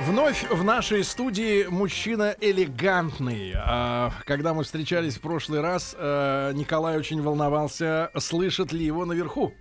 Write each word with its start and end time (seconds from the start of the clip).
Вновь 0.00 0.44
в 0.50 0.62
нашей 0.62 1.02
студии 1.02 1.64
мужчина 1.64 2.36
элегантный. 2.40 3.54
А, 3.56 4.12
Когда 4.26 4.52
мы 4.52 4.62
встречались 4.64 5.16
в 5.16 5.20
прошлый 5.22 5.60
раз, 5.60 5.96
э, 5.98 6.52
Николай 6.54 6.98
очень 6.98 7.22
волновался, 7.22 8.10
слышат 8.18 8.72
ли 8.72 8.84
его 8.84 9.06
наверху 9.06 9.54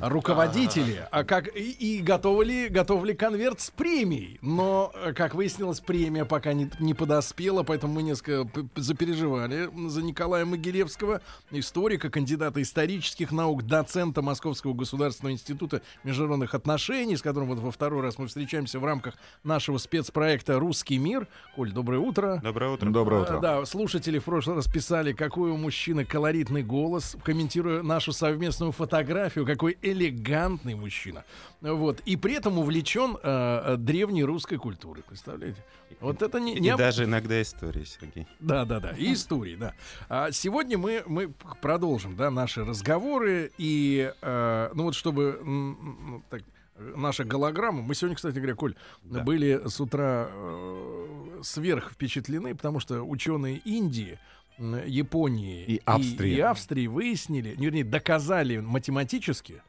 руководители, 0.00 1.06
а 1.10 1.24
как 1.24 1.54
и, 1.54 1.70
и 1.70 2.02
готовы 2.02 2.44
ли 2.44 2.68
готов 2.68 3.04
ли 3.04 3.14
конверт 3.14 3.60
с 3.60 3.70
премией, 3.70 4.38
но 4.42 4.92
э, 4.94 5.12
как 5.12 5.34
выяснилось 5.34 5.80
премия 5.80 6.24
пока 6.24 6.52
не, 6.52 6.70
не 6.80 6.94
подоспела, 6.94 7.62
поэтому 7.62 7.94
мы 7.94 8.02
несколько 8.02 8.48
запереживали 8.76 9.70
за 9.88 10.02
Николая 10.02 10.44
Могилевского, 10.44 11.20
историка, 11.50 12.10
кандидата 12.10 12.60
исторических 12.62 13.32
наук, 13.32 13.64
доцента 13.64 14.22
Московского 14.22 14.74
государственного 14.74 15.32
института 15.32 15.82
международных 16.04 16.54
отношений, 16.54 17.16
с 17.16 17.22
которым 17.22 17.48
вот 17.48 17.58
во 17.58 17.70
второй 17.70 18.02
раз 18.02 18.18
мы 18.18 18.26
встречаемся 18.26 18.78
в 18.78 18.84
рамках 18.84 19.14
нашего 19.44 19.78
спецпроекта 19.78 20.58
"Русский 20.58 20.98
мир". 20.98 21.26
Коль, 21.56 21.72
доброе 21.72 22.00
утро. 22.00 22.40
Доброе 22.42 22.70
утро. 22.72 22.90
Доброе 22.90 23.20
А, 23.20 23.22
утро. 23.22 23.40
Да, 23.40 23.64
слушатели 23.64 24.18
в 24.18 24.24
прошлый 24.24 24.56
раз 24.56 24.66
писали, 24.66 25.12
какой 25.12 25.50
у 25.50 25.56
мужчины 25.56 26.04
колоритный 26.04 26.62
голос, 26.62 27.16
комментируя 27.24 27.82
нашу 27.82 28.12
совместную 28.12 28.72
фотографию, 28.72 29.46
какой 29.46 29.77
элегантный 29.82 30.74
мужчина. 30.74 31.24
Вот. 31.60 32.00
И 32.00 32.16
при 32.16 32.34
этом 32.34 32.58
увлечен 32.58 33.16
э, 33.22 33.62
э, 33.74 33.76
древней 33.76 34.24
русской 34.24 34.56
культурой. 34.56 35.02
Представляете? 35.06 35.64
Вот 36.00 36.22
это 36.22 36.38
не... 36.38 36.54
И 36.56 36.60
не 36.60 36.76
даже 36.76 37.04
иногда 37.04 37.40
истории, 37.42 37.84
Сергей. 37.84 38.26
Да, 38.40 38.64
да, 38.64 38.78
да. 38.80 38.90
И 38.90 39.12
истории, 39.12 39.56
да. 39.56 39.74
А 40.08 40.30
сегодня 40.30 40.78
мы, 40.78 41.02
мы 41.06 41.28
продолжим, 41.60 42.14
да, 42.16 42.30
наши 42.30 42.64
разговоры. 42.64 43.50
И, 43.58 44.12
э, 44.20 44.70
ну 44.74 44.84
вот, 44.84 44.94
чтобы 44.94 45.38
м, 45.40 46.24
так, 46.30 46.42
наша 46.78 47.24
голограмма. 47.24 47.82
Мы 47.82 47.94
сегодня, 47.94 48.16
кстати 48.16 48.36
говоря, 48.36 48.54
Коль, 48.54 48.74
Да. 49.02 49.22
были 49.22 49.60
с 49.66 49.80
утра 49.80 50.28
э, 50.30 51.40
сверх 51.42 51.92
впечатлены, 51.92 52.54
потому 52.54 52.80
что 52.80 53.02
ученые 53.02 53.58
Индии, 53.58 54.18
Японии 54.58 55.64
И 55.64 55.80
Австрии. 55.84 56.34
и 56.34 56.40
Австрии 56.40 56.86
выяснили, 56.86 57.54
ну, 57.56 57.64
вернее, 57.64 57.84
доказали 57.84 58.58
математически, 58.58 59.62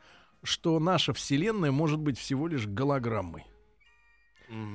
что 0.44 0.80
наша 0.80 1.14
Вселенная 1.14 1.72
может 1.72 2.00
быть 2.00 2.18
всего 2.18 2.48
лишь 2.48 2.66
голограммой. 2.68 3.46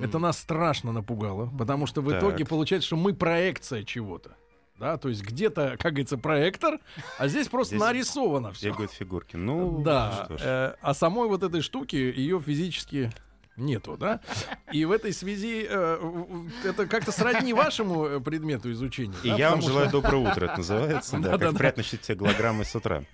Это 0.00 0.20
нас 0.20 0.38
страшно 0.38 0.92
напугало, 0.92 1.50
потому 1.58 1.86
что 1.86 2.00
в 2.00 2.08
Так. 2.10 2.20
итоге 2.22 2.44
получается, 2.44 2.86
что 2.86 2.96
мы 2.96 3.12
проекция 3.12 3.82
чего-то. 3.82 4.36
Да, 4.78 4.96
то 4.98 5.08
есть 5.08 5.22
где-то, 5.22 5.76
как 5.78 5.92
говорится, 5.92 6.18
проектор, 6.18 6.78
а 7.18 7.28
здесь 7.28 7.46
просто 7.48 7.76
Здесь 7.76 7.86
нарисовано 7.86 8.50
все. 8.52 8.70
Бегают 8.70 8.90
фигурки. 8.92 9.36
Ну, 9.36 9.82
Да, 9.84 10.24
что 10.26 10.36
ж. 10.38 10.40
э, 10.42 10.74
а 10.80 10.94
самой 10.94 11.28
вот 11.28 11.42
этой 11.44 11.60
штуки 11.60 11.94
ее 11.96 12.40
физически 12.40 13.12
нету, 13.56 13.96
да? 13.96 14.20
И 14.72 14.84
в 14.84 14.90
этой 14.90 15.12
связи 15.12 15.66
э, 15.68 16.46
это 16.64 16.86
как-то 16.86 17.12
сродни 17.12 17.52
вашему 17.52 18.04
э, 18.06 18.20
предмету 18.20 18.70
изучения. 18.72 19.14
И 19.22 19.28
да, 19.30 19.36
я 19.36 19.50
вам 19.50 19.60
что- 19.60 19.70
желаю 19.70 19.90
доброе 19.90 20.30
утро, 20.30 20.46
это 20.46 20.58
называется. 20.58 21.12
Да, 21.18 21.30
Да-да-да. 21.30 21.46
как 21.48 21.58
приятно 21.58 21.82
читать 21.82 22.00
те 22.00 22.14
голограммы 22.14 22.64
с 22.64 22.74
утра. 22.74 23.04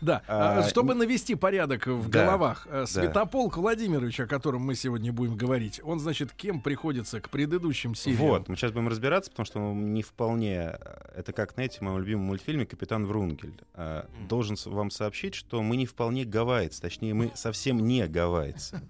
Да, 0.00 0.22
А, 0.28 0.58
а, 0.58 0.62
чтобы 0.68 0.94
навести 0.94 1.34
порядок 1.34 1.86
в 1.86 2.08
да, 2.08 2.24
головах, 2.26 2.66
э, 2.70 2.84
Святополк 2.86 3.56
Владимирович, 3.56 4.20
о 4.20 4.26
котором 4.26 4.62
мы 4.62 4.74
сегодня 4.74 5.12
будем 5.12 5.36
говорить, 5.36 5.80
он, 5.82 6.00
значит, 6.00 6.32
кем 6.32 6.60
приходится 6.60 7.20
к 7.20 7.30
предыдущим 7.30 7.94
сериям? 7.94 8.20
Вот, 8.20 8.48
мы 8.48 8.56
сейчас 8.56 8.72
будем 8.72 8.88
разбираться, 8.88 9.30
потому 9.30 9.46
что 9.46 9.60
он 9.60 9.94
не 9.94 10.02
вполне... 10.02 10.76
Это 11.16 11.32
как, 11.32 11.52
знаете, 11.52 11.78
в 11.78 11.82
моем 11.82 11.98
любимом 11.98 12.26
мультфильме 12.26 12.66
«Капитан 12.66 13.06
Врунгель». 13.06 13.54
Должен 14.28 14.56
вам 14.66 14.90
сообщить, 14.90 15.34
что 15.34 15.62
мы 15.62 15.76
не 15.76 15.86
вполне 15.86 16.24
гавайец, 16.24 16.80
точнее, 16.80 17.14
мы 17.14 17.32
совсем 17.34 17.78
не 17.80 18.06
гавайцы. 18.06 18.80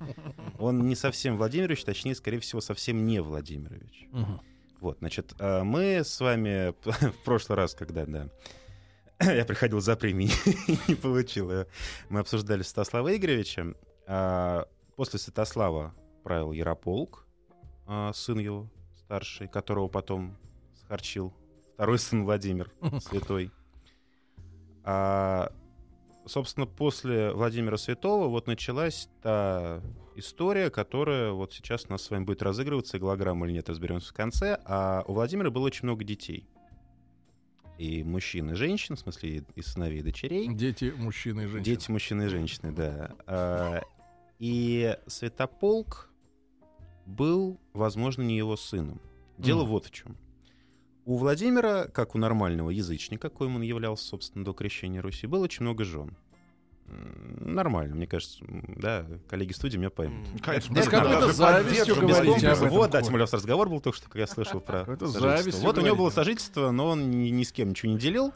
Он 0.58 0.71
не 0.72 0.94
совсем 0.94 1.36
Владимирович, 1.36 1.84
точнее, 1.84 2.14
скорее 2.14 2.40
всего, 2.40 2.60
совсем 2.60 3.04
не 3.04 3.20
Владимирович. 3.20 4.06
Мгм. 4.10 4.40
Вот, 4.80 4.98
значит, 4.98 5.34
а, 5.38 5.62
мы 5.64 6.02
с 6.04 6.20
вами 6.20 6.74
в 6.84 7.24
прошлый 7.24 7.56
раз, 7.56 7.74
когда, 7.74 8.04
да, 8.06 8.28
я 9.20 9.44
приходил 9.44 9.80
за 9.80 9.96
премией 9.96 10.32
и 10.66 10.78
не 10.88 10.94
получил 10.94 11.50
ее, 11.50 11.66
мы 12.08 12.20
обсуждали 12.20 12.62
Святослава 12.62 13.14
Игоревича. 13.16 13.74
А, 14.06 14.66
После 14.96 15.18
Святослава 15.18 15.94
правил 16.22 16.52
Ярополк, 16.52 17.26
а, 17.86 18.12
сын 18.12 18.38
его 18.38 18.70
старший, 18.96 19.48
которого 19.48 19.88
потом 19.88 20.36
схарчил 20.80 21.32
второй 21.74 21.98
сын 22.00 22.24
Владимир, 22.24 22.70
святой. 23.00 23.50
А, 24.84 25.52
собственно, 26.26 26.66
после 26.66 27.32
Владимира 27.32 27.76
Святого 27.76 28.28
вот 28.28 28.46
началась 28.46 29.08
та 29.22 29.80
история, 30.16 30.70
которая 30.70 31.32
вот 31.32 31.52
сейчас 31.52 31.86
у 31.88 31.92
нас 31.92 32.02
с 32.02 32.10
вами 32.10 32.24
будет 32.24 32.42
разыгрываться, 32.42 32.98
голограмма 32.98 33.46
или 33.46 33.54
нет, 33.54 33.68
разберемся 33.68 34.10
в 34.10 34.14
конце. 34.14 34.58
А 34.64 35.04
у 35.06 35.14
Владимира 35.14 35.50
было 35.50 35.64
очень 35.66 35.84
много 35.84 36.04
детей. 36.04 36.46
И 37.78 38.04
мужчин, 38.04 38.50
и 38.50 38.54
женщин, 38.54 38.96
в 38.96 39.00
смысле, 39.00 39.44
и- 39.56 39.62
сыновей, 39.62 40.00
и 40.00 40.02
дочерей. 40.02 40.48
Дети, 40.54 40.92
мужчины 40.96 41.42
и 41.42 41.46
женщины. 41.46 41.64
Дети, 41.64 41.90
мужчины 41.90 42.22
и 42.24 42.28
женщины, 42.28 42.72
да. 42.72 43.12
А, 43.26 43.80
И 44.38 44.96
Святополк 45.06 46.10
был, 47.06 47.60
возможно, 47.74 48.22
не 48.22 48.36
его 48.36 48.56
сыном. 48.56 49.00
Дело 49.38 49.62
Мгм. 49.62 49.70
вот 49.70 49.86
в 49.86 49.90
чем. 49.92 50.16
У 51.04 51.16
Владимира, 51.16 51.88
как 51.88 52.14
у 52.14 52.18
нормального 52.18 52.70
язычника, 52.70 53.28
коим 53.28 53.56
он 53.56 53.62
являлся, 53.62 54.04
собственно, 54.04 54.44
до 54.44 54.52
крещения 54.52 55.02
Руси, 55.02 55.26
было 55.26 55.44
очень 55.44 55.62
много 55.62 55.84
жен. 55.84 56.16
Нормально, 57.40 57.94
мне 57.96 58.06
кажется, 58.06 58.44
да, 58.76 59.06
коллеги 59.28 59.52
студии 59.52 59.78
меня 59.78 59.90
поймут. 59.90 60.28
Конечно, 60.42 60.74
какой-то 60.74 61.32
завистью 61.32 61.96
говорите. 61.96 62.54
Вот, 62.54 62.90
да, 62.90 63.00
тем 63.00 63.12
более 63.12 63.22
у 63.22 63.26
нас 63.26 63.32
разговор 63.32 63.68
был 63.68 63.80
только 63.80 63.96
что, 63.96 64.08
как 64.08 64.16
я 64.16 64.26
слышал 64.26 64.60
про 64.60 64.84
завистью 65.00 65.62
Вот 65.62 65.78
у 65.78 65.80
него 65.80 65.96
было 65.96 66.10
сожительство, 66.10 66.70
но 66.70 66.88
он 66.88 67.10
ни, 67.10 67.30
ни 67.30 67.42
с 67.44 67.52
кем 67.52 67.70
ничего 67.70 67.92
не 67.92 67.98
делил. 67.98 68.32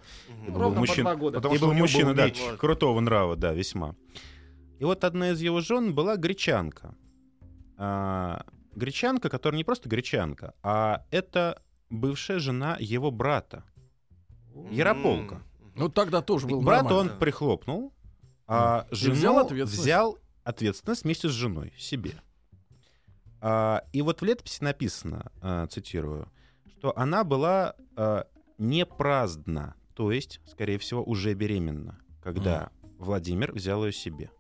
И 0.47 0.50
был 0.50 0.60
Ровно 0.60 0.75
по 0.76 0.81
мужчина- 0.81 1.03
два 1.03 1.16
года. 1.16 1.37
Потому 1.38 1.55
и 1.55 1.59
был 1.59 1.72
мужчина, 1.75 2.15
был 2.15 2.16
да, 2.16 2.31
крутого 2.56 2.99
нрава, 3.00 3.37
да, 3.37 3.53
весьма. 3.53 3.94
И 4.78 4.84
вот 4.84 5.05
одна 5.05 5.31
из 5.31 5.41
его 5.41 5.60
жен 5.60 5.94
была 5.94 6.16
гречанка. 6.16 6.94
А, 7.76 8.44
гречанка, 8.75 9.28
которая 9.28 9.59
не 9.59 9.65
просто 9.65 9.88
гречанка, 9.88 10.55
а 10.62 11.05
это 11.10 11.62
бывшая 11.91 12.38
жена 12.38 12.76
его 12.80 13.10
брата, 13.10 13.64
Ярополка. 14.70 15.42
Ну 15.74 15.88
тогда 15.88 16.22
тоже 16.22 16.47
был 16.47 16.62
нормально. 16.62 16.94
он 16.94 17.19
прихлопнул, 17.19 17.92
а 18.47 18.86
жену 18.91 19.14
взял 19.14 19.38
ответственность. 19.38 19.78
взял 19.82 20.19
ответственность 20.44 21.04
вместе 21.04 21.28
с 21.28 21.32
женой 21.32 21.72
себе. 21.76 22.14
А, 23.41 23.84
и 23.92 24.00
вот 24.02 24.20
в 24.20 24.25
летописи 24.25 24.62
написано, 24.64 25.30
а, 25.42 25.66
цитирую, 25.66 26.30
что 26.78 26.96
она 26.96 27.22
была 27.25 27.75
а, 27.96 28.26
не 28.56 28.86
праздна, 28.86 29.75
то 29.94 30.10
есть, 30.10 30.41
скорее 30.46 30.78
всего, 30.78 31.02
уже 31.04 31.34
беременна, 31.34 31.98
когда 32.22 32.70
Владимир 32.98 33.52
взял 33.52 33.84
ее 33.84 33.92
себе. 33.92 34.30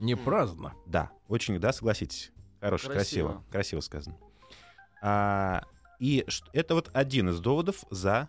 Не 0.00 0.16
праздно. 0.16 0.74
Да, 0.86 1.12
очень, 1.28 1.60
да, 1.60 1.72
согласитесь. 1.72 2.32
Хорошо, 2.60 2.88
красиво, 2.90 3.28
Красиво. 3.28 3.44
красиво, 3.50 3.80
сказано. 3.80 4.16
А, 5.00 5.62
и 6.02 6.26
это 6.52 6.74
вот 6.74 6.90
один 6.94 7.28
из 7.28 7.38
доводов 7.38 7.84
за 7.88 8.28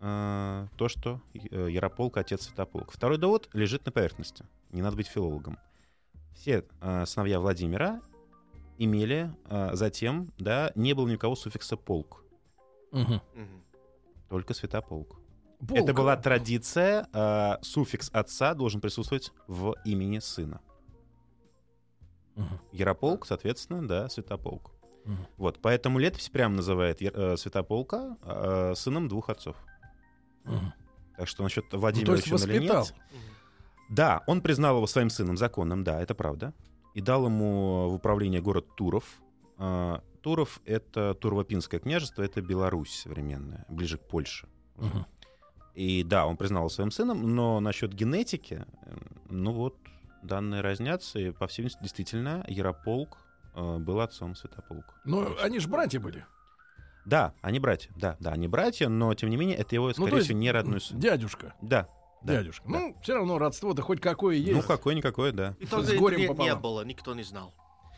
а, 0.00 0.66
то, 0.76 0.88
что 0.88 1.20
э, 1.34 1.68
Ярополк 1.70 2.16
отец 2.16 2.46
Святополк. 2.48 2.90
Второй 2.90 3.16
довод 3.16 3.48
лежит 3.52 3.86
на 3.86 3.92
поверхности. 3.92 4.44
Не 4.72 4.82
надо 4.82 4.96
быть 4.96 5.06
филологом. 5.06 5.56
Все 6.34 6.64
а, 6.80 7.06
сыновья 7.06 7.38
Владимира 7.38 8.00
имели 8.76 9.32
а, 9.44 9.76
затем, 9.76 10.32
да, 10.36 10.72
не 10.74 10.94
было 10.94 11.06
ни 11.06 11.14
у 11.14 11.18
кого 11.18 11.36
суффикса 11.36 11.76
полк, 11.76 12.24
Мгм. 12.90 13.22
только 14.28 14.52
Святополк. 14.52 15.20
Полк. 15.60 15.78
Это 15.78 15.94
была 15.94 16.16
традиция, 16.16 17.06
а, 17.12 17.60
суффикс 17.62 18.10
отца 18.12 18.52
должен 18.54 18.80
присутствовать 18.80 19.30
в 19.46 19.76
имени 19.84 20.18
сына. 20.18 20.60
Мгм. 22.34 22.60
Ярополк, 22.72 23.26
соответственно, 23.26 23.86
да, 23.86 24.08
Святополк. 24.08 24.75
Мгм. 25.06 25.26
Вот, 25.36 25.58
поэтому 25.62 25.98
летопись 25.98 26.28
прямо 26.28 26.56
называет 26.56 27.00
э, 27.00 27.36
Святополка 27.36 28.16
э, 28.22 28.74
сыном 28.76 29.08
двух 29.08 29.30
отцов. 29.30 29.56
Мгм. 30.44 30.72
Так 31.16 31.28
что 31.28 31.42
насчет 31.42 31.64
Ну, 31.64 31.70
то 31.70 31.78
Владимира 31.78 32.14
есть 32.14 32.26
учён 32.26 32.50
или 32.50 32.58
нет- 32.58 32.70
воспитал. 32.74 33.02
Да, 33.88 34.22
он 34.26 34.40
признал 34.40 34.76
его 34.76 34.86
своим 34.86 35.10
сыном 35.10 35.36
законным, 35.36 35.84
да, 35.84 36.02
это 36.02 36.14
правда. 36.14 36.52
И 36.94 37.00
дал 37.00 37.24
ему 37.26 37.88
в 37.88 37.94
управление 37.94 38.40
город 38.40 38.66
Туров. 38.76 39.04
А, 39.58 40.02
Туров— 40.22 40.60
это 40.64 41.12
Турово-Пинское 41.20 41.78
княжество, 41.78 42.22
это 42.22 42.42
Беларусь 42.42 42.90
современная, 43.02 43.64
ближе 43.68 43.96
к 43.98 44.02
Польше. 44.08 44.48
Мгм. 44.76 45.06
И 45.74 46.02
да, 46.02 46.26
он 46.26 46.36
признал 46.36 46.62
его 46.62 46.68
своим 46.70 46.90
сыном, 46.90 47.34
но 47.34 47.60
насчет 47.60 47.92
генетики, 47.94 48.64
ну 49.28 49.52
вот, 49.52 49.76
данные 50.22 50.62
разнятся, 50.62 51.18
и, 51.20 51.30
по 51.30 51.46
всей 51.46 51.62
видимости, 51.62 51.82
действительно, 51.82 52.44
Ярополк 52.48 53.18
был 53.56 54.00
отцом 54.00 54.34
Святополка. 54.34 54.94
Ну, 55.04 55.24
Точно. 55.24 55.42
они 55.44 55.58
же 55.58 55.68
братья 55.68 55.98
были. 56.00 56.24
Да, 57.04 57.34
они 57.40 57.60
братья, 57.60 57.90
да, 57.96 58.16
да, 58.20 58.32
они 58.32 58.48
братья, 58.48 58.88
но, 58.88 59.14
тем 59.14 59.30
не 59.30 59.36
менее, 59.36 59.56
это 59.56 59.74
его, 59.74 59.86
Ну, 59.88 59.92
скорее 59.92 60.10
то 60.10 60.16
есть 60.16 60.26
всего, 60.28 60.38
не 60.40 60.50
родной 60.50 60.80
сын. 60.80 60.98
Дядюшка. 60.98 61.54
Да, 61.62 61.88
да, 62.22 62.34
Дядюшка. 62.38 62.64
да. 62.68 62.78
Ну, 62.80 62.96
все 63.00 63.14
равно 63.14 63.38
родство-то 63.38 63.82
хоть 63.82 64.00
какое 64.00 64.34
есть. 64.36 64.52
Ну, 64.52 64.62
какое-никакое, 64.62 65.30
да. 65.32 65.54
И 65.60 65.66
С 65.66 65.68
тогда 65.70 65.94
горем 65.96 66.18
не, 66.18 66.22
не 66.24 66.28
пополам. 66.28 66.60
было, 66.60 66.84
никто 66.84 67.14
не 67.14 67.22
знал. 67.22 67.54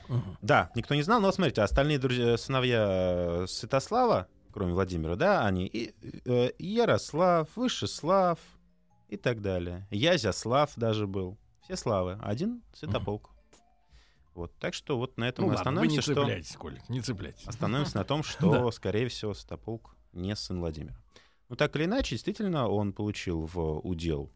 Мгм. 0.08 0.36
Да, 0.42 0.70
никто 0.74 0.94
не 0.94 1.02
знал, 1.02 1.20
но 1.20 1.32
смотрите, 1.32 1.62
остальные 1.62 1.98
друзья, 1.98 2.36
сыновья 2.36 2.86
э, 2.88 3.46
Святослава, 3.48 4.26
кроме 4.52 4.74
Владимира, 4.74 5.16
да, 5.16 5.46
они 5.46 5.66
и, 5.66 5.94
э, 6.26 6.50
Ярослав, 6.58 7.48
Вышеслав 7.56 8.38
и 9.08 9.16
так 9.16 9.40
далее. 9.40 9.86
Язяслав 9.90 10.70
даже 10.76 11.06
был. 11.06 11.38
Все 11.62 11.76
славы. 11.76 12.18
Один 12.22 12.62
Святополк. 12.74 13.30
Вот, 14.38 14.56
так 14.60 14.72
что 14.72 14.96
вот 14.96 15.16
на 15.18 15.28
этом 15.28 15.46
Ну 15.46 15.50
мы 15.50 15.56
ладно, 15.56 15.80
вы 15.80 15.88
не 15.88 15.98
остановимся, 15.98 16.12
что... 16.12 16.22
цепляйтесь, 16.22 16.56
Коля, 16.56 16.82
не 16.88 17.00
цепляйтесь. 17.00 17.44
Остановимся 17.44 17.96
на 17.96 18.04
том, 18.04 18.22
что, 18.22 18.70
скорее 18.70 19.08
всего, 19.08 19.34
Святополк 19.34 19.96
не 20.12 20.36
сын 20.36 20.60
Владимира. 20.60 20.96
Ну, 21.48 21.56
так 21.56 21.74
или 21.74 21.86
иначе, 21.86 22.14
действительно, 22.14 22.68
он 22.68 22.92
получил 22.92 23.46
в 23.46 23.80
удел 23.80 24.30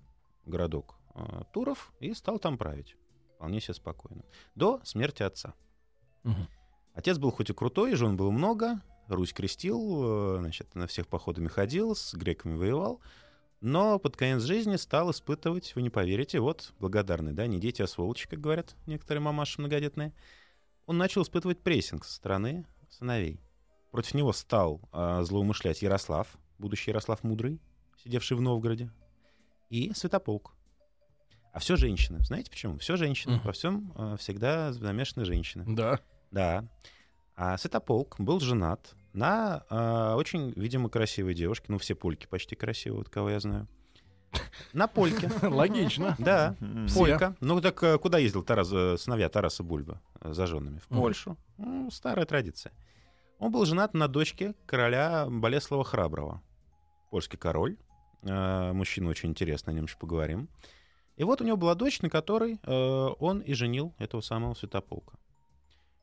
городок 0.45 0.97
э, 1.15 1.43
Туров 1.53 1.93
и 2.01 2.15
стал 2.15 2.41
там 2.41 2.59
править. 2.59 2.97
Вполне 3.37 3.61
себе 3.61 3.75
спокойно. 3.75 4.25
До 4.57 4.81
смерти 4.83 5.23
отца. 5.23 5.55
Мгм. 6.25 6.49
Отец 6.95 7.19
был 7.19 7.31
хоть 7.31 7.51
и 7.51 7.53
крутой, 7.53 7.95
жен 7.95 8.17
было 8.17 8.33
много, 8.33 8.81
Русь 9.07 9.33
крестил, 9.33 10.35
э, 10.35 10.39
значит, 10.41 10.75
на 10.75 10.89
всех 10.89 11.07
походами 11.07 11.47
ходил, 11.47 11.95
с 11.95 12.13
греками 12.15 12.57
воевал, 12.57 13.01
но 13.63 14.01
под 14.01 14.17
конец 14.17 14.43
жизни 14.43 14.75
стал 14.75 15.13
испытывать, 15.13 15.75
вы 15.77 15.83
не 15.83 15.91
поверите, 15.91 16.41
вот, 16.41 16.75
благодарный, 16.81 17.33
да, 17.33 17.47
не 17.47 17.61
дети, 17.61 17.81
а 17.81 17.87
сволочи, 17.87 18.29
как 18.29 18.41
говорят 18.41 18.75
некоторые 18.87 19.23
мамаши 19.23 19.61
многодетные, 19.61 20.13
он 20.87 20.99
начал 20.99 21.23
испытывать 21.23 21.61
прессинг 21.61 22.05
со 22.05 22.13
стороны 22.13 22.67
сыновей. 22.91 23.41
Против 23.93 24.15
него 24.15 24.33
стал 24.33 24.81
э, 24.93 25.23
злоумышлять 25.23 25.81
Ярослав, 25.81 26.27
будущий 26.59 26.91
Ярослав 26.91 27.23
Мудрый, 27.23 27.61
сидевший 28.03 28.37
в 28.37 28.41
Новгороде, 28.41 28.91
и 29.71 29.93
Святополк. 29.95 30.55
А 31.53 31.61
все 31.61 31.77
женщины. 31.77 32.19
Знаете 32.25 32.51
почему? 32.51 32.79
Все 32.79 32.97
женщины. 32.97 33.37
Мгм. 33.37 33.45
Во 33.45 33.53
всем 33.53 33.93
э, 33.95 34.17
всегда 34.19 34.73
замешаны 34.73 35.25
женщины. 35.25 35.65
Да. 35.69 36.01
Да. 36.33 36.69
А 37.37 37.57
Святополк 37.57 38.19
был 38.19 38.41
женат 38.41 38.97
на 39.13 39.65
э, 39.69 40.15
очень, 40.15 40.53
видимо, 40.57 40.89
красивой 40.89 41.35
девушке. 41.35 41.67
Ну, 41.69 41.79
все 41.79 41.95
польки 41.95 42.27
почти 42.27 42.57
красивые, 42.57 42.99
вот 42.99 43.09
кого 43.09 43.31
я 43.31 43.41
знаю. 43.41 43.69
На 44.73 44.87
польке. 44.87 45.31
Логично. 45.43 46.17
Да, 46.19 46.57
полька. 46.95 47.37
Ну, 47.41 47.61
так 47.61 47.83
э, 47.83 47.99
куда 47.99 48.19
ездил 48.19 48.43
Тарас, 48.43 48.71
э, 48.73 48.97
сыновья 48.97 49.29
Тараса 49.29 49.63
Бульба 49.63 50.01
э, 50.21 50.33
за 50.33 50.47
женами? 50.47 50.79
В. 50.79 50.89
Польшу. 50.89 51.37
Ну, 51.59 51.91
старая 51.91 52.25
традиция. 52.27 52.73
Он 53.39 53.51
был 53.51 53.65
женат 53.67 53.93
на 53.93 54.09
дочке 54.09 54.55
короля 54.67 55.27
Болеслава 55.29 55.85
Храброго. 55.85 56.43
Польский 57.11 57.39
король. 57.39 57.77
Мужчина 58.23 59.11
очень 59.11 59.31
интересный, 59.31 59.73
о 59.73 59.75
нем 59.75 59.87
еще 59.87 59.99
поговорим. 59.99 60.49
И 61.17 61.25
вот 61.25 61.41
у 61.41 61.45
него 61.45 61.57
была 61.57 61.75
дочь, 61.75 62.01
на 62.03 62.09
которой 62.09 62.61
он 62.65 63.41
и 63.41 63.53
женил 63.55 63.93
этого 63.99 64.21
самого 64.21 64.55
Святополка. 64.55 65.19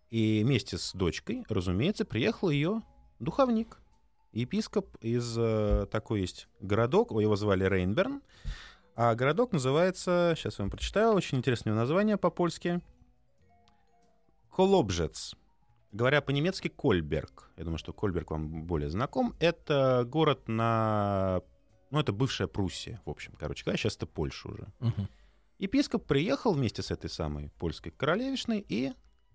И 0.09 0.41
вместе 0.43 0.77
с 0.77 0.91
дочкой, 0.93 1.45
разумеется, 1.47 2.03
приехал 2.03 2.49
ее 2.49 2.83
духовник, 3.19 3.79
епископ 4.31 4.95
из 5.01 5.35
э, 5.37 5.85
такой 5.91 6.21
есть 6.21 6.47
городок, 6.59 7.11
его 7.11 7.35
звали 7.35 7.63
Рейнберн, 7.65 8.21
а 8.95 9.15
городок 9.15 9.51
называется, 9.53 10.33
сейчас 10.35 10.59
я 10.59 10.63
вам 10.63 10.71
прочитаю, 10.71 11.13
очень 11.13 11.37
интересное 11.37 11.73
название 11.73 12.17
по-польски, 12.17 12.81
Колобжец. 14.59 15.35
Говоря 15.91 16.21
по-немецки, 16.21 16.67
Кольберг. 16.67 17.49
Я 17.55 17.63
думаю, 17.63 17.77
что 17.77 17.93
Кольберг 17.93 18.31
вам 18.31 18.63
более 18.65 18.89
знаком. 18.89 19.35
Это 19.39 20.03
город 20.05 20.47
на... 20.47 21.41
Ну, 21.91 21.99
это 21.99 22.11
бывшая 22.11 22.47
Пруссия, 22.47 23.01
в 23.05 23.09
общем, 23.09 23.33
короче 23.39 23.63
говоря. 23.63 23.77
Сейчас 23.77 23.95
это 23.95 24.05
Польша 24.05 24.49
уже. 24.49 24.67
Мгм. 24.79 25.07
Епископ 25.57 26.05
приехал 26.05 26.53
вместе 26.53 26.81
с 26.81 26.91
этой 26.91 27.09
самой 27.09 27.51
польской 27.57 27.91
королевишной 27.91 28.63
и 28.67 28.91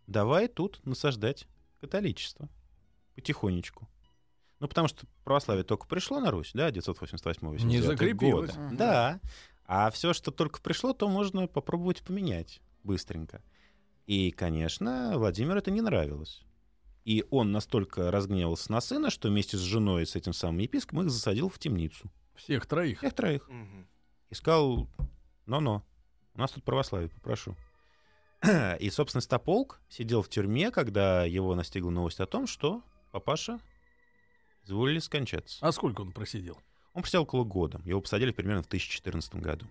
давай 0.06 0.46
тут 0.46 0.84
насаждать 0.84 1.48
католичество. 1.80 2.48
Потихонечку. 3.14 3.88
Ну, 4.60 4.68
потому 4.68 4.88
что 4.88 5.06
православие 5.24 5.64
только 5.64 5.86
пришло 5.86 6.20
на 6.20 6.30
Русь, 6.30 6.52
да, 6.54 6.70
988 6.70 7.66
Не 7.66 7.80
закрепилось. 7.80 8.54
года. 8.54 8.70
Да. 8.72 9.20
А 9.66 9.90
все, 9.90 10.12
что 10.12 10.30
только 10.30 10.60
пришло, 10.60 10.92
то 10.92 11.08
можно 11.08 11.46
попробовать 11.46 12.02
поменять 12.02 12.60
быстренько. 12.82 13.42
И, 14.06 14.30
конечно, 14.30 15.12
Владимиру 15.16 15.58
это 15.58 15.70
не 15.70 15.80
нравилось. 15.80 16.42
И 17.04 17.24
он 17.30 17.52
настолько 17.52 18.10
разгневался 18.10 18.72
на 18.72 18.80
сына, 18.80 19.10
что 19.10 19.28
вместе 19.28 19.56
с 19.56 19.60
женой 19.60 20.02
и 20.02 20.06
с 20.06 20.16
этим 20.16 20.32
самым 20.32 20.58
епископом 20.58 21.04
их 21.04 21.10
засадил 21.10 21.48
в 21.48 21.58
темницу. 21.58 22.10
Всех 22.34 22.66
троих. 22.66 22.98
Всех 22.98 23.14
троих. 23.14 23.48
Мгм. 23.48 23.86
И 24.30 24.34
сказал, 24.34 24.88
но-но, 25.46 25.84
у 26.34 26.38
нас 26.38 26.50
тут 26.50 26.64
православие, 26.64 27.10
попрошу. 27.10 27.56
И, 28.80 28.90
собственно, 28.90 29.20
Стополк 29.20 29.80
сидел 29.88 30.22
в 30.22 30.28
тюрьме, 30.28 30.70
когда 30.70 31.24
его 31.24 31.54
настигла 31.54 31.90
новость 31.90 32.20
о 32.20 32.26
том, 32.26 32.46
что 32.46 32.82
папаша 33.14 33.60
изволили 34.64 34.98
скончаться. 34.98 35.64
А 35.64 35.70
сколько 35.70 36.00
он 36.00 36.10
просидел? 36.10 36.60
Он 36.94 37.02
просидел 37.02 37.22
около 37.22 37.44
года. 37.44 37.80
Его 37.84 38.00
посадили 38.00 38.32
примерно 38.32 38.64
в 38.64 38.68
2014 38.68 39.36
году. 39.36 39.66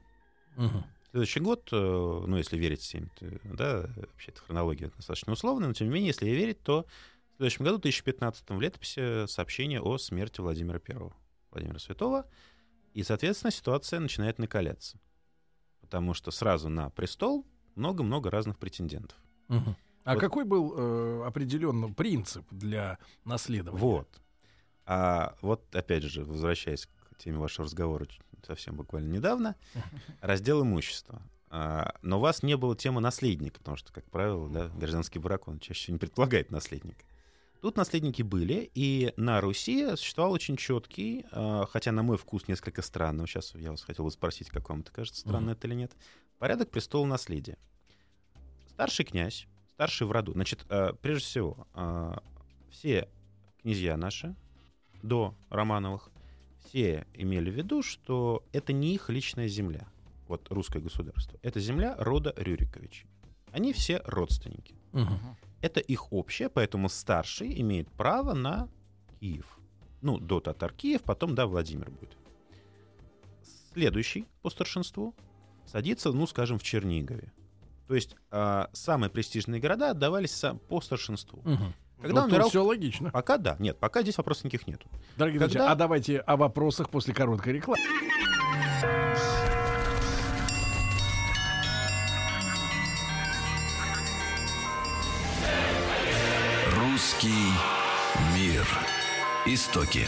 Мгм. 0.55 0.85
Следующий 1.11 1.41
год, 1.41 1.67
э, 1.73 1.75
ну, 1.75 2.37
если 2.37 2.55
верить 2.57 2.79
всем, 2.79 3.11
да, 3.43 3.89
вообще 3.97 4.31
эта 4.31 4.39
хронология 4.39 4.89
достаточно 4.95 5.33
условная, 5.33 5.67
но 5.67 5.73
тем 5.73 5.87
не 5.87 5.93
менее, 5.93 6.07
если 6.07 6.25
верить, 6.25 6.61
то 6.63 6.85
в 7.33 7.37
следующем 7.37 7.65
году, 7.65 7.79
2015 7.79 8.49
в 8.49 8.61
летописи 8.61 9.27
сообщение 9.27 9.81
о 9.81 9.97
смерти 9.97 10.39
Владимира 10.39 10.79
I, 10.87 11.11
Владимира 11.51 11.79
Святого, 11.79 12.25
и, 12.93 13.03
соответственно, 13.03 13.51
ситуация 13.51 13.99
начинает 13.99 14.39
накаляться. 14.39 15.01
Потому 15.81 16.13
что 16.13 16.31
сразу 16.31 16.69
на 16.69 16.89
престол 16.91 17.45
много-много 17.75 18.31
разных 18.31 18.57
претендентов. 18.57 19.17
Мгм. 19.49 19.75
А 20.03 20.13
Вот. 20.13 20.19
какой 20.19 20.43
был 20.43 20.73
э, 20.75 21.23
определенно 21.25 21.91
принцип 21.91 22.45
для 22.51 22.97
наследования? 23.25 23.79
Вот. 23.81 24.21
А 24.85 25.35
вот, 25.41 25.73
опять 25.75 26.03
же, 26.03 26.25
возвращаясь 26.25 26.87
к 26.87 27.17
теме 27.17 27.37
вашего 27.37 27.65
разговора 27.65 28.07
совсем 28.45 28.75
буквально 28.75 29.11
недавно, 29.13 29.55
раздел 30.21 30.63
имущества. 30.63 31.21
А, 31.49 31.95
но 32.01 32.17
у 32.17 32.21
вас 32.21 32.43
не 32.43 32.57
было 32.57 32.75
темы 32.75 32.99
наследника, 32.99 33.59
потому 33.59 33.77
что, 33.77 33.93
как 33.93 34.03
правило, 34.09 34.49
да, 34.49 34.67
гражданский 34.69 35.19
брак, 35.19 35.47
он 35.47 35.59
чаще 35.59 35.83
всего 35.83 35.93
не 35.93 35.99
предполагает 35.99 36.51
наследника. 36.51 37.05
Тут 37.61 37.77
наследники 37.77 38.23
были, 38.23 38.69
и 38.73 39.13
на 39.15 39.39
Руси 39.39 39.95
существовал 39.95 40.33
очень 40.33 40.57
четкий, 40.57 41.25
а, 41.31 41.65
хотя 41.67 41.93
на 41.93 42.03
мой 42.03 42.17
вкус 42.17 42.47
несколько 42.49 42.81
странный, 42.81 43.25
сейчас 43.27 43.55
я 43.55 43.71
вас 43.71 43.83
хотел 43.83 44.03
бы 44.03 44.11
спросить, 44.11 44.49
как 44.49 44.67
вам 44.67 44.81
это 44.81 44.91
кажется, 44.91 45.21
странно 45.21 45.51
это 45.51 45.67
или 45.67 45.75
нет, 45.75 45.93
порядок 46.39 46.71
престола 46.71 47.05
наследия. 47.05 47.57
Старший 48.67 49.05
князь, 49.05 49.47
старший 49.83 50.07
в 50.07 50.11
роду, 50.11 50.31
значит, 50.31 50.65
а, 50.69 50.93
прежде 50.93 51.25
всего, 51.25 51.67
а, 51.73 52.23
все 52.69 53.09
князья 53.61 53.97
наши 53.97 54.33
до 55.01 55.35
Романовых, 55.49 56.09
все 56.65 57.05
имели 57.13 57.51
в 57.51 57.53
виду, 57.53 57.81
что 57.81 58.45
это 58.53 58.71
не 58.71 58.95
их 58.95 59.09
личная 59.09 59.49
земля, 59.49 59.85
вот 60.29 60.49
русское 60.49 60.79
государство. 60.79 61.37
Это 61.41 61.59
земля 61.59 61.95
рода 61.97 62.33
Рюриковичей. 62.37 63.07
Они 63.51 63.73
все 63.73 64.01
родственники. 64.05 64.73
Мгм. 64.93 65.19
Это 65.61 65.81
их 65.81 66.13
общее, 66.13 66.49
поэтому 66.49 66.87
старший 66.87 67.59
имеет 67.59 67.91
право 67.91 68.33
на 68.33 68.69
Киев. 69.19 69.59
Ну, 70.01 70.17
до 70.17 70.39
татар 70.39 70.71
Киев, 70.71 71.01
потом, 71.03 71.35
да, 71.35 71.45
Владимир 71.45 71.89
будет. 71.91 72.17
Следующий 73.73 74.27
по 74.41 74.49
старшинству 74.49 75.13
садится, 75.65 76.13
ну, 76.13 76.25
скажем, 76.25 76.57
в 76.57 76.63
Чернигове. 76.63 77.33
То 77.87 77.95
есть 77.95 78.15
а, 78.31 78.69
самые 78.73 79.09
престижные 79.09 79.59
города 79.59 79.91
отдавались 79.91 80.43
по 80.69 80.81
старшинству. 80.81 81.41
Мгм. 81.43 81.73
Когда 82.01 82.21
Вот 82.21 82.31
умирал... 82.31 82.49
все 82.49 82.63
логично. 82.63 83.11
Пока 83.11 83.37
да. 83.37 83.55
Нет, 83.59 83.79
пока 83.79 84.01
здесь 84.01 84.17
вопросов 84.17 84.45
никаких 84.45 84.67
нету. 84.67 84.87
Дорогие 85.15 85.39
Когда- 85.39 85.53
друзья, 85.53 85.71
а 85.71 85.75
давайте 85.75 86.19
о 86.19 86.35
вопросах 86.35 86.89
после 86.89 87.13
короткой 87.13 87.53
рекламы. 87.53 87.81
Русский 96.77 97.51
мир. 98.35 98.65
Истоки. 99.45 100.07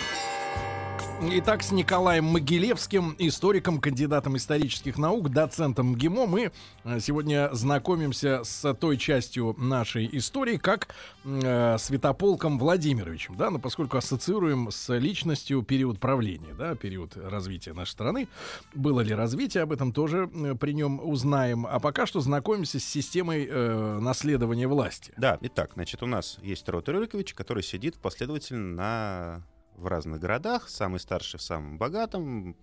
Итак, 1.21 1.63
с 1.63 1.71
Николаем 1.71 2.25
Могилевским, 2.25 3.15
историком, 3.17 3.79
кандидатом 3.79 4.35
исторических 4.35 4.97
наук, 4.97 5.29
доцентом 5.29 5.93
МГИМО, 5.93 6.25
мы 6.25 6.51
э, 6.83 6.99
сегодня 6.99 7.49
знакомимся 7.53 8.43
с 8.43 8.73
той 8.73 8.97
частью 8.97 9.55
нашей 9.57 10.09
истории, 10.11 10.57
как 10.57 10.93
э, 11.23 11.77
Святополком 11.79 12.59
Владимировичем, 12.59 13.37
да, 13.37 13.49
но 13.49 13.59
поскольку 13.59 13.97
ассоциируем 13.97 14.69
с 14.71 14.93
личностью 14.93 15.63
период 15.63 16.01
правления, 16.01 16.53
да, 16.53 16.75
период 16.75 17.15
развития 17.15 17.73
нашей 17.73 17.91
страны. 17.91 18.27
Было 18.73 18.99
ли 18.99 19.15
развитие, 19.15 19.63
об 19.63 19.71
этом 19.71 19.93
тоже 19.93 20.29
э, 20.31 20.55
при 20.55 20.73
нем 20.73 20.99
узнаем. 21.01 21.65
А 21.65 21.79
пока 21.79 22.05
что 22.05 22.19
знакомимся 22.19 22.79
с 22.79 22.83
системой 22.83 23.47
э, 23.49 23.99
наследования 24.01 24.67
власти. 24.67 25.13
Да, 25.15 25.37
итак, 25.41 25.71
значит, 25.75 26.03
у 26.03 26.07
нас 26.07 26.37
есть 26.41 26.67
Рот 26.67 26.89
Рюрикович, 26.89 27.33
который 27.33 27.63
сидит 27.63 27.97
последовательно 27.99 28.75
на 28.75 29.43
в 29.75 29.87
разных 29.87 30.19
городах, 30.19 30.69
самый 30.69 30.99
старший 30.99 31.39
в 31.39 31.43
самом 31.43 31.77
богатом, 31.77 32.55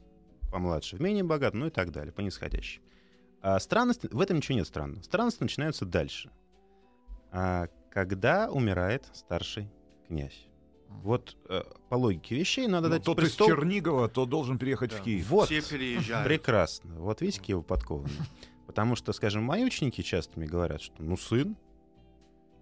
помладше 0.51 0.97
в 0.97 1.01
менее 1.01 1.25
богатом, 1.25 1.61
ну 1.61 1.67
и 1.67 1.71
так 1.71 1.91
далее, 1.93 2.13
по 2.13 2.21
нисходящей. 2.21 2.83
А 3.41 3.59
странность, 3.59 4.05
в 4.13 4.21
этом 4.21 4.37
ничего 4.37 4.57
нет 4.59 4.67
странного. 4.67 5.03
Странности 5.03 5.43
начинаются 5.43 5.85
дальше. 5.85 6.31
А, 7.33 7.69
когда 7.91 8.51
умирает 8.51 9.05
старший 9.13 9.69
князь? 10.07 10.47
Вот 10.89 11.37
э, 11.49 11.63
по 11.89 11.95
логике 11.95 12.37
вещей 12.37 12.67
надо 12.69 12.89
Ну, 12.89 12.95
дать 12.95 13.05
тот 13.05 13.17
престол... 13.17 13.49
из 13.49 13.55
Чернигова, 13.55 14.09
то 14.09 14.27
должен 14.27 14.59
переехать 14.59 14.93
в 14.93 15.03
Киев. 15.03 15.27
Вот, 15.29 15.47
Все 15.47 15.63
переезжают. 15.63 16.27
прекрасно. 16.29 17.01
Вот 17.01 17.23
видите, 17.23 17.41
какие 17.41 17.57
вы 17.57 17.63
подкованные. 17.63 18.19
Потому 18.67 18.95
что, 18.95 19.13
скажем, 19.13 19.43
мои 19.43 19.65
ученики 19.65 20.05
часто 20.05 20.39
мне 20.39 20.47
говорят, 20.47 20.83
что 20.83 21.03
ну 21.03 21.17
сын, 21.17 21.57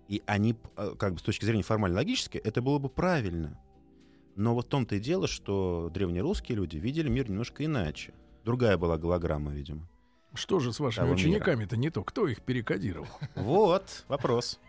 и 0.08 0.22
они, 0.26 0.56
э, 0.76 0.94
как 0.98 1.14
бы 1.14 1.18
с 1.18 1.22
точки 1.22 1.44
зрения 1.44 1.62
формально-логической, 1.64 2.40
это 2.40 2.62
было 2.62 2.78
бы 2.78 2.88
правильно. 2.88 3.60
Но 4.36 4.54
вот 4.54 4.66
в 4.66 4.68
том-то 4.68 4.96
и 4.96 5.00
дело, 5.00 5.26
что 5.26 5.90
древнерусские 5.92 6.56
люди 6.56 6.76
видели 6.76 7.08
мир 7.08 7.28
немножко 7.28 7.64
иначе. 7.64 8.14
Другая 8.44 8.78
была 8.78 8.96
голограмма, 8.96 9.52
видимо. 9.52 9.88
Что 10.34 10.60
же 10.60 10.72
с 10.72 10.80
вашими 10.80 11.10
учениками-то 11.10 11.76
не 11.76 11.90
то? 11.90 12.04
Кто 12.04 12.28
их 12.28 12.42
перекодировал? 12.42 13.08
Вот, 13.34 14.04
вопрос. 14.08 14.60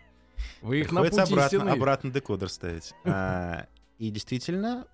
Вы 0.60 0.80
их 0.80 0.92
на 0.92 1.02
Приходится 1.02 1.34
пути 1.34 1.56
обратно, 1.56 1.72
обратно 1.72 2.10
декодер 2.10 2.48
ставить. 2.48 2.92
А, 3.04 3.66
и 3.98 4.10
действительно, 4.10 4.86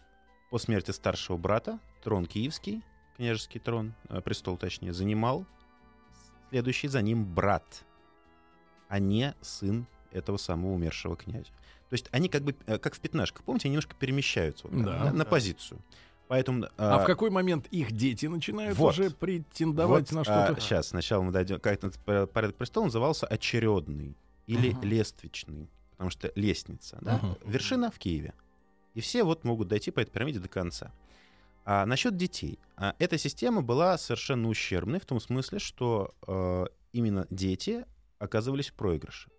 по 0.50 0.58
смерти 0.58 0.90
старшего 0.90 1.38
брата, 1.38 1.80
трон 2.02 2.26
киевский, 2.26 2.82
княжеский 3.16 3.60
трон, 3.60 3.94
э, 4.08 4.20
престол 4.20 4.56
точнее, 4.58 4.92
занимал 4.92 5.46
следующий 6.50 6.88
за 6.88 7.02
ним 7.02 7.24
брат, 7.24 7.84
а 8.88 8.98
не 8.98 9.34
сын 9.40 9.86
этого 10.12 10.36
самого 10.36 10.72
умершего 10.72 11.16
князя. 11.16 11.50
То 11.88 11.94
есть 11.94 12.06
они 12.10 12.28
как 12.28 12.42
бы, 12.42 12.54
э, 12.66 12.78
как 12.78 12.94
в 12.94 13.00
пятнашках, 13.00 13.42
помните, 13.44 13.68
они 13.68 13.72
немножко 13.72 13.94
перемещаются 13.94 14.68
вот 14.68 14.82
Да. 14.84 15.04
на, 15.04 15.12
на 15.12 15.18
Да. 15.18 15.24
позицию. 15.24 15.80
Поэтому... 16.28 16.66
А 16.76 16.98
в 16.98 17.06
какой 17.06 17.30
момент 17.30 17.66
их 17.70 17.92
дети 17.92 18.26
начинают 18.26 18.76
вот. 18.76 18.92
уже 18.92 19.10
претендовать 19.10 20.12
на 20.12 20.24
что-то? 20.24 20.60
сейчас, 20.60 20.88
сначала 20.88 21.22
мы 21.22 21.32
дойдем... 21.32 21.58
Как 21.58 21.72
этот 21.72 21.98
порядок 22.30 22.56
престола 22.56 22.84
назывался 22.84 23.26
очередный 23.26 24.14
или 24.46 24.70
Мгм. 24.72 24.82
лествичный, 24.82 25.68
потому 25.92 26.10
что 26.10 26.30
лестница, 26.34 26.98
да? 27.00 27.16
Мгм. 27.22 27.36
Вершина 27.46 27.90
в 27.90 27.98
Киеве. 27.98 28.34
И 28.94 29.00
все 29.00 29.24
вот 29.24 29.44
могут 29.44 29.68
дойти 29.68 29.90
по 29.90 30.00
этой 30.00 30.10
пирамиде 30.10 30.38
до 30.40 30.48
конца. 30.48 30.92
А 31.64 31.86
насчет 31.86 32.16
детей. 32.16 32.58
А, 32.76 32.94
эта 32.98 33.16
система 33.16 33.62
была 33.62 33.96
совершенно 33.96 34.48
ущербной 34.48 35.00
в 35.00 35.06
том 35.06 35.20
смысле, 35.20 35.58
что 35.58 36.14
э, 36.26 36.66
именно 36.92 37.26
дети 37.30 37.84
оказывались 38.18 38.68
в 38.68 38.74
проигрыше. 38.74 39.30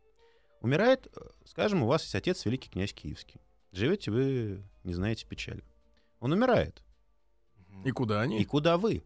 Умирает, 0.61 1.07
э, 1.15 1.21
скажем, 1.45 1.83
у 1.83 1.87
вас 1.87 2.03
есть 2.03 2.15
отец, 2.15 2.45
великий 2.45 2.69
князь 2.69 2.93
Киевский. 2.93 3.41
Живете 3.71 4.11
вы, 4.11 4.63
не 4.83 4.93
знаете 4.93 5.25
печали. 5.25 5.63
Он 6.19 6.31
умирает. 6.31 6.83
И 7.85 7.91
куда 7.91 8.21
они? 8.21 8.41
И 8.41 8.45
куда 8.45 8.77
вы? 8.77 9.03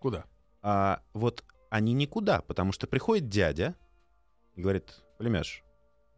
Куда? 0.00 0.24
А 0.62 1.02
вот 1.12 1.44
они 1.70 1.92
никуда, 1.92 2.40
потому 2.40 2.72
что 2.72 2.86
приходит 2.86 3.28
дядя 3.28 3.74
и 4.54 4.62
говорит, 4.62 5.04
племяш, 5.18 5.62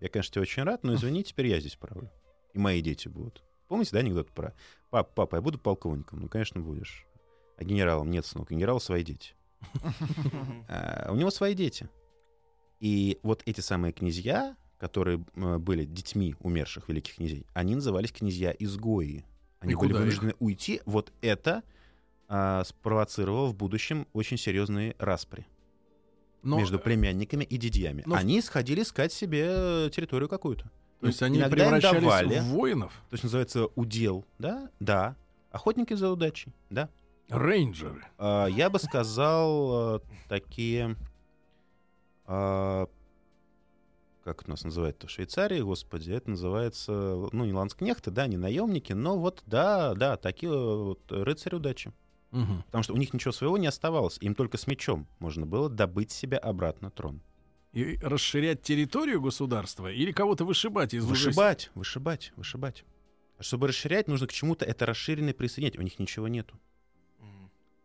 я, 0.01 0.09
конечно, 0.09 0.33
тебе 0.33 0.43
очень 0.43 0.63
рад, 0.63 0.85
но 0.85 0.95
извини, 0.95 1.25
теперь 1.25 1.49
я 1.49 1.61
здесь 1.61 1.77
правлю. 1.77 2.11
И 2.55 2.59
мои 2.59 2.81
дети 2.81 3.09
будут. 3.09 3.43
Помните, 3.67 3.91
да, 3.93 3.99
анекдот 3.99 4.31
про 4.31 4.55
пап, 4.91 5.15
папа, 5.15 5.37
я 5.37 5.43
буду 5.43 5.59
полковником? 5.59 6.21
Ну, 6.21 6.29
конечно, 6.29 6.61
будешь. 6.61 7.07
А 7.57 7.65
генералом? 7.65 8.11
Нет, 8.11 8.25
сынок, 8.25 8.51
генерал 8.51 8.81
свои 8.81 9.05
дети. 9.05 9.35
А, 10.69 11.09
у 11.11 11.17
него 11.17 11.31
свои 11.31 11.55
дети. 11.55 11.89
И 12.81 13.19
вот 13.23 13.43
эти 13.45 13.61
самые 13.61 13.93
князья, 13.93 14.57
которые 14.79 15.25
э, 15.35 15.59
были 15.59 15.85
детьми 15.85 16.35
умерших 16.41 16.89
великих 16.89 17.17
князей, 17.17 17.47
они 17.55 17.75
назывались 17.75 18.13
князья-изгои. 18.13 19.25
Они 19.61 19.73
И 19.73 19.75
были 19.77 19.89
куда 19.89 19.95
их? 19.95 19.99
вынуждены 20.01 20.35
уйти. 20.39 20.81
Вот 20.87 21.13
это 21.21 21.63
а, 22.29 22.63
спровоцировало 22.65 23.47
в 23.49 23.55
будущем 23.57 24.07
очень 24.13 24.37
серьезные 24.39 24.95
распри 24.99 25.47
Но, 26.43 26.59
между 26.59 26.77
э, 26.77 26.81
племянниками 26.81 27.43
и 27.45 27.57
дядьями. 27.57 28.03
но 28.07 28.15
Они 28.15 28.41
сходили 28.41 28.83
искать 28.83 29.13
себе 29.13 29.91
территорию 29.91 30.29
какую-то. 30.29 30.71
То 31.01 31.07
есть 31.07 31.23
они 31.23 31.39
иногда 31.39 31.57
превращались 31.57 32.01
давали, 32.01 32.39
в 32.41 32.45
воинов? 32.45 32.93
то 33.09 33.15
есть 33.15 33.25
называется 33.25 33.67
удел, 33.77 34.25
да? 34.39 34.69
Да. 34.79 35.17
Охотники 35.51 35.95
за 35.95 36.11
удачей, 36.11 36.53
да. 36.71 36.89
Рейнджеры. 37.31 38.05
А, 38.19 38.47
Я 38.47 38.69
бы 38.71 38.79
сказал, 38.79 39.97
э, 39.97 40.01
такие... 40.29 40.97
а, 42.27 42.87
Как 44.29 44.47
у 44.47 44.51
нас 44.51 44.63
называют 44.63 45.03
в 45.03 45.09
Швейцарии, 45.09 45.63
господи, 45.63 46.11
это 46.11 46.29
называется, 46.29 46.93
ну, 47.33 47.47
не 47.47 47.53
ланскнехты, 47.55 48.11
да, 48.11 48.27
не 48.27 48.37
наемники, 48.37 48.93
но 48.93 49.19
вот, 49.19 49.43
да, 49.47 49.95
да, 49.95 50.19
такие 50.19 50.53
вот 50.53 51.01
рыцари 51.11 51.55
удачи. 51.55 51.95
Мгм. 52.33 52.63
Потому 52.65 52.85
что 52.85 52.93
у 52.93 52.99
них 52.99 53.15
ничего 53.15 53.33
своего 53.33 53.57
не 53.57 53.67
оставалось, 53.67 54.19
им 54.21 54.35
только 54.35 54.59
с 54.59 54.67
мечом 54.67 55.07
можно 55.19 55.47
было 55.47 55.71
добыть 55.71 56.11
себе 56.11 56.37
обратно 56.37 56.91
трон. 56.91 57.23
И 57.73 57.97
расширять 58.03 58.61
территорию 58.61 59.23
государства 59.23 59.91
или 59.91 60.13
кого-то 60.13 60.45
вышибать 60.45 60.93
из 60.93 61.07
Вышибать, 61.07 61.71
вышибать, 61.75 62.35
вышибать. 62.37 62.85
А 63.39 63.43
чтобы 63.43 63.69
расширять, 63.69 64.09
нужно 64.09 64.27
к 64.27 64.33
чему-то 64.35 64.67
это 64.67 64.85
расширенное 64.85 65.33
присоединять. 65.33 65.79
У 65.79 65.83
них 65.83 65.99
ничего 65.99 66.29
нету. 66.29 66.61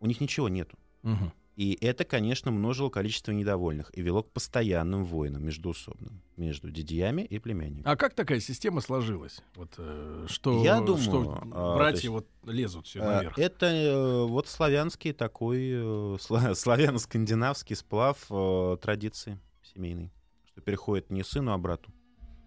У 0.02 0.08
них 0.08 0.20
ничего 0.20 0.50
нету. 0.50 0.78
Мгм. 1.04 1.32
И 1.56 1.78
это, 1.82 2.04
конечно, 2.04 2.50
множило 2.52 2.90
количество 2.90 3.32
недовольных 3.32 3.96
и 3.96 4.02
вело 4.02 4.24
к 4.24 4.32
постоянным 4.32 5.06
войнам 5.06 5.46
междуусобным 5.46 6.22
между 6.36 6.72
дядьями 6.72 7.22
и 7.22 7.38
племянниками. 7.38 7.84
А 7.86 7.96
как 7.96 8.16
такая 8.16 8.40
система 8.40 8.82
сложилась? 8.82 9.40
Вот 9.56 9.76
э, 9.78 10.26
что, 10.28 10.64
Я 10.64 10.80
думаю, 10.80 10.98
что 11.04 11.44
а, 11.52 11.76
братья 11.76 11.98
есть, 11.98 12.08
вот 12.08 12.28
лезут 12.46 12.88
все 12.88 13.02
А, 13.02 13.18
наверх. 13.18 13.38
Это 13.38 13.68
э, 13.68 14.26
вот 14.26 14.48
славянский 14.48 15.14
такой, 15.14 15.70
э, 15.70 16.18
сла- 16.20 16.56
славяно-скандинавский 16.56 17.76
сплав 17.76 18.18
э, 18.32 18.78
традиции 18.82 19.40
семейной, 19.62 20.12
что 20.46 20.62
переходит 20.62 21.12
не 21.12 21.24
сыну, 21.24 21.52
а 21.54 21.58
брату. 21.60 21.92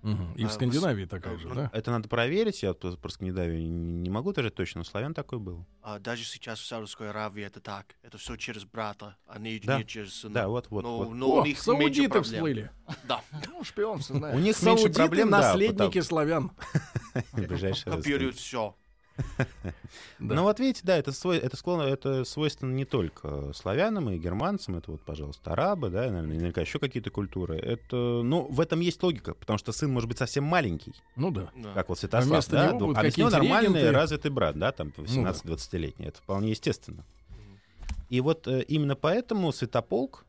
Мгм. 0.07 0.35
И 0.37 0.45
А, 0.45 0.49
в 0.49 0.53
Скандинавии 0.53 1.05
такая 1.05 1.35
а, 1.35 1.39
же, 1.39 1.49
ну, 1.49 1.55
да? 1.57 1.71
Это 1.73 1.91
надо 1.91 2.09
проверить, 2.09 2.63
я 2.63 2.75
про 2.75 2.93
про 2.93 3.09
Скандинавию 3.09 3.61
не 3.69 4.09
могу 4.09 4.33
даже 4.33 4.51
точно, 4.51 4.79
но 4.79 4.85
славян 4.85 5.15
такой 5.15 5.41
был. 5.41 5.67
А 5.83 5.99
даже 5.99 6.23
сейчас 6.25 6.61
в 6.61 6.67
Саудовской 6.67 7.11
Аравии 7.11 7.43
это 7.43 7.59
так. 7.61 7.97
Это 8.05 8.17
все 8.17 8.37
через 8.37 8.65
брата, 8.65 9.17
а 9.27 9.41
не, 9.41 9.59
Да. 9.59 9.79
не 9.79 9.85
через 9.85 10.15
сына. 10.15 10.35
Да, 10.35 10.49
вот, 10.49 10.71
вот, 10.71 10.85
но, 10.85 10.99
вот. 10.99 11.13
но 11.13 11.27
О, 11.27 11.41
у 11.41 11.45
них 11.45 11.59
саудиты 11.61 12.09
проблем. 12.09 12.23
всплыли. 12.23 12.71
Да. 13.09 13.21
Ну, 13.49 13.65
шпионство, 13.65 14.15
У 14.15 14.19
знаешь. 14.19 14.41
них 14.45 14.63
меньше 14.63 14.91
проблем, 14.91 15.31
наследники 15.31 16.01
славян. 16.01 16.53
Копируют 17.85 18.37
все. 18.37 18.77
Ну 20.19 20.43
вот 20.43 20.61
видите, 20.61 20.81
да, 20.85 20.97
это, 20.97 21.13
свой, 21.13 21.39
это, 21.39 21.57
склон, 21.57 21.81
это 21.81 22.25
свойственно 22.25 22.73
не 22.73 22.85
только 22.85 23.53
славянам 23.53 24.11
и 24.11 24.19
германцам, 24.19 24.77
это 24.77 24.93
вот, 24.93 25.03
пожалуйста, 25.03 25.53
арабы, 25.53 25.91
да, 25.91 26.07
наверное, 26.07 26.35
наверняка 26.35 26.61
еще 26.61 26.79
какие-то 26.79 27.11
культуры. 27.11 27.59
Это, 27.59 27.97
ну, 27.97 28.47
в 28.51 28.61
этом 28.61 28.81
есть 28.81 29.03
логика, 29.03 29.35
потому 29.35 29.59
что 29.59 29.73
сын 29.73 29.91
может 29.93 30.09
быть 30.09 30.19
совсем 30.19 30.45
маленький, 30.45 30.95
Ну 31.17 31.31
да. 31.31 31.51
Как 31.75 31.89
вот 31.89 31.99
Святослав, 31.99 32.31
вместо 32.31 32.53
да, 32.53 32.73
будут 32.73 32.97
а 32.97 33.01
вместо 33.03 33.21
него 33.21 33.31
нормальный 33.31 33.81
регенты. 33.81 33.93
развитый 33.93 34.31
брат, 34.31 34.59
да, 34.59 34.73
там 34.73 34.93
Ну 34.97 35.05
18-20-летний, 35.05 36.07
это 36.07 36.19
вполне 36.19 36.51
естественно. 36.51 37.05
И 38.09 38.21
вот 38.21 38.47
э, 38.47 38.63
именно 38.63 38.95
поэтому 38.95 39.53
Святополк, 39.53 40.25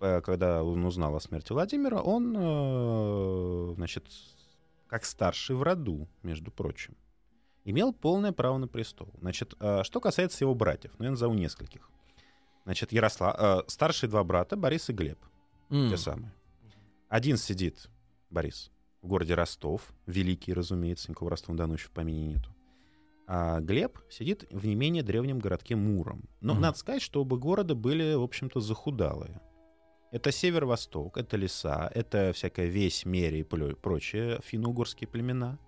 э, 0.00 0.20
когда 0.22 0.64
он 0.64 0.84
узнал 0.84 1.14
о 1.14 1.20
смерти 1.20 1.52
Владимира, 1.52 2.00
он, 2.00 2.34
э, 2.36 3.74
значит, 3.76 4.04
как 4.88 5.04
старший 5.04 5.56
в 5.56 5.62
роду, 5.62 6.08
между 6.22 6.50
прочим, 6.50 6.96
имел 7.64 7.92
полное 7.92 8.32
право 8.32 8.58
на 8.58 8.68
престол. 8.68 9.08
Значит, 9.20 9.54
э, 9.60 9.82
что 9.84 10.00
касается 10.00 10.44
его 10.44 10.54
братьев, 10.54 10.92
ну, 10.98 11.04
я 11.04 11.10
назову 11.10 11.34
нескольких. 11.34 11.88
Значит, 12.64 12.92
Ярослав, 12.92 13.34
э, 13.38 13.62
старшие 13.68 14.08
два 14.10 14.22
брата, 14.24 14.56
Борис 14.56 14.88
и 14.90 14.92
Глеб, 14.92 15.18
М. 15.70 15.90
те 15.90 15.96
самые. 15.96 16.32
Один 17.08 17.36
сидит, 17.36 17.88
Борис, 18.30 18.70
в 19.02 19.08
городе 19.08 19.34
Ростов, 19.34 19.92
великий, 20.06 20.52
разумеется, 20.54 21.10
никакого 21.10 21.30
Ростова-на-Дону 21.32 21.74
еще 21.74 21.88
в 21.88 21.90
помине 21.90 22.26
нету. 22.34 22.50
А 23.26 23.60
Глеб 23.60 23.98
сидит 24.10 24.44
в 24.50 24.66
не 24.66 24.74
менее 24.74 25.02
древнем 25.02 25.38
городке 25.38 25.76
Муром. 25.76 26.28
Но 26.40 26.52
Мгм. 26.54 26.62
надо 26.62 26.78
сказать, 26.78 27.02
что 27.02 27.20
оба 27.20 27.36
города 27.36 27.74
были, 27.74 28.14
в 28.14 28.22
общем-то, 28.22 28.60
захудалые. 28.60 29.40
Это 30.10 30.30
северо-восток, 30.30 31.16
это 31.16 31.36
леса, 31.38 31.90
это 31.94 32.32
всякая 32.34 32.66
весь, 32.66 33.06
мере 33.06 33.40
и 33.40 33.42
прочие 33.44 34.40
финно-угорские 34.44 35.08
племена. 35.08 35.58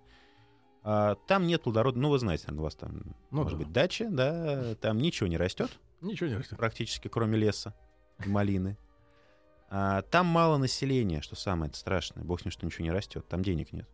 А, 0.87 1.15
там 1.27 1.47
нет 1.47 1.63
плодородной, 1.63 2.03
ну 2.03 2.11
вы 2.11 2.19
знаете, 2.19 2.45
наверное, 2.47 2.61
у 2.61 2.65
вас 2.65 2.75
там 2.77 3.17
Ну 3.31 3.39
может 3.43 3.53
да. 3.59 3.65
быть 3.65 3.73
дача, 3.73 4.09
да, 4.11 4.75
там 4.77 4.99
ничего 4.99 5.27
не 5.29 5.37
растет 5.39 5.71
Ничего 6.03 6.29
не 6.29 6.37
растет. 6.37 6.59
практически, 6.59 7.09
кроме 7.09 7.39
леса 7.39 7.75
и 8.25 8.29
малины. 8.29 8.77
А, 9.71 10.03
там 10.03 10.27
мало 10.27 10.59
населения, 10.59 11.23
что 11.23 11.37
самое 11.37 11.73
страшное. 11.73 12.23
Бог 12.23 12.41
с 12.41 12.45
ним, 12.45 12.53
что 12.53 12.67
ничего 12.67 12.85
не 12.85 12.91
растет, 12.93 13.27
там 13.29 13.43
денег 13.43 13.73
нет. 13.73 13.89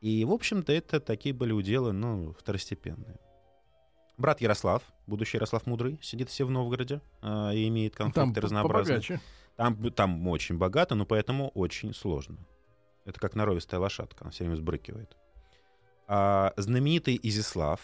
И, 0.00 0.24
в 0.24 0.32
общем-то, 0.32 0.72
это 0.72 1.00
такие 1.00 1.34
были 1.34 1.52
уделы, 1.52 1.92
ну, 1.92 2.32
второстепенные. 2.32 3.18
Брат 4.16 4.40
Ярослав, 4.40 4.82
будущий 5.06 5.36
Ярослав 5.36 5.66
Мудрый, 5.66 5.98
сидит 6.02 6.28
все 6.30 6.44
в 6.44 6.50
Новгороде 6.50 7.00
а, 7.20 7.50
и 7.52 7.68
имеет 7.68 7.94
Там 7.94 8.10
конфликты 8.10 8.40
по- 8.40 8.44
разнообразные. 8.46 8.96
побогаче. 9.00 9.20
Там, 9.56 9.92
там 9.92 10.26
очень 10.28 10.56
богато, 10.56 10.94
но 10.94 11.04
поэтому 11.04 11.48
очень 11.50 11.92
сложно. 11.92 12.38
Это 13.04 13.20
как 13.20 13.34
норовистая 13.34 13.80
лошадка, 13.80 14.24
она 14.24 14.30
все 14.30 14.44
время 14.44 14.56
сбрыкивает. 14.56 15.16
А 16.08 16.54
знаменитый 16.56 17.20
Изислав 17.22 17.80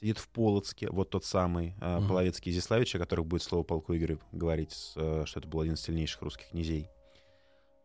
сидит 0.00 0.18
в 0.18 0.28
Полоцке, 0.28 0.88
вот 0.90 1.10
тот 1.10 1.24
самый 1.24 1.74
а, 1.80 1.98
Мгм. 1.98 2.08
половецкий 2.08 2.52
Изиславич, 2.52 2.94
о 2.94 2.98
которых 3.00 3.26
будет 3.26 3.42
слово 3.42 3.64
полку 3.64 3.94
Игорю 3.96 4.20
говорить, 4.32 4.92
э, 4.96 5.24
что 5.26 5.40
это 5.40 5.48
был 5.48 5.60
один 5.60 5.74
из 5.74 5.80
сильнейших 5.80 6.22
русских 6.22 6.48
князей. 6.50 6.88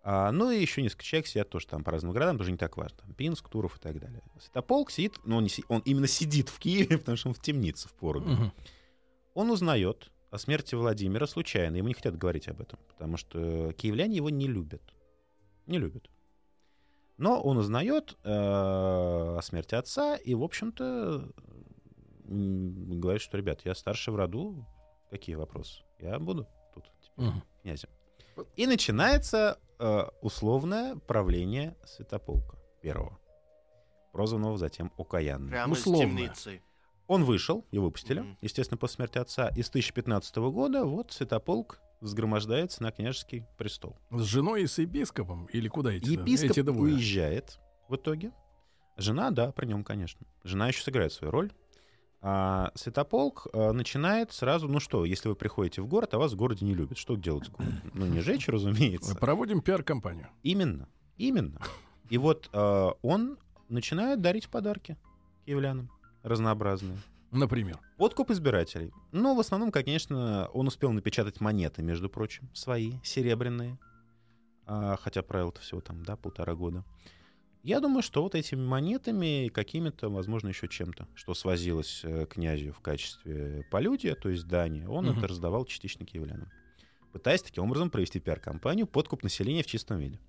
А, 0.03 0.31
ну 0.31 0.51
и 0.51 0.61
еще 0.61 0.81
несколько 0.81 1.03
человек 1.03 1.27
сидят 1.27 1.49
тоже 1.49 1.67
там 1.67 1.83
по 1.83 1.91
разным 1.91 2.13
городам, 2.13 2.37
тоже 2.37 2.51
не 2.51 2.57
так 2.57 2.77
важно. 2.77 2.97
Там 2.99 3.13
Пинск, 3.13 3.49
Туров 3.49 3.77
и 3.77 3.79
так 3.79 3.99
далее. 3.99 4.21
Святополк 4.39 4.91
сидит, 4.91 5.15
но 5.25 5.37
он, 5.37 5.43
не 5.43 5.49
он 5.67 5.81
именно 5.85 6.07
сидит 6.07 6.49
в 6.49 6.59
Киеве, 6.59 6.97
потому 6.99 7.17
что 7.17 7.29
он 7.29 7.33
в 7.33 7.41
темнице 7.41 7.89
в 7.89 7.93
Поруби. 7.93 8.29
Мгм. 8.31 8.53
Он 9.33 9.51
узнает 9.51 10.11
о 10.31 10.37
смерти 10.37 10.75
Владимира 10.75 11.25
случайно. 11.25 11.77
Ему 11.77 11.87
не 11.87 11.93
хотят 11.95 12.17
говорить 12.17 12.47
об 12.47 12.61
этом, 12.61 12.79
потому 12.89 13.17
что 13.17 13.73
киевляне 13.73 14.17
его 14.17 14.29
не 14.29 14.47
любят. 14.47 14.83
Не 15.65 15.79
любят. 15.79 16.09
Но 17.19 17.41
он 17.41 17.57
узнает 17.57 18.17
э, 18.23 18.29
о 18.31 19.39
смерти 19.43 19.75
отца 19.75 20.15
и, 20.15 20.33
в 20.33 20.41
общем-то, 20.41 21.29
говорит, 22.23 23.21
что, 23.21 23.37
ребят, 23.37 23.59
я 23.65 23.75
старший 23.75 24.13
в 24.13 24.15
роду, 24.15 24.65
какие 25.11 25.35
вопросы? 25.35 25.83
Я 25.99 26.17
буду 26.17 26.47
тут 26.73 26.85
теперь 27.01 27.25
Мгм. 27.25 27.43
князем. 27.61 27.89
И 28.55 28.65
начинается 28.67 29.59
э, 29.79 30.03
условное 30.21 30.95
правление 30.95 31.75
Святополка 31.85 32.57
первого, 32.81 33.19
прозванного 34.13 34.57
затем 34.57 34.93
Окаянным. 34.97 35.49
Прямо 35.49 35.73
Условно. 35.73 36.03
из 36.03 36.09
темницы. 36.09 36.61
Он 37.07 37.25
вышел, 37.25 37.65
его 37.71 37.85
выпустили, 37.87 38.21
Мгм. 38.21 38.37
естественно, 38.39 38.77
после 38.77 38.95
смерти 38.95 39.17
отца. 39.17 39.49
И 39.57 39.61
с 39.61 39.69
1015 39.69 40.51
года 40.51 40.85
вот 40.85 41.11
Святополк 41.11 41.81
взгромождается 42.01 42.83
на 42.83 42.91
княжеский 42.91 43.45
престол. 43.57 43.97
С 44.11 44.23
женой 44.23 44.63
и 44.63 44.67
с 44.67 44.77
епископом? 44.77 45.45
Или 45.47 45.67
куда 45.67 45.93
эти, 45.93 46.11
Епископ 46.11 46.51
эти 46.51 46.61
двое? 46.61 46.93
уезжает 46.93 47.59
в 47.87 47.95
итоге. 47.95 48.31
Жена, 48.97 49.31
да, 49.31 49.51
при 49.51 49.65
нем, 49.65 49.83
конечно. 49.83 50.25
Жена 50.43 50.67
еще 50.67 50.81
сыграет 50.81 51.13
свою 51.13 51.31
роль. 51.31 51.51
А 52.21 52.71
Святополк 52.75 53.47
э, 53.53 53.71
начинает 53.71 54.33
сразу, 54.33 54.67
ну 54.67 54.81
что, 54.81 55.05
если 55.05 55.29
вы 55.29 55.35
приходите 55.35 55.81
в 55.81 55.87
город, 55.87 56.13
а 56.13 56.17
вас 56.17 56.33
в 56.33 56.35
городе 56.35 56.65
не 56.65 56.73
любят, 56.73 56.97
что 56.97 57.15
делать 57.15 57.45
с 57.45 57.49
городом? 57.49 57.91
Ну, 57.93 58.05
не 58.07 58.19
жечь, 58.19 58.47
разумеется. 58.49 59.15
Проводим 59.15 59.61
пиар-компанию. 59.61 60.27
Именно, 60.43 60.89
именно. 61.15 61.61
И 62.09 62.17
вот 62.17 62.49
э, 62.51 62.89
он 63.01 63.37
начинает 63.69 64.19
дарить 64.19 64.49
подарки 64.49 64.97
киевлянам 65.45 65.89
разнообразные. 66.23 66.97
Например. 67.31 67.79
Подкуп 67.97 68.31
избирателей. 68.31 68.91
Ну, 69.11 69.35
в 69.35 69.39
основном, 69.39 69.71
конечно, 69.71 70.47
он 70.53 70.67
успел 70.67 70.91
напечатать 70.91 71.39
монеты, 71.41 71.83
между 71.83 72.09
прочим, 72.09 72.49
свои, 72.53 72.93
серебряные. 73.03 73.77
А, 74.65 74.97
хотя 74.97 75.21
правил-то 75.21 75.61
всего 75.61 75.81
там, 75.81 76.03
да, 76.03 76.15
полтора 76.15 76.55
года. 76.55 76.83
Я 77.61 77.81
думаю, 77.81 78.01
что 78.01 78.23
вот 78.23 78.35
этими 78.35 78.61
монетами 78.65 79.45
и 79.45 79.49
какими-то, 79.49 80.09
возможно, 80.09 80.47
еще 80.47 80.67
чем-то, 80.67 81.07
что 81.13 81.33
свозилось 81.33 82.01
э, 82.03 82.25
князю 82.25 82.71
в 82.71 82.79
качестве 82.79 83.65
полюдия, 83.69 84.15
то 84.15 84.29
есть 84.29 84.47
дани, 84.47 84.85
он 84.85 85.05
Мгм. 85.07 85.17
это 85.17 85.27
раздавал 85.27 85.65
частично 85.65 86.05
киевлянам. 86.05 86.49
Пытаясь 87.11 87.41
таким 87.41 87.65
образом 87.65 87.89
провести 87.89 88.19
пиар-компанию 88.19 88.87
подкуп 88.87 89.23
населения 89.23 89.61
в 89.63 89.67
чистом 89.67 89.99
виде. 89.99 90.19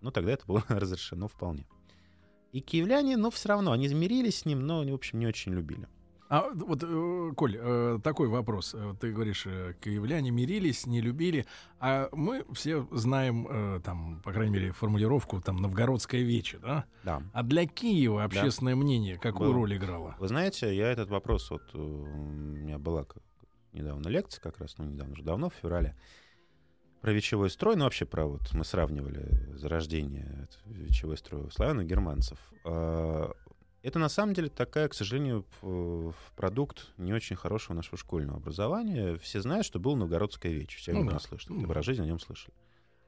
Но 0.00 0.10
тогда 0.10 0.32
это 0.32 0.44
было 0.46 0.64
разрешено 0.68 1.28
вполне. 1.28 1.66
И 2.50 2.60
киевляне, 2.60 3.16
ну, 3.16 3.30
все 3.30 3.50
равно, 3.50 3.72
они 3.72 3.88
замирились 3.88 4.38
с 4.38 4.44
ним, 4.44 4.66
но, 4.66 4.82
в 4.84 4.92
общем, 4.94 5.20
не 5.20 5.26
очень 5.26 5.52
любили. 5.52 5.86
А 6.32 6.48
вот, 6.54 6.82
э, 6.82 7.32
Коль, 7.36 7.58
э, 7.60 7.98
такой 8.02 8.28
вопрос. 8.28 8.74
Э, 8.74 8.94
Ты 8.98 9.12
говоришь, 9.12 9.42
киевляне 9.42 10.30
мирились, 10.30 10.86
не 10.86 11.02
любили, 11.02 11.44
а 11.78 12.08
мы 12.12 12.46
все 12.54 12.88
знаем, 12.90 13.82
там, 13.82 14.22
по 14.24 14.32
крайней 14.32 14.54
мере, 14.54 14.72
формулировку, 14.72 15.42
там, 15.42 15.56
новгородское 15.56 16.22
вече, 16.22 16.58
да? 16.58 16.86
Да. 17.04 17.22
А 17.34 17.42
для 17.42 17.66
Киева 17.66 18.24
общественное 18.24 18.74
мнение 18.74 19.18
какую 19.18 19.50
Было. 19.50 19.58
роль 19.58 19.76
играло? 19.76 20.16
Вы 20.18 20.28
знаете, 20.28 20.74
я 20.74 20.90
этот 20.90 21.10
вопрос, 21.10 21.50
вот 21.50 21.74
у 21.74 22.06
меня 22.06 22.78
была 22.78 23.04
недавно 23.74 24.08
лекция, 24.08 24.40
как 24.40 24.58
раз, 24.58 24.78
ну, 24.78 24.86
недавно, 24.86 25.12
уже 25.12 25.22
давно, 25.22 25.50
в 25.50 25.54
феврале, 25.60 25.94
про 27.02 27.12
вечевой 27.12 27.50
строй, 27.50 27.76
ну, 27.76 27.84
вообще 27.84 28.06
про 28.06 28.24
вот, 28.24 28.54
мы 28.54 28.64
сравнивали 28.64 29.54
зарождение 29.54 30.48
вечевой 30.64 31.18
строй 31.18 31.42
у 31.42 31.50
славян 31.50 31.82
и 31.82 31.84
германцев. 31.84 32.38
Это 33.82 33.98
на 33.98 34.08
самом 34.08 34.32
деле 34.34 34.48
такая, 34.48 34.88
к 34.88 34.94
сожалению, 34.94 35.44
п- 35.60 36.12
продукт 36.36 36.92
не 36.98 37.12
очень 37.12 37.34
хорошего 37.34 37.74
нашего 37.74 37.96
школьного 37.98 38.38
образования. 38.38 39.16
Все 39.18 39.40
знают, 39.40 39.66
что 39.66 39.80
был 39.80 39.96
Новгородское 39.96 40.52
вече, 40.52 40.78
все 40.78 40.92
Ну 40.92 41.08
да. 41.10 41.18
слышали, 41.18 41.52
Ну 41.56 41.60
либо 41.62 41.74
о 41.80 42.06
нем 42.06 42.20
слышали. 42.20 42.54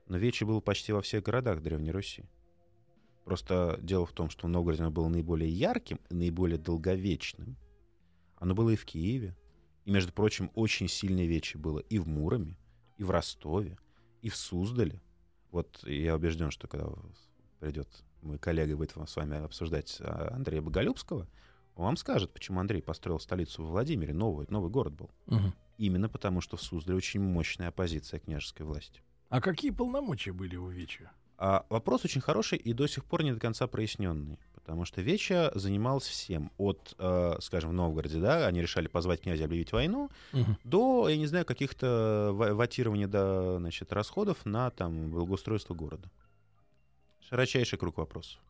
Но 0.09 0.19
вече 0.19 0.45
было 0.45 0.61
почти 0.61 0.93
во 0.93 1.01
всех 1.01 1.23
городах 1.23 1.63
Древней 1.63 1.93
Руси. 1.93 2.25
Просто 3.25 3.79
дело 3.81 4.05
в 4.05 4.13
том, 4.13 4.29
что 4.31 4.47
в 4.47 4.51
Новгороде 4.51 4.83
оно 4.83 4.91
было 4.91 5.09
наиболее 5.09 5.49
ярким 5.51 5.99
и 6.11 6.15
наиболее 6.15 6.59
долговечным. 6.59 7.57
Оно 8.37 8.55
было 8.55 8.71
и 8.71 8.77
в 8.77 8.85
Киеве. 8.85 9.37
И, 9.85 9.91
между 9.91 10.13
прочим, 10.13 10.51
очень 10.55 10.89
сильное 10.89 11.27
вече 11.27 11.57
было 11.57 11.79
и 11.79 11.99
в 11.99 12.09
Муроме, 12.09 12.57
и 12.99 13.05
в 13.05 13.11
Ростове, 13.11 13.79
и 14.23 14.29
в 14.29 14.37
Суздале. 14.37 15.01
Вот 15.53 15.85
я 15.87 16.17
убежден, 16.17 16.51
что 16.51 16.67
когда 16.69 16.89
придет 17.61 17.89
мой 18.25 18.39
коллега 18.39 18.77
будет 18.77 18.95
с 19.07 19.17
вами 19.17 19.45
обсуждать 19.45 19.99
а, 20.01 20.33
Андрея 20.35 20.63
Боголюбского, 20.63 21.27
он 21.77 21.85
вам 21.85 21.97
скажет, 21.97 22.33
почему 22.33 22.61
Андрей 22.61 22.83
построил 22.83 23.19
столицу 23.21 23.65
в 23.65 23.69
Владимире, 23.71 24.15
новый, 24.15 24.47
новый 24.49 24.71
город 24.71 24.95
был. 24.95 25.11
Мгм. 25.27 25.53
Именно 25.79 26.09
потому, 26.09 26.41
что 26.41 26.57
в 26.57 26.63
Суздале 26.63 26.97
очень 26.97 27.21
мощная 27.21 27.69
оппозиция 27.69 28.21
княжеской 28.21 28.65
власти. 28.65 29.03
А 29.29 29.41
какие 29.41 29.71
полномочия 29.73 30.33
были 30.33 30.55
у 30.57 30.69
Веча? 30.69 31.11
А 31.37 31.67
вопрос 31.69 32.05
очень 32.05 32.21
хороший 32.21 32.59
и 32.59 32.73
до 32.73 32.87
сих 32.87 33.05
пор 33.05 33.25
не 33.25 33.33
до 33.33 33.41
конца 33.41 33.67
проясненный. 33.67 34.39
Потому 34.55 34.85
что 34.85 35.03
Веча 35.03 35.51
занималась 35.57 36.05
всем. 36.05 36.53
От, 36.59 36.95
э, 36.99 37.35
скажем, 37.41 37.71
в 37.71 37.73
Новгороде, 37.73 38.21
да, 38.21 38.47
они 38.47 38.63
решали 38.63 38.87
позвать 38.87 39.23
князя 39.23 39.45
объявить 39.45 39.73
войну, 39.73 40.11
Мгм. 40.33 40.57
до, 40.63 41.09
я 41.09 41.17
не 41.17 41.27
знаю, 41.27 41.45
каких-то 41.45 42.31
ва- 42.33 42.55
ватирования 42.55 43.09
до, 43.09 43.57
значит, 43.59 43.93
расходов 43.93 44.47
на 44.47 44.71
там 44.71 45.11
благоустройство 45.11 45.75
города. 45.75 46.09
Широчайший 47.35 47.81
круг 47.81 47.99
вопросов. 47.99 48.41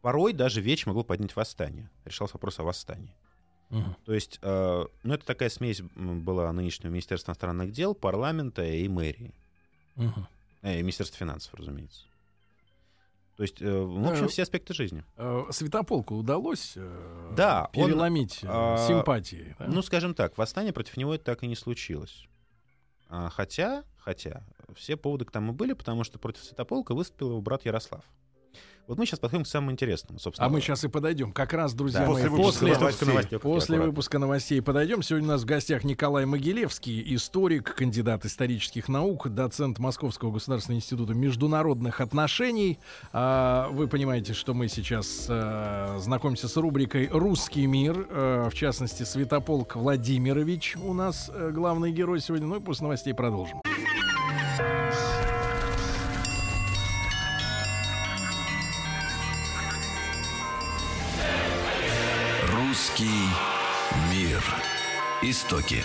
Порой 0.00 0.32
даже 0.32 0.60
Веч 0.60 0.86
могло 0.86 1.02
поднять 1.02 1.34
восстание. 1.34 1.90
Решался 2.04 2.34
вопрос 2.34 2.60
о 2.60 2.62
восстании. 2.62 3.12
Мгм. 3.70 3.96
То 4.04 4.14
есть, 4.14 4.38
э, 4.40 4.84
ну, 5.02 5.14
это 5.14 5.26
такая 5.26 5.48
смесь 5.48 5.80
была 5.80 6.52
нынешнего 6.52 6.92
Министерства 6.92 7.32
иностранных 7.32 7.72
дел, 7.72 7.92
парламента 7.92 8.64
и 8.64 8.86
мэрии. 8.86 9.34
Мгм. 9.96 10.28
Э, 10.62 10.78
и 10.78 10.82
Министерства 10.82 11.18
финансов, 11.18 11.54
разумеется. 11.54 12.04
То 13.36 13.42
есть, 13.42 13.60
э, 13.60 13.82
в 13.82 14.08
общем, 14.08 14.26
Э, 14.26 14.28
все 14.28 14.42
аспекты 14.42 14.74
жизни. 14.74 15.02
Э, 15.16 15.46
Святополку 15.50 16.14
удалось 16.14 16.74
э, 16.76 17.32
Да, 17.36 17.68
он, 17.74 17.88
переломить 17.88 18.44
э, 18.44 18.48
а, 18.48 18.86
симпатии. 18.86 19.56
да? 19.58 19.66
Ну, 19.66 19.82
скажем 19.82 20.14
так, 20.14 20.38
восстание 20.38 20.72
против 20.72 20.96
него 20.96 21.18
так 21.18 21.42
и 21.42 21.48
не 21.48 21.56
случилось. 21.56 22.28
А, 23.08 23.28
хотя, 23.30 23.84
хотя, 23.98 24.42
все 24.74 24.96
поводы 24.96 25.24
к 25.24 25.30
тому 25.30 25.52
были, 25.52 25.72
потому 25.72 26.04
что 26.04 26.18
против 26.18 26.44
Святополка 26.44 26.94
выступил 26.94 27.30
его 27.30 27.40
брат 27.40 27.64
Ярослав. 27.64 28.04
Вот 28.86 28.98
мы 28.98 29.06
сейчас 29.06 29.18
подходим 29.18 29.44
к 29.44 29.48
самому 29.48 29.72
интересному, 29.72 30.18
собственно. 30.18 30.46
А 30.46 30.50
мы 30.50 30.60
сейчас 30.60 30.84
и 30.84 30.88
подойдем. 30.88 31.32
Как 31.32 31.54
раз, 31.54 31.72
друзья 31.72 32.00
Да, 32.00 32.06
мои, 32.10 32.16
после 32.16 32.28
выпуска 32.28 32.52
после, 32.60 32.68
новостей. 32.74 33.08
новостей, 33.08 33.38
после 33.38 33.80
выпуска 33.80 34.18
новостей 34.18 34.62
подойдем. 34.62 35.02
Сегодня 35.02 35.28
у 35.28 35.30
нас 35.32 35.42
в 35.42 35.46
гостях 35.46 35.84
Николай 35.84 36.26
Могилевский, 36.26 37.02
историк, 37.14 37.74
кандидат 37.74 38.26
исторических 38.26 38.88
наук, 38.88 39.28
доцент 39.30 39.78
Московского 39.78 40.32
государственного 40.32 40.80
института 40.80 41.14
международных 41.14 42.02
отношений. 42.02 42.78
А, 43.14 43.68
Вы 43.70 43.88
понимаете, 43.88 44.34
что 44.34 44.52
мы 44.52 44.68
сейчас 44.68 45.26
э, 45.30 45.96
знакомимся 46.00 46.48
с 46.48 46.56
рубрикой 46.58 47.08
«Русский 47.10 47.66
мир». 47.66 48.06
Э, 48.10 48.50
В 48.50 48.54
частности, 48.54 49.02
Святополк 49.04 49.76
Владимирович 49.76 50.76
у 50.76 50.92
нас 50.92 51.30
э, 51.32 51.50
главный 51.52 51.90
герой 51.90 52.20
сегодня. 52.20 52.46
Ну 52.46 52.56
и 52.56 52.60
после 52.60 52.84
новостей 52.84 53.14
продолжим. 53.14 53.62
Истоки. 65.24 65.82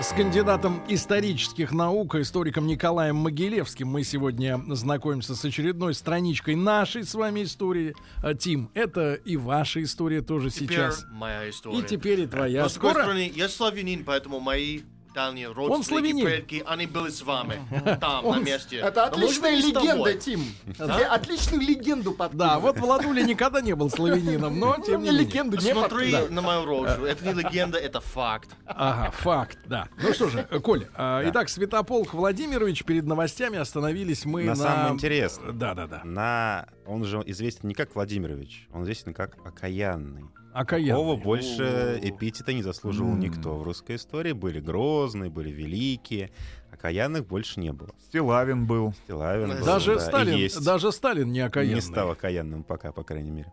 С 0.00 0.12
кандидатом 0.12 0.82
исторических 0.88 1.70
наук, 1.70 2.16
историком 2.16 2.66
Николаем 2.66 3.14
Могилевским 3.14 3.86
мы 3.86 4.02
сегодня 4.02 4.60
знакомимся 4.70 5.36
с 5.36 5.44
очередной 5.44 5.94
страничкой 5.94 6.56
нашей 6.56 7.04
с 7.04 7.14
вами 7.14 7.44
истории. 7.44 7.94
А, 8.20 8.34
Тим, 8.34 8.68
это 8.74 9.14
и 9.14 9.36
ваша 9.36 9.80
история 9.84 10.22
тоже 10.22 10.50
Теперь 10.50 10.68
сейчас. 10.70 11.06
моя 11.12 11.48
история. 11.48 11.78
И 11.78 11.82
теперь 11.84 12.22
и 12.22 12.26
твоя. 12.26 12.62
Но 12.62 12.68
с 12.68 12.72
другой 12.72 12.90
Скоро? 12.90 13.02
стороны, 13.04 13.32
я 13.32 13.48
славянин, 13.48 14.04
поэтому 14.04 14.40
мои 14.40 14.80
дальние 15.14 15.50
родственники, 15.50 15.88
славянин. 15.88 16.24
предки, 16.24 16.62
они 16.66 16.86
были 16.86 17.10
с 17.10 17.22
вами, 17.22 17.60
там, 18.00 18.24
на 18.24 18.38
месте. 18.38 18.76
Это 18.76 19.04
отличная 19.04 19.56
легенда. 19.56 20.14
Тим. 20.14 20.44
Тебе 20.74 21.06
отличную 21.06 21.62
легенду 21.62 22.16
Да, 22.32 22.58
вот 22.58 22.78
Владуля 22.78 23.22
никогда 23.22 23.60
не 23.60 23.74
был 23.74 23.90
славянином, 23.90 24.58
но 24.58 24.76
тем 24.84 25.02
не 25.02 25.10
легенду 25.10 25.56
не 25.56 25.74
подкидывай. 25.74 26.28
на 26.30 26.42
мою 26.42 26.64
рожу. 26.64 27.04
Это 27.04 27.24
не 27.24 27.34
легенда, 27.34 27.78
это 27.78 28.00
факт. 28.00 28.50
Ага, 28.66 29.10
факт, 29.10 29.58
да. 29.66 29.88
Ну 30.02 30.12
что 30.12 30.28
же, 30.28 30.42
Коль, 30.62 30.86
а, 30.94 31.22
итак, 31.28 31.48
Святополк 31.48 32.14
Владимирович, 32.14 32.84
перед 32.84 33.04
новостями 33.04 33.58
остановились 33.58 34.24
мы 34.24 34.44
на... 34.44 34.50
На 34.50 34.56
самом 34.56 34.94
интересном. 34.94 35.58
Да-да-да. 35.58 36.02
На... 36.04 36.68
Он 36.86 37.04
же 37.04 37.22
известен 37.26 37.68
не 37.68 37.74
как 37.74 37.94
Владимирович, 37.94 38.68
он 38.72 38.82
известен 38.82 39.14
как 39.14 39.36
Окаянный. 39.44 40.24
Окаянный. 40.52 40.90
Такого 40.90 41.16
больше 41.16 41.98
эпитета 42.02 42.52
не 42.52 42.62
заслуживал 42.62 43.12
М. 43.12 43.20
никто. 43.20 43.56
В 43.56 43.62
русской 43.62 43.96
истории 43.96 44.32
были 44.32 44.60
грозные, 44.60 45.30
были 45.30 45.50
великие. 45.50 46.30
Окаянных 46.72 47.26
больше 47.26 47.60
не 47.60 47.72
было. 47.72 47.90
Стилавин 48.08 48.66
был. 48.66 48.92
Стилавин 49.04 49.56
был, 49.58 49.64
Даже 49.64 49.94
да, 49.94 50.00
Сталин, 50.00 50.34
есть. 50.36 50.64
даже 50.64 50.90
Сталин 50.92 51.30
не 51.30 51.40
окаянный. 51.40 51.74
Не 51.76 51.80
стал 51.80 52.10
окаянным 52.10 52.64
пока, 52.64 52.90
по 52.92 53.04
крайней 53.04 53.30
мере. 53.30 53.52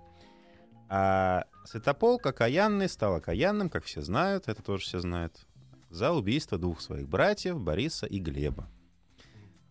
А 0.90 1.46
Святополк 1.66 2.26
окаянный 2.26 2.88
стал 2.90 3.16
окаянным, 3.16 3.70
как 3.70 3.84
все 3.84 4.02
знают, 4.02 4.48
это 4.48 4.64
тоже 4.64 4.84
все 4.86 5.00
знают, 5.00 5.34
за 5.90 6.12
убийство 6.14 6.58
двух 6.58 6.80
своих 6.82 7.08
братьев, 7.10 7.60
Бориса 7.60 8.06
и 8.06 8.20
Глеба. 8.20 8.68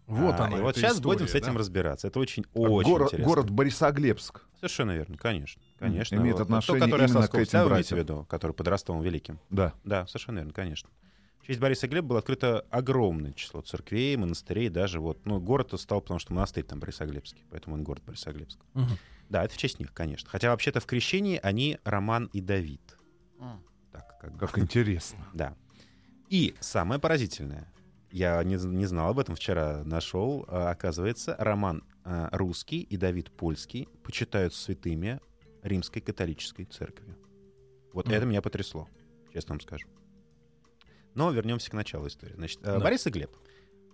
Вот 0.06 0.38
А, 0.38 0.44
она, 0.44 0.58
И 0.58 0.60
вот 0.60 0.76
сейчас 0.76 0.96
история, 0.98 1.14
будем 1.18 1.28
с 1.28 1.34
этим 1.34 1.54
да. 1.54 1.58
разбираться. 1.58 2.06
Это 2.06 2.20
очень, 2.20 2.44
А 2.54 2.58
очень 2.60 2.90
город, 2.90 3.06
интересно. 3.08 3.26
город 3.26 3.50
Борисоглебск. 3.50 4.42
Совершенно 4.60 4.92
верно, 4.92 5.16
конечно. 5.16 5.60
Конечно. 5.78 6.16
Имеет 6.16 6.36
Вот. 6.36 6.42
отношение 6.42 6.80
Тот, 6.80 6.90
который 6.90 7.08
именно 7.10 7.28
к 7.28 7.34
этим 7.34 7.64
в 7.64 7.68
братьям. 7.68 7.98
виду, 7.98 8.26
который 8.28 8.52
под 8.52 8.68
Ростовом 8.68 9.02
Великим. 9.02 9.38
Да. 9.50 9.74
Да, 9.84 10.06
совершенно 10.06 10.38
верно, 10.38 10.52
конечно. 10.52 10.88
В 11.40 11.46
честь 11.46 11.60
Бориса 11.60 11.86
Глеба 11.86 12.08
было 12.08 12.18
открыто 12.18 12.64
огромное 12.70 13.32
число 13.32 13.60
церквей, 13.60 14.16
монастырей, 14.16 14.68
даже 14.68 14.98
вот, 15.00 15.24
ну, 15.26 15.38
город 15.38 15.72
стал, 15.78 16.00
потому 16.00 16.18
что 16.18 16.32
монастырь 16.32 16.64
там 16.64 16.80
Борисоглебский, 16.80 17.44
поэтому 17.50 17.76
он 17.76 17.84
город 17.84 18.02
Борисоглебск. 18.04 18.58
Мгм. 18.74 18.98
Да, 19.28 19.44
это 19.44 19.54
в 19.54 19.56
честь 19.56 19.78
них, 19.78 19.92
конечно. 19.92 20.28
Хотя 20.30 20.50
вообще-то 20.50 20.80
в 20.80 20.86
крещении 20.86 21.38
они 21.42 21.78
Роман 21.84 22.30
и 22.32 22.40
Давид. 22.40 22.96
М. 23.38 23.62
Так, 23.92 24.18
как. 24.20 24.36
Как 24.38 24.58
интересно. 24.58 25.18
Да. 25.34 25.54
И 26.30 26.54
самое 26.58 27.00
поразительное, 27.00 27.72
я 28.10 28.42
не, 28.42 28.56
не 28.56 28.86
знал 28.86 29.10
об 29.10 29.18
этом 29.18 29.36
вчера, 29.36 29.82
нашел, 29.84 30.44
а, 30.48 30.70
оказывается, 30.70 31.36
Роман 31.38 31.84
а, 32.04 32.28
русский 32.32 32.80
и 32.80 32.96
Давид 32.96 33.30
польский 33.30 33.88
почитают 34.02 34.54
святыми 34.54 35.20
римской 35.66 36.00
католической 36.02 36.64
церкви. 36.64 37.14
Вот 37.92 38.06
Мгм. 38.06 38.14
это 38.14 38.26
меня 38.26 38.42
потрясло, 38.42 38.88
честно 39.32 39.54
вам 39.54 39.60
скажу. 39.60 39.88
Но 41.14 41.30
вернемся 41.30 41.70
к 41.70 41.74
началу 41.74 42.06
истории. 42.08 42.34
Значит, 42.34 42.60
э, 42.62 42.64
Да. 42.64 42.80
Борис 42.80 43.06
и 43.06 43.10
Глеб. 43.10 43.30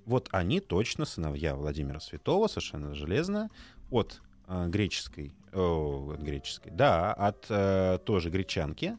Вот 0.04 0.28
они 0.32 0.60
точно 0.60 1.04
сыновья 1.04 1.54
Владимира 1.54 2.00
Святого, 2.00 2.48
совершенно 2.48 2.94
железно, 2.94 3.48
от 3.90 4.20
э, 4.48 4.66
греческой, 4.68 5.32
о, 5.52 6.12
от 6.14 6.20
греческой, 6.20 6.72
да, 6.72 7.12
от 7.12 7.46
э, 7.48 7.98
тоже 8.04 8.30
гречанки, 8.30 8.98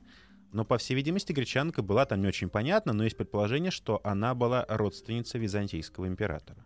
но, 0.53 0.63
по 0.63 0.77
всей 0.77 0.93
видимости, 0.93 1.33
гречанка 1.33 1.81
была 1.81 2.05
там 2.05 2.21
не 2.21 2.27
очень 2.27 2.47
понятна, 2.47 2.93
но 2.93 3.03
есть 3.03 3.17
предположение, 3.17 3.71
что 3.71 3.99
она 4.03 4.35
была 4.35 4.65
родственницей 4.69 5.39
византийского 5.39 6.07
императора. 6.07 6.63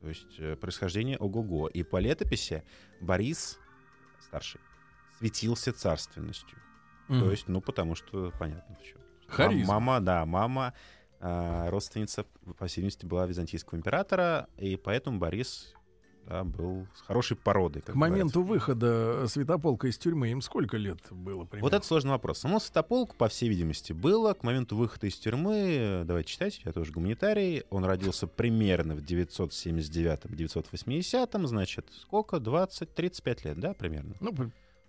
То 0.00 0.08
есть 0.08 0.38
э, 0.40 0.56
происхождение 0.56 1.16
ого-го. 1.16 1.68
И 1.68 1.84
по 1.84 1.98
летописи 2.00 2.64
Борис, 3.00 3.58
старший, 4.20 4.60
светился 5.18 5.72
царственностью. 5.72 6.58
Мгм. 7.08 7.20
То 7.20 7.30
есть, 7.30 7.48
ну, 7.48 7.60
потому 7.60 7.94
что 7.94 8.32
понятно 8.38 8.76
почему. 8.76 9.00
Харизма. 9.28 9.74
Мама, 9.74 10.00
да, 10.00 10.26
мама, 10.26 10.74
а, 11.20 11.70
родственница, 11.70 12.26
по 12.58 12.66
всей 12.66 12.80
видимости, 12.80 13.06
была 13.06 13.26
византийского 13.26 13.78
императора, 13.78 14.48
и 14.58 14.76
поэтому 14.76 15.18
Борис 15.18 15.74
да, 16.26 16.44
был 16.44 16.86
с 16.94 17.00
хорошей 17.02 17.36
породой. 17.36 17.82
как 17.82 17.94
К 17.94 17.98
моменту 17.98 18.42
говорится. 18.42 18.74
выхода 18.74 19.26
Святополка 19.28 19.88
из 19.88 19.98
тюрьмы 19.98 20.28
им 20.28 20.40
сколько 20.40 20.76
лет 20.76 20.98
было 21.10 21.44
примерно? 21.44 21.66
Вот 21.66 21.74
это 21.74 21.84
сложный 21.86 22.12
вопрос. 22.12 22.38
Само 22.38 22.60
Святополк, 22.60 23.16
по 23.16 23.28
всей 23.28 23.48
видимости, 23.48 23.92
было 23.92 24.32
к 24.34 24.42
моменту 24.42 24.76
выхода 24.76 25.06
из 25.06 25.16
тюрьмы, 25.16 25.76
э, 25.78 26.04
давайте 26.04 26.30
читать, 26.30 26.60
я 26.64 26.72
тоже 26.72 26.92
гуманитарий, 26.92 27.64
он 27.70 27.84
родился 27.84 28.26
примерно 28.26 28.94
в 28.94 29.00
979-980, 29.00 31.46
значит, 31.46 31.86
сколько? 32.00 32.36
20-35 32.36 33.44
лет, 33.44 33.60
да, 33.60 33.74
примерно? 33.74 34.14
Ну, 34.20 34.32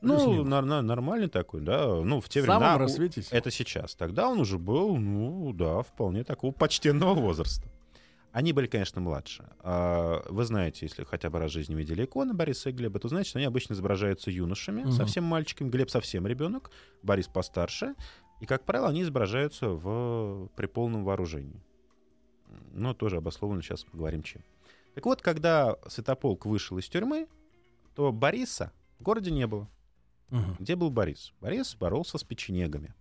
Ну, 0.04 0.44
нар- 0.44 0.66
нар- 0.66 0.82
нормальный 0.84 1.30
такой, 1.30 1.62
да. 1.62 1.88
Ну, 1.88 2.20
в 2.22 2.30
те 2.30 2.42
В 2.42 2.44
времена... 2.44 2.78
рассвете. 2.78 3.24
Это 3.32 3.50
сейчас. 3.52 3.96
Тогда 3.96 4.28
он 4.30 4.40
уже 4.40 4.58
был, 4.60 4.98
ну, 4.98 5.54
да, 5.54 5.82
вполне 5.82 6.24
такого 6.24 6.52
почтенного 6.52 7.14
возраста. 7.14 7.68
Они 8.32 8.52
были, 8.52 8.66
конечно, 8.68 9.00
младше. 9.00 9.46
А, 9.60 10.24
Вы 10.30 10.44
знаете, 10.46 10.86
если 10.88 11.04
хотя 11.04 11.30
бы 11.30 11.38
раз 11.40 11.52
в 11.52 11.54
жизни 11.54 11.76
видели 11.76 12.04
иконы 12.04 12.34
Бориса 12.34 12.70
и 12.70 12.74
Глеба, 12.74 13.00
то 13.00 13.08
знаете, 13.08 13.30
что 13.30 13.40
они 13.40 13.46
обычно 13.46 13.74
изображаются 13.74 14.32
юношами, 14.32 14.82
Мгм. 14.82 14.92
совсем 14.92 15.24
мальчиками. 15.24 15.70
Глеб 15.70 15.90
совсем 15.90 16.26
ребенок, 16.28 16.72
Борис 17.04 17.28
постарше. 17.28 17.94
И, 18.42 18.46
как 18.46 18.64
правило, 18.66 18.90
они 18.90 19.04
изображаются 19.04 19.70
в... 19.70 20.50
при 20.56 20.66
полном 20.66 21.04
вооружении. 21.06 21.62
Но 22.74 22.94
тоже 22.94 23.18
обословлено, 23.18 23.62
сейчас 23.62 23.84
поговорим 23.84 24.24
чем. 24.24 24.42
Так 24.96 25.06
вот, 25.06 25.22
когда 25.22 25.78
Святополк 25.88 26.46
вышел 26.46 26.78
из 26.78 26.90
тюрьмы, 26.90 27.28
то 27.96 28.12
Бориса 28.12 28.72
в 29.00 29.04
городе 29.04 29.32
не 29.32 29.46
было. 29.48 29.70
Мгм. 30.30 30.56
Где 30.60 30.76
был 30.76 30.90
Борис? 30.90 31.34
Борис 31.42 31.76
боролся 31.76 32.18
с 32.18 32.24
печенегами. 32.24 32.94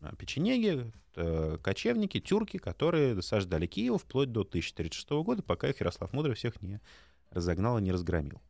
А 0.00 0.14
Печенеги— 0.14 0.92
кочевники, 1.62 2.20
тюрки, 2.20 2.58
которые 2.58 3.14
досаждали 3.14 3.66
Киеву 3.66 3.98
вплоть 3.98 4.30
до 4.30 4.42
1036 4.42 5.22
года, 5.22 5.42
пока 5.42 5.68
их 5.68 5.80
Ярослав 5.80 6.12
Мудрый 6.12 6.34
всех 6.34 6.60
не 6.60 6.80
разогнал 7.30 7.78
и 7.78 7.82
не 7.82 7.92
разгромил. 7.92 8.40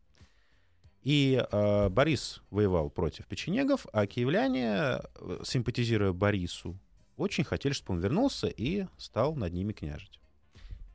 И 1.03 1.41
э, 1.41 1.89
Борис 1.89 2.43
воевал 2.51 2.91
против 2.91 3.27
печенегов, 3.27 3.87
а 3.93 4.07
киевляне, 4.09 5.01
симпатизируя 5.45 6.13
Борису, 6.13 6.77
очень 7.17 7.45
хотели, 7.45 7.73
чтобы 7.73 7.95
он 7.95 8.03
вернулся 8.03 8.49
и 8.49 8.87
стал 8.99 9.37
над 9.37 9.53
ними 9.53 9.73
княжить. 9.73 10.21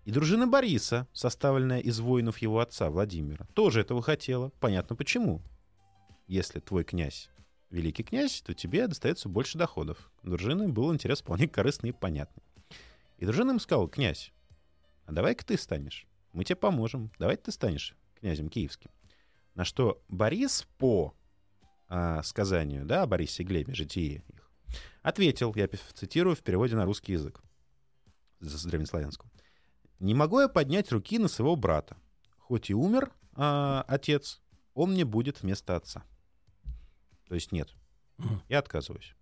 И 0.04 0.12
дружина 0.12 0.48
Бориса, 0.48 1.08
составленная 1.14 1.80
из 1.80 2.00
воинов 2.00 2.40
его 2.40 2.60
отца 2.60 2.90
Владимира, 2.90 3.46
тоже 3.54 3.82
этого 3.82 4.02
хотела. 4.02 4.52
Понятно 4.60 4.96
почему. 4.96 5.42
Если 6.32 6.62
твой 6.62 6.86
князь 6.86 7.30
великий 7.70 8.04
князь, 8.04 8.42
то 8.42 8.54
тебе 8.54 8.88
достается 8.88 9.28
больше 9.28 9.58
доходов. 9.58 10.10
Дружины 10.24 10.70
был 10.70 10.94
интерес 10.94 11.20
вполне 11.20 11.46
корыстный 11.46 11.90
и 11.90 11.92
понятный. 11.92 12.42
И 13.18 13.26
дружина 13.26 13.52
им 13.52 13.60
сказала, 13.60 13.90
князь, 13.90 14.32
а 15.04 15.12
давай-ка 15.12 15.46
ты 15.46 15.58
станешь. 15.58 16.08
Мы 16.32 16.46
тебе 16.46 16.56
поможем. 16.56 17.12
Давай 17.20 17.36
ты 17.36 17.52
станешь 17.52 17.98
князем 18.18 18.48
киевским. 18.48 18.92
На 19.56 19.66
что 19.66 20.02
Борис 20.08 20.66
по 20.78 21.14
а, 21.90 22.24
сказанию, 22.24 22.86
да, 22.86 23.02
о 23.02 23.08
Борисе 23.08 23.44
и 23.44 23.46
Глебе, 23.46 23.74
житии 23.74 24.24
их, 24.26 24.50
ответил, 25.02 25.54
я 25.58 25.68
цитирую 25.94 26.38
в 26.38 26.44
переводе 26.44 26.78
на 26.78 26.86
русский 26.86 27.12
язык, 27.12 27.42
с 28.40 28.64
древнеславянского. 28.64 29.30
«Не 30.00 30.14
могу 30.14 30.40
я 30.40 30.48
поднять 30.48 30.94
руки 30.94 31.20
на 31.20 31.28
своего 31.28 31.58
брата. 31.58 31.98
Хоть 32.38 32.70
и 32.70 32.74
умер 32.74 33.12
а, 33.34 33.84
отец, 33.86 34.42
он 34.74 34.94
мне 34.94 35.04
будет 35.04 35.42
вместо 35.42 35.76
отца». 35.76 36.06
То 37.32 37.36
есть 37.36 37.54
нет, 37.54 37.70
я 38.50 38.60
отказываюсь. 38.60 39.16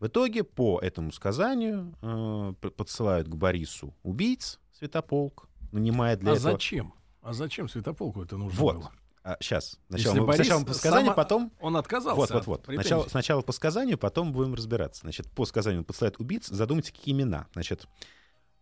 В 0.00 0.06
итоге 0.06 0.44
по 0.44 0.78
этому 0.80 1.10
сказанию 1.12 1.94
э, 2.02 2.52
подсылают 2.68 3.26
к 3.26 3.34
Борису 3.36 3.94
убийц 4.02 4.60
Святополк, 4.70 5.48
нанимая 5.72 6.18
для 6.18 6.32
А 6.32 6.34
этого... 6.34 6.52
зачем? 6.52 6.92
А 7.22 7.32
зачем 7.32 7.70
Святополку 7.70 8.22
это 8.22 8.36
нужно 8.36 8.60
Вот. 8.60 8.76
было? 8.76 8.92
сейчас. 9.40 9.78
Если 9.88 10.02
Сначала, 10.02 10.14
мы- 10.20 10.26
Борис 10.26 10.46
сначала 10.46 10.64
по 10.66 10.74
сказанию, 10.74 11.06
сама- 11.06 11.14
потом... 11.16 11.52
Он 11.58 11.76
отказался 11.78 12.20
Вот, 12.20 12.30
вот, 12.30 12.38
от 12.42 12.46
вот. 12.46 12.62
претензий? 12.66 12.82
Сначала, 12.88 13.08
сначала 13.08 13.40
по 13.40 13.52
сказанию, 13.52 13.96
потом 13.96 14.32
будем 14.34 14.52
разбираться. 14.52 15.00
Значит, 15.00 15.30
по 15.30 15.46
сказанию 15.46 15.80
он 15.80 15.84
подсылает 15.86 16.20
убийц. 16.20 16.48
Задумайте, 16.48 16.92
какие 16.92 17.14
имена. 17.14 17.46
Значит, 17.54 17.86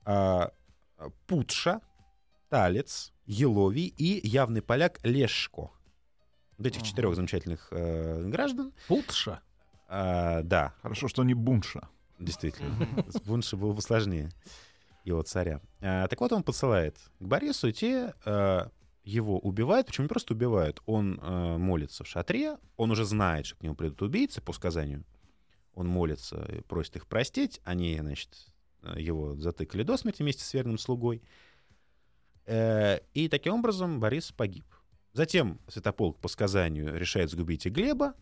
а, 0.05 0.53
Путша, 1.27 1.81
Талец, 2.51 3.13
Еловий 3.25 3.87
и 3.99 4.25
явный 4.29 4.63
поляк 4.63 5.01
Лешко. 5.03 5.73
Вот 6.59 6.67
этих 6.67 6.83
четырех 6.83 7.15
замечательных 7.15 7.69
э, 7.71 8.23
граждан. 8.29 8.73
Путша. 8.89 9.41
А, 9.89 10.43
да, 10.43 10.75
Хорошо, 10.83 11.09
что 11.09 11.23
не 11.25 11.35
Бунша. 11.35 11.89
действительно. 12.19 12.75
С 13.09 13.21
Бунши 13.21 13.57
было 13.57 13.73
бы 13.73 13.83
сложнее 13.83 14.31
его 15.05 15.23
царя. 15.23 15.61
А, 15.81 16.09
так 16.09 16.21
вот, 16.21 16.33
он 16.33 16.43
посылает 16.43 16.97
к 17.21 17.23
Борису, 17.25 17.69
и 17.69 17.73
те 17.73 18.15
а, 18.25 18.71
его 19.05 19.39
убивают. 19.39 19.87
Причем 19.87 20.05
не 20.05 20.09
просто 20.09 20.35
убивают. 20.35 20.83
Он 20.87 21.21
а, 21.23 21.59
молится 21.59 22.03
в 22.05 22.09
шатре, 22.09 22.57
он 22.77 22.91
уже 22.91 23.05
знает, 23.05 23.47
что 23.47 23.57
к 23.57 23.63
нему 23.63 23.75
придут 23.77 24.03
убийцы 24.03 24.41
по 24.41 24.53
сказанию. 24.53 25.05
Он 25.75 25.87
молится 25.87 26.43
и 26.51 26.63
просит 26.63 26.97
их 26.97 27.07
простить. 27.07 27.61
Они, 27.63 27.99
значит, 28.01 28.31
э, 28.83 28.95
его 28.99 29.37
затыкали 29.37 29.83
до 29.83 29.99
смерти 29.99 30.23
вместе 30.23 30.43
с 30.43 30.55
верным 30.55 30.79
слугой. 30.79 31.23
Э, 32.47 33.01
И 33.13 33.29
таким 33.29 33.55
образом 33.55 34.01
Борис 34.01 34.33
погиб. 34.33 34.65
Затем 35.17 35.59
Святополк 35.67 36.19
по 36.19 36.29
сказанию 36.29 36.95
решает 36.95 37.31
сгубить 37.31 37.65
и 37.65 37.71
Глеба, 37.71 38.13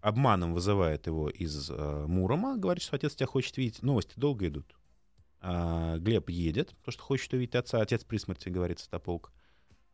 обманом 0.00 0.52
вызывает 0.52 1.06
его 1.06 1.30
из 1.30 1.70
э, 1.70 2.06
Мурома, 2.08 2.56
говорит, 2.56 2.82
что 2.82 2.96
отец 2.96 3.14
тебя 3.14 3.28
хочет 3.28 3.56
видеть. 3.56 3.84
Новости 3.84 4.14
долго 4.16 4.48
идут. 4.48 4.74
А, 5.40 5.96
Глеб 5.98 6.30
едет, 6.30 6.70
потому 6.78 6.92
что 6.92 7.02
хочет 7.04 7.32
увидеть 7.34 7.54
отца. 7.54 7.80
Отец 7.80 8.02
при 8.02 8.16
смерти, 8.16 8.48
говорит 8.48 8.80
Святополк. 8.80 9.32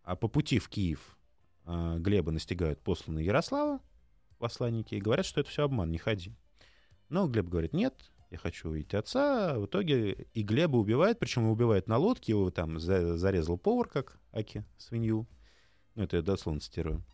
А 0.03 0.17
по 0.17 0.29
пути 0.29 0.59
в 0.59 0.71
Киев 0.71 1.19
а, 1.67 1.99
Глеба 1.99 2.33
настигают 2.33 2.81
посланные 2.81 3.27
Ярослава, 3.27 3.83
посланники, 4.39 4.95
и 4.95 5.01
говорят, 5.01 5.27
что 5.27 5.43
это 5.43 5.51
все 5.51 5.65
обман, 5.65 5.91
не 5.91 5.99
ходи. 5.99 6.35
Но 7.11 7.29
Глеб 7.29 7.49
говорит, 7.49 7.75
нет, 7.75 8.11
я 8.31 8.39
хочу 8.39 8.71
увидеть 8.71 8.95
отца. 8.95 9.59
В 9.59 9.67
итоге 9.67 10.27
и 10.33 10.43
Глеба 10.43 10.79
убивает, 10.79 11.19
причем 11.19 11.51
убивает 11.51 11.87
на 11.87 11.99
лодке, 11.99 12.33
его 12.33 12.51
там 12.51 12.81
за- 12.81 13.19
зарезал 13.19 13.59
повар, 13.59 13.89
как 13.89 14.19
Аки, 14.33 14.65
свинью. 14.79 15.29
Ну, 16.01 16.05
это 16.05 16.17
я 16.17 16.23
дословно 16.23 16.63
цитирую. 16.63 17.05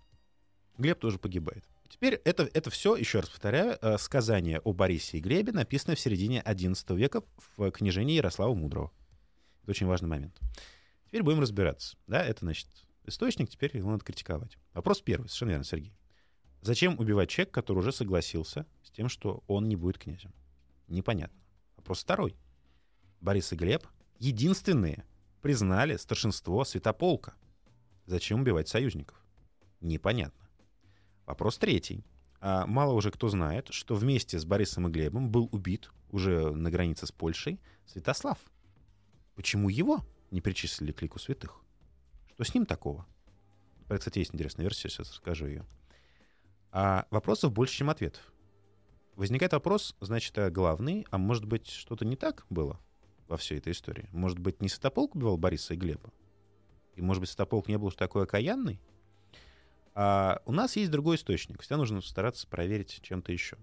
Глеб 0.79 1.01
тоже 1.01 1.19
погибает. 1.19 1.65
Теперь 1.89 2.15
это, 2.25 2.49
это 2.55 2.71
все, 2.71 2.95
еще 2.95 3.19
раз 3.19 3.29
повторяю, 3.29 3.77
э, 3.83 3.99
сказание 3.99 4.61
о 4.61 4.73
Борисе 4.73 5.19
и 5.19 5.21
Глебе, 5.21 5.51
написанное 5.51 5.97
в 5.97 6.01
середине 6.01 6.41
XI 6.47 6.97
века 6.97 7.25
в 7.57 7.73
книжении 7.73 8.15
Ярослава 8.15 8.55
Мудрого. 8.55 8.93
Это 9.63 9.73
очень 9.73 9.89
важный 9.89 10.09
момент. 10.09 10.39
Теперь 11.09 11.25
будем 11.25 11.41
разбираться. 11.41 11.97
Да, 12.07 12.25
это, 12.25 12.45
значит, 12.45 12.69
источник, 13.07 13.51
теперь 13.51 13.77
его 13.77 13.91
надо 13.91 14.05
критиковать. 14.05 14.57
Вопрос 14.73 15.01
первый, 15.01 15.27
совершенно 15.27 15.51
верно, 15.51 15.65
Сергей. 15.65 15.97
Зачем 16.63 16.97
убивать 17.01 17.29
человека, 17.29 17.55
который 17.55 17.79
уже 17.79 17.91
согласился 17.91 18.67
с 18.85 18.93
тем, 18.93 19.09
что 19.09 19.43
он 19.49 19.69
не 19.69 19.75
будет 19.75 19.99
князем? 19.99 20.33
Непонятно. 20.87 21.41
Вопрос 21.77 22.05
второй. 22.05 22.37
Борис 23.21 23.53
и 23.53 23.57
Глеб 23.57 23.85
единственные 24.21 25.05
признали 25.43 25.97
старшинство 25.97 26.65
святополка. 26.65 27.35
Зачем 28.07 28.41
убивать 28.41 28.69
союзников? 28.69 29.23
Непонятно. 29.81 30.49
Вопрос 31.27 31.59
третий. 31.59 32.05
А 32.41 32.67
мало 32.67 32.93
уже 32.93 33.11
кто 33.11 33.29
знает, 33.29 33.69
что 33.71 33.95
вместе 33.95 34.39
с 34.39 34.45
Борисом 34.45 34.87
и 34.87 34.91
Глебом 34.91 35.31
был 35.31 35.49
убит 35.53 35.91
уже 36.11 36.53
на 36.53 36.71
границе 36.71 37.07
с 37.07 37.13
Польшей 37.13 37.61
Святослав. 37.87 38.39
Почему 39.35 39.69
его 39.69 40.05
не 40.31 40.41
причислили 40.41 40.93
к 40.93 41.03
лику 41.03 41.19
святых? 41.19 41.61
Что 42.35 42.45
с 42.45 42.55
ним 42.55 42.67
такого? 42.67 43.07
Кстати, 43.89 44.21
есть 44.21 44.35
интересная 44.35 44.65
версия, 44.65 44.89
сейчас 44.89 45.11
расскажу 45.11 45.47
ее. 45.47 45.67
А 46.71 47.07
вопросов 47.11 47.53
больше, 47.53 47.75
чем 47.75 47.91
ответов. 47.91 48.23
Возникает 49.15 49.53
вопрос, 49.53 49.97
значит, 50.01 50.37
а 50.39 50.51
главный, 50.51 51.07
а 51.11 51.19
может 51.19 51.47
быть, 51.47 51.69
что-то 51.69 52.05
не 52.05 52.17
так 52.17 52.45
было 52.51 52.79
во 53.29 53.37
всей 53.37 53.59
этой 53.59 53.73
истории? 53.73 54.09
Может 54.13 54.39
быть, 54.39 54.61
не 54.61 54.69
Святополк 54.69 55.15
убивал 55.15 55.39
Бориса 55.39 55.75
и 55.75 55.77
Глеба? 55.77 56.13
И, 56.97 57.03
может 57.03 57.21
быть, 57.21 57.31
Святополк 57.31 57.69
не 57.69 57.79
был 57.79 57.89
уж 57.89 57.95
такой 57.95 58.25
окаянный? 58.25 58.81
А 59.95 60.43
у 60.45 60.53
нас 60.53 60.77
есть 60.77 60.91
другой 60.91 61.17
источник. 61.17 61.63
Всегда 61.63 61.77
нужно 61.77 62.01
стараться 62.03 62.47
проверить 62.47 63.01
чем-то 63.03 63.33
еще. 63.33 63.57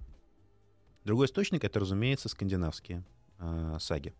Другой 1.04 1.28
источник— 1.28 1.63
это, 1.65 1.80
разумеется, 1.80 2.30
скандинавские 2.30 3.04
э, 3.39 3.78
саги. 3.80 4.13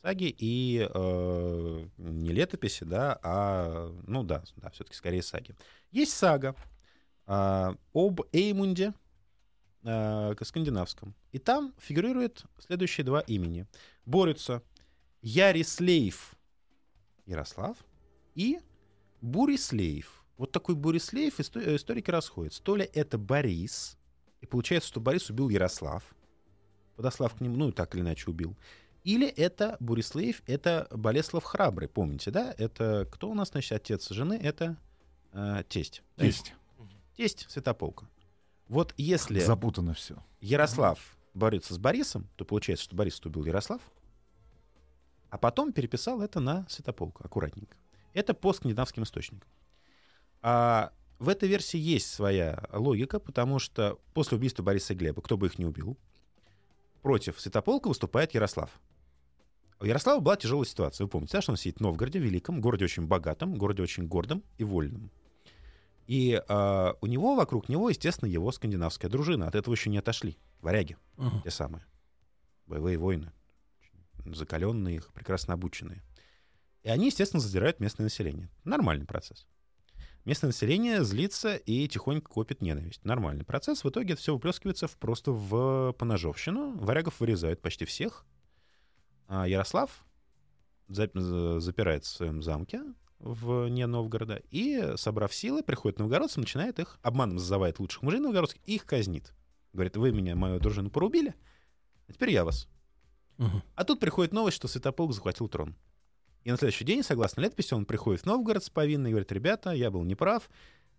Саги 0.00 0.34
и 0.38 0.88
э, 0.88 1.86
не 1.98 2.30
летописи, 2.30 2.84
да, 2.84 3.18
а, 3.22 3.92
ну 4.06 4.22
да, 4.22 4.42
да, 4.56 4.70
все-таки 4.70 4.96
скорее 4.96 5.22
саги. 5.22 5.54
Есть 5.90 6.12
сага 6.12 6.54
э, 7.26 7.74
об 7.92 8.20
Эймунде, 8.32 8.94
э, 9.82 10.34
скандинавском. 10.42 11.14
И 11.32 11.38
там 11.38 11.74
фигурируют 11.78 12.44
следующие 12.58 13.04
два 13.04 13.20
имени. 13.20 13.66
Борются 14.06 14.62
Ярислейф 15.20 16.34
Ярослав 17.26 17.76
и 18.34 18.60
Бурислейф. 19.20 20.24
Вот 20.36 20.52
такой 20.52 20.74
Бурислейф 20.74 21.38
исто- 21.40 21.62
э, 21.62 21.76
историки 21.76 22.10
расходятся. 22.10 22.62
То 22.62 22.76
ли 22.76 22.88
это 22.92 23.18
Борис, 23.18 23.98
и 24.40 24.46
получается, 24.46 24.88
что 24.88 25.00
Борис 25.00 25.28
убил 25.30 25.48
Ярослав, 25.48 26.02
подослав 26.96 27.34
к 27.34 27.40
нему, 27.40 27.56
ну, 27.56 27.72
так 27.72 27.94
или 27.94 28.02
иначе 28.02 28.30
убил. 28.30 28.56
Или 29.04 29.26
это 29.26 29.76
Бурислейф, 29.80 30.42
это 30.46 30.86
Болеслав 30.90 31.44
Храбрый, 31.44 31.88
помните, 31.88 32.30
да? 32.30 32.54
Это 32.58 33.08
кто 33.10 33.30
у 33.30 33.34
нас, 33.34 33.50
значит, 33.50 33.72
отец 33.72 34.10
жены? 34.10 34.34
Это 34.34 34.76
э, 35.32 35.62
тесть. 35.68 36.02
Да, 36.16 36.24
Есть. 36.24 36.54
Тесть 37.16 37.46
Святополка. 37.50 38.08
Вот 38.68 38.94
если 38.96 39.40
Запутано 39.40 39.94
все. 39.94 40.22
Ярослав 40.40 40.98
борется 41.34 41.74
с 41.74 41.78
Борисом, 41.78 42.28
то 42.36 42.44
получается, 42.44 42.84
что 42.84 42.96
Борис 42.96 43.20
убил 43.24 43.44
Ярослав, 43.44 43.80
а 45.28 45.38
потом 45.38 45.72
переписал 45.72 46.22
это 46.22 46.40
на 46.40 46.66
Святополка, 46.68 47.24
аккуратненько. 47.24 47.76
Это 48.12 48.34
по 48.34 48.52
скандинавским 48.52 49.02
источникам. 49.04 49.48
А 50.42 50.92
в 51.18 51.28
этой 51.28 51.48
версии 51.48 51.78
есть 51.78 52.12
своя 52.12 52.64
логика, 52.72 53.20
потому 53.20 53.58
что 53.58 53.98
после 54.14 54.38
убийства 54.38 54.62
Бориса 54.62 54.94
и 54.94 54.96
Глеба, 54.96 55.20
кто 55.22 55.36
бы 55.36 55.46
их 55.46 55.58
не 55.58 55.66
убил, 55.66 55.96
против 57.02 57.40
Святополка 57.40 57.88
выступает 57.88 58.34
Ярослав. 58.34 58.70
У 59.80 59.84
Ярослава 59.86 60.20
была 60.20 60.36
тяжелая 60.36 60.66
ситуация. 60.66 61.04
Вы 61.04 61.10
помните, 61.10 61.32
да, 61.32 61.42
что 61.42 61.52
он 61.52 61.56
сидит 61.56 61.78
в 61.78 61.80
Новгороде, 61.80 62.18
великом, 62.18 62.60
городе 62.60 62.84
очень 62.84 63.06
богатом, 63.06 63.54
городе 63.54 63.82
очень 63.82 64.06
гордом 64.06 64.42
и 64.58 64.64
вольном. 64.64 65.10
И 66.06 66.42
а, 66.48 66.96
у 67.00 67.06
него, 67.06 67.34
вокруг 67.36 67.68
него, 67.68 67.88
естественно, 67.88 68.28
его 68.28 68.50
скандинавская 68.52 69.10
дружина. 69.10 69.46
От 69.46 69.54
этого 69.54 69.72
еще 69.74 69.88
не 69.88 69.98
отошли. 69.98 70.36
Варяги, 70.60 70.96
Мгм. 71.16 71.42
те 71.42 71.50
самые. 71.50 71.84
Боевые 72.66 72.98
воины. 72.98 73.32
Закаленные, 74.26 74.96
их, 74.96 75.12
прекрасно 75.14 75.54
обученные. 75.54 76.02
И 76.82 76.88
они, 76.88 77.06
естественно, 77.06 77.40
задирают 77.40 77.80
местное 77.80 78.04
население. 78.04 78.50
Нормальный 78.64 79.06
процесс. 79.06 79.46
Местное 80.24 80.48
население 80.48 81.02
злится 81.02 81.56
и 81.56 81.88
тихонько 81.88 82.30
копит 82.30 82.60
ненависть. 82.60 83.04
Нормальный 83.04 83.44
процесс. 83.44 83.84
В 83.84 83.88
итоге 83.88 84.12
это 84.12 84.22
все 84.22 84.34
выплескивается 84.34 84.86
в, 84.86 84.96
просто 84.96 85.32
в 85.32 85.92
поножовщину. 85.98 86.76
Варягов 86.76 87.20
вырезают 87.20 87.60
почти 87.62 87.84
всех. 87.84 88.24
А 89.28 89.46
Ярослав 89.46 90.04
за- 90.88 91.10
за- 91.14 91.60
запирается 91.60 92.12
в 92.12 92.16
своем 92.16 92.42
замке 92.42 92.82
вне 93.20 93.86
Новгорода 93.86 94.42
и, 94.50 94.94
собрав 94.96 95.34
силы, 95.34 95.62
приходит 95.62 95.98
новгородцам, 95.98 96.42
начинает 96.42 96.78
их, 96.78 96.98
обманом 97.02 97.38
зазывает 97.38 97.78
лучших 97.78 98.02
мужей 98.02 98.18
новгородских 98.20 98.60
и 98.66 98.76
их 98.76 98.86
казнит. 98.86 99.34
Говорит, 99.72 99.96
вы 99.96 100.10
меня, 100.10 100.34
мою 100.34 100.58
дружину 100.58 100.90
порубили, 100.90 101.34
а 102.08 102.12
теперь 102.12 102.30
я 102.30 102.44
вас. 102.44 102.66
Мгм. 103.36 103.62
А 103.74 103.84
тут 103.84 104.00
приходит 104.00 104.32
новость, 104.32 104.56
что 104.56 104.68
Святополк 104.68 105.12
захватил 105.12 105.48
трон. 105.48 105.76
И 106.44 106.50
на 106.50 106.56
следующий 106.56 106.84
день, 106.84 107.02
согласно 107.02 107.42
летописи, 107.42 107.74
он 107.74 107.84
приходит 107.84 108.22
в 108.22 108.26
Новгород 108.26 108.64
с 108.64 108.70
повинной 108.70 109.10
и 109.10 109.12
говорит, 109.12 109.30
ребята, 109.32 109.72
я 109.72 109.90
был 109.90 110.02
неправ, 110.04 110.48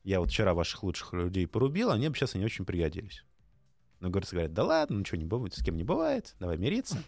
я 0.03 0.19
вот 0.19 0.29
вчера 0.29 0.53
ваших 0.53 0.83
лучших 0.83 1.13
людей 1.13 1.47
порубил, 1.47 1.89
они 1.91 2.09
бы 2.09 2.15
сейчас 2.15 2.35
они 2.35 2.45
очень 2.45 2.65
пригодились. 2.65 3.23
Новгородцы 3.99 4.35
говорят, 4.35 4.53
да 4.53 4.63
ладно, 4.63 4.99
ничего 4.99 5.17
не 5.17 5.25
бывает, 5.25 5.55
с 5.55 5.63
кем 5.63 5.77
не 5.77 5.83
бывает, 5.83 6.35
давай 6.39 6.57
мириться. 6.57 7.03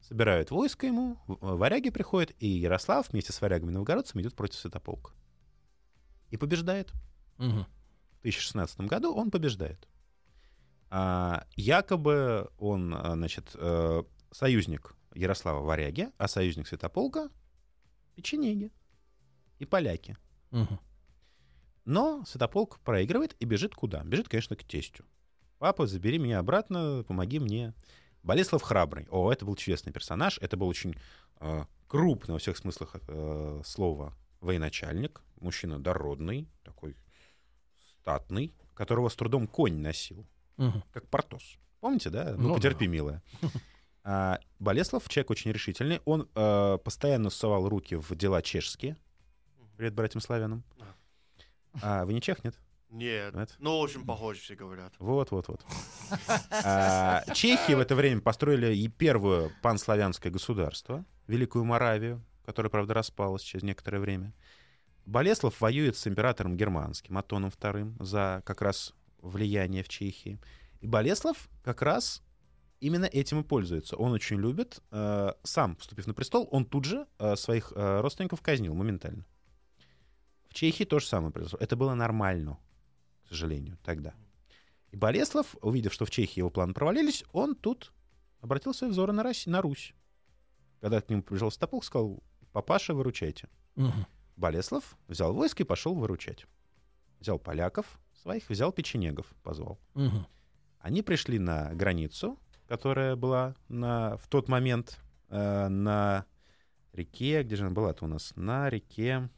Собирают 0.00 0.50
войско 0.50 0.86
ему, 0.86 1.18
в- 1.26 1.56
варяги 1.56 1.90
приходят, 1.90 2.34
и 2.38 2.48
Ярослав 2.48 3.08
вместе 3.10 3.32
с 3.32 3.40
варягами 3.40 3.70
новгородцами 3.70 4.22
идет 4.22 4.34
против 4.34 4.58
Святополка. 4.58 5.12
И 6.30 6.36
побеждает. 6.36 6.92
Мгм. 7.38 7.66
В 8.18 8.22
2016 8.22 8.80
году 8.88 9.14
он 9.14 9.30
побеждает. 9.30 9.88
А, 10.88 11.46
якобы 11.54 12.50
он, 12.58 12.94
а, 12.94 13.14
значит, 13.14 13.50
э, 13.54 14.02
союзник 14.32 14.94
Ярослава 15.14 15.60
Варяги, 15.64 16.08
а 16.18 16.26
союзник 16.28 16.66
Святополка— 16.66 17.28
печенеги 18.20 18.70
и 19.58 19.64
поляки. 19.64 20.16
Мгм. 20.50 20.78
Но 21.86 22.24
Святополк 22.26 22.78
проигрывает 22.80 23.34
и 23.40 23.46
бежит 23.46 23.74
куда? 23.74 24.02
Бежит, 24.04 24.28
конечно, 24.28 24.54
к 24.56 24.62
тестю. 24.64 25.04
Папа, 25.58 25.86
забери 25.86 26.18
меня 26.18 26.38
обратно, 26.38 27.04
помоги 27.08 27.38
мне. 27.38 27.74
Болеслав 28.22 28.62
Храбрый. 28.62 29.06
О, 29.10 29.32
это 29.32 29.46
был 29.46 29.56
чудесный 29.56 29.92
персонаж. 29.92 30.38
Это 30.42 30.56
был 30.58 30.68
очень 30.68 30.94
э, 31.40 31.64
крупный 31.88 32.34
во 32.34 32.38
всех 32.38 32.56
смыслах 32.58 32.96
э, 33.08 33.62
слова 33.64 34.14
военачальник. 34.40 35.22
Мужчина 35.40 35.78
дородный, 35.78 36.46
такой 36.62 36.96
статный, 38.00 38.54
которого 38.74 39.08
с 39.08 39.16
трудом 39.16 39.46
конь 39.46 39.78
носил, 39.80 40.26
Мгм. 40.58 40.82
как 40.92 41.08
Портос. 41.08 41.56
Помните, 41.80 42.10
да? 42.10 42.34
Ну, 42.36 42.48
Ну 42.48 42.54
потерпи, 42.54 42.86
милая. 42.86 43.22
А, 44.02 44.38
Болеслав 44.58 45.08
человек 45.08 45.30
очень 45.30 45.52
решительный. 45.52 46.00
Он 46.04 46.28
э, 46.34 46.78
постоянно 46.82 47.30
совал 47.30 47.68
руки 47.68 47.96
в 47.96 48.14
дела 48.14 48.42
чешские. 48.42 48.96
Привет 49.76 49.94
братьям 49.94 50.20
славянам. 50.20 50.64
А 51.82 52.04
вы 52.04 52.12
не 52.12 52.20
чех, 52.20 52.42
нет? 52.44 52.56
Нет, 52.90 53.34
Нет? 53.34 53.54
но 53.60 53.78
очень 53.78 54.04
похоже, 54.04 54.40
все 54.40 54.56
говорят. 54.56 54.92
Вот, 54.98 55.30
вот, 55.30 55.46
вот. 55.46 55.64
А, 56.50 57.22
Чехи 57.34 57.72
в 57.72 57.78
это 57.78 57.94
время 57.94 58.20
построили 58.20 58.74
и 58.74 58.88
первое 58.88 59.52
панславянское 59.62 60.32
государство, 60.32 61.04
Великую 61.28 61.64
Моравию, 61.64 62.24
которая, 62.44 62.68
правда, 62.68 62.94
распалась 62.94 63.42
через 63.42 63.62
некоторое 63.62 64.00
время. 64.00 64.34
Болеслав 65.06 65.60
воюет 65.60 65.96
с 65.96 66.06
императором 66.08 66.56
германским, 66.56 67.16
Атоном 67.16 67.50
II, 67.50 68.02
за 68.02 68.42
как 68.44 68.60
раз 68.60 68.92
влияние 69.22 69.84
в 69.84 69.88
Чехии. 69.88 70.40
И 70.80 70.86
Болеслав 70.88 71.48
как 71.62 71.82
раз 71.82 72.22
именно 72.80 73.04
этим 73.04 73.40
и 73.40 73.42
пользуется. 73.44 73.96
Он 73.96 74.12
очень 74.12 74.36
любит. 74.38 74.80
э, 74.90 75.32
сам, 75.42 75.76
вступив 75.76 76.06
на 76.06 76.14
престол, 76.14 76.48
он 76.50 76.64
тут 76.64 76.84
же 76.84 77.06
э, 77.18 77.36
своих 77.36 77.72
э, 77.74 78.00
родственников 78.00 78.40
казнил 78.40 78.74
моментально. 78.74 79.24
В 80.48 80.54
Чехии 80.54 80.84
то 80.84 80.98
же 80.98 81.06
самое 81.06 81.32
произошло. 81.32 81.58
Это 81.60 81.76
было 81.76 81.94
нормально, 81.94 82.58
к 83.24 83.28
сожалению, 83.28 83.78
тогда. 83.84 84.14
И 84.90 84.96
Болеслав, 84.96 85.54
увидев, 85.62 85.92
что 85.92 86.04
в 86.04 86.10
Чехии 86.10 86.40
его 86.40 86.50
планы 86.50 86.74
провалились, 86.74 87.24
он 87.32 87.54
тут 87.54 87.92
обратил 88.40 88.74
свои 88.74 88.90
взоры 88.90 89.12
на, 89.12 89.22
Русь, 89.22 89.46
на 89.46 89.62
Русь. 89.62 89.94
Когда 90.80 91.00
к 91.00 91.08
нему 91.08 91.22
прибежал 91.22 91.50
Святополк, 91.52 91.84
сказал, 91.84 92.22
папаша, 92.52 92.94
выручайте. 92.94 93.48
Мгм. 93.76 94.06
Болеслав 94.36 94.96
взял 95.06 95.32
войско 95.32 95.62
и 95.62 95.66
пошел 95.66 95.94
выручать. 95.94 96.46
Взял 97.20 97.38
поляков 97.38 98.00
своих, 98.22 98.48
взял 98.48 98.72
печенегов, 98.72 99.26
позвал. 99.42 99.78
Мгм. 99.94 100.26
Они 100.80 101.02
пришли 101.02 101.38
на 101.38 101.72
границу, 101.74 102.38
которая 102.70 103.16
была 103.16 103.56
на, 103.68 104.16
в 104.18 104.28
тот 104.28 104.48
момент 104.48 105.00
э, 105.28 105.66
на 105.66 106.24
реке, 106.92 107.42
где 107.42 107.56
же 107.56 107.64
она 107.64 107.74
была-то 107.74 108.04
у 108.04 108.08
нас? 108.08 108.32
На 108.36 108.70
реке 108.70 109.28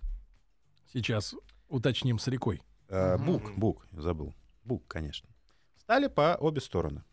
Сейчас 0.92 1.34
уточним 1.70 2.18
с 2.18 2.28
рекой. 2.28 2.60
э. 2.88 3.16
Бук, 3.16 3.54
Бук, 3.56 3.86
забыл. 3.92 4.34
Бук, 4.64 4.86
конечно. 4.86 5.30
Стали 5.78 6.08
по 6.08 6.36
обе 6.38 6.60
стороны. 6.60 7.04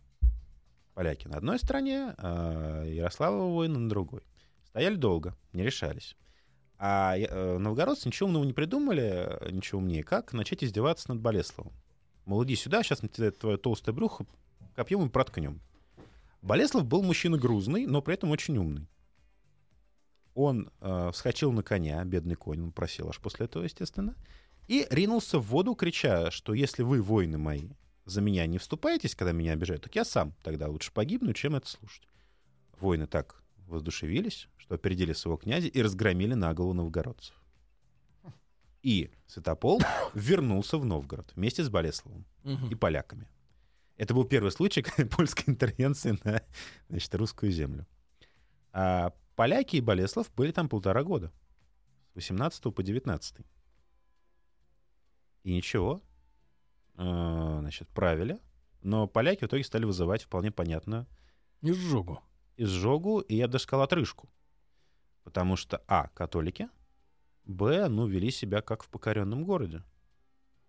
Поляки 0.93 1.29
на 1.29 1.37
одной 1.37 1.57
стороне, 1.57 2.13
а 2.17 2.83
Ярославова 2.83 3.53
воины 3.53 3.79
на 3.79 3.87
другой. 3.87 4.23
Стояли 4.65 4.95
долго, 4.95 5.37
не 5.53 5.63
решались. 5.63 6.17
А 6.77 7.17
э, 7.17 7.57
новгородцы 7.57 8.09
ничего 8.09 8.27
умного 8.27 8.43
не 8.43 8.51
придумали, 8.51 9.39
э, 9.39 9.51
ничего 9.51 9.79
умнее, 9.79 10.03
как 10.03 10.33
начать 10.33 10.65
издеваться 10.65 11.13
над 11.13 11.21
Болеславом. 11.21 11.71
Мол, 12.25 12.43
иди 12.43 12.57
сюда, 12.57 12.83
сейчас 12.83 13.03
мы 13.03 13.07
тебе 13.07 13.31
твое 13.31 13.55
толстое 13.55 13.95
брюхо 13.95 14.25
копьем 14.75 15.05
и 15.05 15.09
проткнем. 15.09 15.61
Болеслав 16.41 16.85
был 16.85 17.03
мужчина 17.03 17.37
грузный, 17.37 17.85
но 17.85 18.01
при 18.01 18.13
этом 18.13 18.31
очень 18.31 18.57
умный. 18.57 18.87
Он 20.35 20.71
э, 20.79 21.11
вскочил 21.11 21.51
на 21.51 21.63
коня, 21.63 22.03
бедный 22.05 22.35
конь, 22.35 22.61
он 22.61 22.71
просил 22.71 23.09
аж 23.09 23.19
после 23.19 23.45
этого, 23.45 23.63
естественно, 23.63 24.15
и 24.67 24.87
ринулся 24.89 25.39
в 25.39 25.47
воду, 25.47 25.75
крича, 25.75 26.31
что 26.31 26.53
если 26.53 26.83
вы, 26.83 27.01
воины 27.01 27.37
мои, 27.37 27.69
за 28.05 28.21
меня 28.21 28.45
не 28.45 28.57
вступаетесь, 28.57 29.15
когда 29.15 29.31
меня 29.33 29.53
обижают, 29.53 29.83
так 29.83 29.95
я 29.95 30.05
сам 30.05 30.33
тогда 30.43 30.67
лучше 30.69 30.91
погибну, 30.93 31.33
чем 31.33 31.55
это 31.55 31.67
слушать. 31.67 32.07
Воины 32.79 33.05
так 33.07 33.43
воздушевились, 33.67 34.47
что 34.57 34.75
опередили 34.75 35.13
своего 35.13 35.37
князя 35.37 35.67
и 35.67 35.81
разгромили 35.81 36.35
на 36.35 36.53
голову 36.53 36.73
новгородцев. 36.73 37.35
И 38.81 39.11
Святополк 39.27 39.83
вернулся 40.13 40.77
в 40.77 40.85
Новгород 40.85 41.33
вместе 41.35 41.63
с 41.63 41.69
Болеславом 41.69 42.25
Мгм. 42.43 42.69
и 42.69 42.75
поляками. 42.75 43.27
Это 43.99 44.13
был 44.13 44.23
первый 44.23 44.49
случай 44.51 44.81
польской 45.17 45.43
интервенции 45.47 46.17
на 46.23 46.41
значит, 46.87 47.13
русскую 47.15 47.51
землю. 47.51 47.85
А 48.71 49.13
поляки 49.35 49.75
и 49.75 49.81
Болеслав 49.81 50.33
были 50.35 50.53
там 50.53 50.69
полтора 50.69 51.03
года. 51.03 51.33
С 52.13 52.15
18 52.15 52.73
по 52.73 52.81
19. 52.81 53.45
И 55.43 55.53
ничего. 55.53 56.01
А, 56.95 57.59
Значит, 57.59 57.89
правили. 57.89 58.39
Но 58.83 59.05
поляки 59.05 59.43
в 59.43 59.47
итоге 59.47 59.65
стали 59.65 59.83
вызывать 59.83 60.23
вполне 60.23 60.49
понятно 60.49 61.05
Изжогу. 61.61 62.21
изжогу, 62.55 63.19
и 63.19 63.35
я 63.35 63.47
бы 63.47 63.51
даже 63.51 63.65
сказал 63.65 63.83
отрыжку. 63.83 64.29
Потому 65.25 65.57
что, 65.57 65.83
а, 65.87 66.07
католики, 66.13 66.69
б, 67.43 67.89
ну, 67.89 68.07
вели 68.07 68.31
себя 68.31 68.61
как 68.61 68.83
в 68.83 68.87
покоренном 68.87 69.43
городе. 69.43 69.83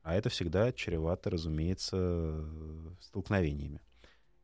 А 0.03 0.15
это 0.15 0.29
всегда 0.29 0.73
чревато, 0.73 1.31
разумеется, 1.31 2.45
столкновениями. 3.01 3.81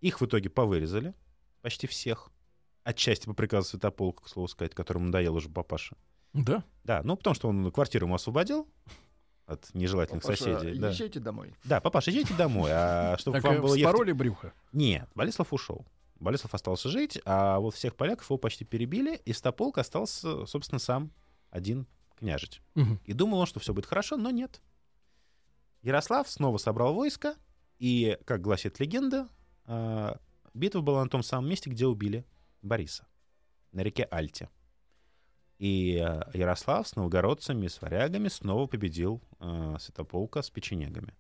Их 0.01 0.21
в 0.21 0.27
итоге 0.27 0.51
повырезали, 0.51 1.15
почти 1.63 1.87
всех. 1.87 2.31
Отчасти 2.85 3.27
по 3.27 3.35
приказу 3.35 3.69
Святополка, 3.71 4.25
к 4.25 4.29
слову 4.29 4.47
сказать, 4.49 4.75
которому 4.75 5.07
надоел 5.07 5.35
уже 5.35 5.49
папаша. 5.49 5.97
Да? 6.33 6.63
Да, 6.85 7.03
ну, 7.03 7.17
потому 7.17 7.35
что 7.35 7.49
он 7.49 7.73
квартиру 7.73 8.07
ему 8.07 8.15
освободил 8.15 8.69
от 9.47 9.73
нежелательных 9.75 10.23
Папаша, 10.23 10.45
соседей. 10.45 10.79
Да. 10.79 10.91
Езжайте 10.91 11.19
домой. 11.21 11.55
да, 11.65 11.81
папаша, 11.81 12.11
езжайте 12.11 12.35
домой, 12.35 12.71
а 12.73 13.17
чтобы 13.19 13.39
Так 13.39 13.45
вам 13.45 13.57
э, 13.57 13.61
было 13.61 13.75
ехать... 13.75 13.93
вспороли 13.93 14.13
брюхо. 14.13 14.53
Нет, 14.73 15.09
Болеслав 15.15 15.53
ушел. 15.53 15.87
Болеслав 16.21 16.55
остался 16.55 16.89
жить, 16.89 17.21
а 17.25 17.59
вот 17.59 17.75
всех 17.75 17.95
поляков 17.97 18.29
его 18.29 18.39
почти 18.39 18.65
перебили, 18.65 19.17
и 19.25 19.33
Стополк 19.33 19.79
остался, 19.79 20.47
собственно, 20.47 20.79
сам 20.79 21.11
один 21.51 21.87
княжить. 22.19 22.61
И 23.05 23.13
думал 23.13 23.39
он, 23.39 23.47
что 23.47 23.61
все 23.61 23.73
будет 23.73 23.87
хорошо, 23.87 24.17
но 24.17 24.31
нет. 24.31 24.61
Ярослав 25.87 26.29
снова 26.29 26.57
собрал 26.57 26.95
войско, 26.95 27.37
и, 27.79 28.19
как 28.25 28.41
гласит 28.41 28.81
легенда, 28.81 29.29
а, 29.67 30.19
битва 30.53 30.81
была 30.81 31.05
на 31.05 31.09
том 31.09 31.23
самом 31.23 31.49
месте, 31.49 31.71
где 31.71 31.87
убили 31.87 32.27
Бориса, 32.61 33.07
на 33.71 33.83
реке 33.83 34.03
Альте. 34.11 34.51
И 35.61 35.97
а, 35.99 36.29
Ярослав 36.35 36.89
с 36.89 36.97
новгородцами, 36.97 37.69
с 37.69 37.81
варягами 37.81 38.27
снова 38.27 38.67
победил 38.67 39.23
а, 39.39 39.79
Святополка 39.79 40.43
с 40.43 40.51
печенегами. 40.51 41.15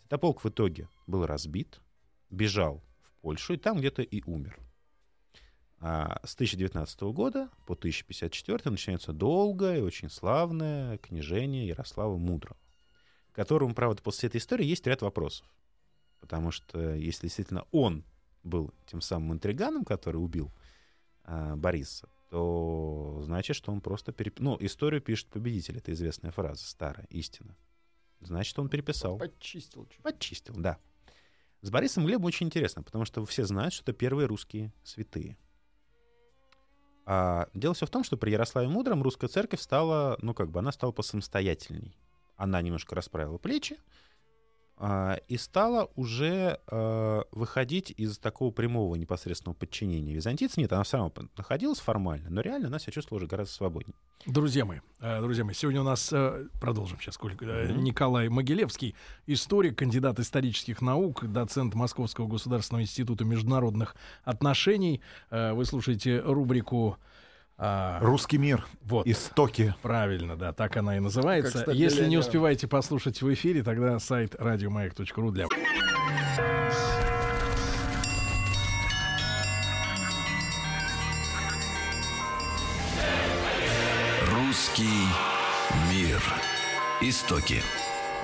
Святополк 0.00 0.42
в 0.42 0.48
итоге 0.48 0.88
был 1.06 1.24
разбит, 1.24 1.80
бежал 2.30 2.82
в 3.00 3.12
Польшу 3.20 3.54
и 3.54 3.58
там 3.58 3.78
где-то 3.78 4.02
и 4.02 4.24
умер. 4.26 4.58
А 5.78 6.18
с 6.24 6.34
1019 6.34 7.00
года 7.02 7.48
по 7.64 7.74
1054 7.74 8.58
начинается 8.72 9.12
долгое 9.12 9.78
и 9.78 9.82
очень 9.82 10.10
славное 10.10 10.98
княжение 10.98 11.68
Ярослава 11.68 12.16
Мудрого, 12.16 12.58
которому, 13.34 13.74
правда, 13.74 14.00
после 14.02 14.28
этой 14.28 14.38
истории 14.38 14.64
есть 14.64 14.86
ряд 14.86 15.02
вопросов. 15.02 15.46
Потому 16.20 16.50
что 16.50 16.94
если 16.94 17.26
действительно 17.26 17.66
он 17.72 18.04
был 18.42 18.72
тем 18.86 19.00
самым 19.00 19.34
интриганом, 19.34 19.84
который 19.84 20.16
убил 20.16 20.52
а, 21.24 21.56
Бориса, 21.56 22.08
то 22.30 23.20
значит, 23.24 23.56
что 23.56 23.72
он 23.72 23.80
просто 23.80 24.12
переп... 24.12 24.40
Ну, 24.40 24.56
историю 24.60 25.02
пишет 25.02 25.28
победитель, 25.28 25.78
это 25.78 25.92
известная 25.92 26.30
фраза, 26.30 26.64
старая, 26.64 27.06
истина. 27.10 27.56
Значит, 28.20 28.58
он 28.58 28.68
переписал. 28.68 29.18
Подчистил 29.18 29.86
чуть. 29.86 30.02
Подчистил, 30.02 30.54
да. 30.56 30.78
С 31.60 31.70
Борисом 31.70 32.06
Глебом 32.06 32.26
очень 32.26 32.46
интересно, 32.46 32.82
потому 32.82 33.04
что 33.04 33.24
все 33.24 33.44
знают, 33.44 33.74
что 33.74 33.82
это 33.82 33.92
первые 33.92 34.26
русские 34.26 34.72
святые. 34.82 35.36
А 37.06 37.48
дело 37.54 37.74
все 37.74 37.86
в 37.86 37.90
том, 37.90 38.04
что 38.04 38.16
при 38.16 38.30
Ярославе 38.30 38.68
Мудром 38.68 39.02
русская 39.02 39.28
церковь 39.28 39.60
стала, 39.60 40.18
ну 40.22 40.34
как 40.34 40.50
бы, 40.50 40.60
она 40.60 40.72
стала 40.72 40.92
посамостоятельней. 40.92 41.96
Она 42.36 42.60
немножко 42.62 42.94
расправила 42.94 43.38
плечи 43.38 43.76
а, 44.76 45.18
и 45.28 45.36
стала 45.36 45.88
уже 45.94 46.58
а, 46.66 47.22
выходить 47.30 47.92
из 47.96 48.18
такого 48.18 48.50
прямого 48.50 48.96
непосредственного 48.96 49.54
подчинения 49.54 50.12
византийцам. 50.14 50.62
Нет, 50.62 50.72
она 50.72 50.82
все 50.82 50.96
равно 50.96 51.12
находилась 51.36 51.78
формально, 51.78 52.28
но 52.30 52.40
реально 52.40 52.66
она 52.68 52.78
себя 52.80 52.92
чувствовала 52.92 53.18
уже 53.18 53.28
гораздо 53.28 53.54
свободнее. 53.54 53.94
Друзья 54.26 54.64
мои, 54.64 54.80
э, 55.00 55.20
друзья 55.20 55.44
мои, 55.44 55.54
сегодня 55.54 55.80
у 55.80 55.84
нас, 55.84 56.12
э, 56.12 56.46
продолжим 56.60 56.98
сейчас, 56.98 57.14
сколько, 57.14 57.44
э, 57.44 57.72
Мгм. 57.72 57.84
Николай 57.84 58.28
Могилевский, 58.28 58.96
историк, 59.26 59.78
кандидат 59.78 60.18
исторических 60.18 60.82
наук, 60.82 61.24
доцент 61.30 61.74
Московского 61.74 62.26
государственного 62.26 62.82
института 62.82 63.24
международных 63.24 63.94
отношений. 64.24 65.00
Э, 65.30 65.52
Вы 65.52 65.64
слушаете 65.66 66.18
рубрику... 66.20 66.98
а, 67.56 68.00
Русский 68.00 68.38
мир. 68.38 68.66
вот. 68.82 69.06
Истоки. 69.06 69.74
Правильно, 69.82 70.36
да, 70.36 70.52
так 70.52 70.76
она 70.76 70.96
и 70.96 71.00
называется. 71.00 71.52
Как 71.52 71.62
стать 71.62 71.76
Если 71.76 72.06
не 72.06 72.18
успеваете 72.18 72.66
послушать 72.66 73.22
в 73.22 73.32
эфире, 73.32 73.62
тогда 73.62 73.98
сайт 73.98 74.34
радиомаяк.ру 74.38 75.30
для... 75.30 75.46
Русский 84.32 85.06
мир. 85.90 86.22
Истоки. 87.00 87.62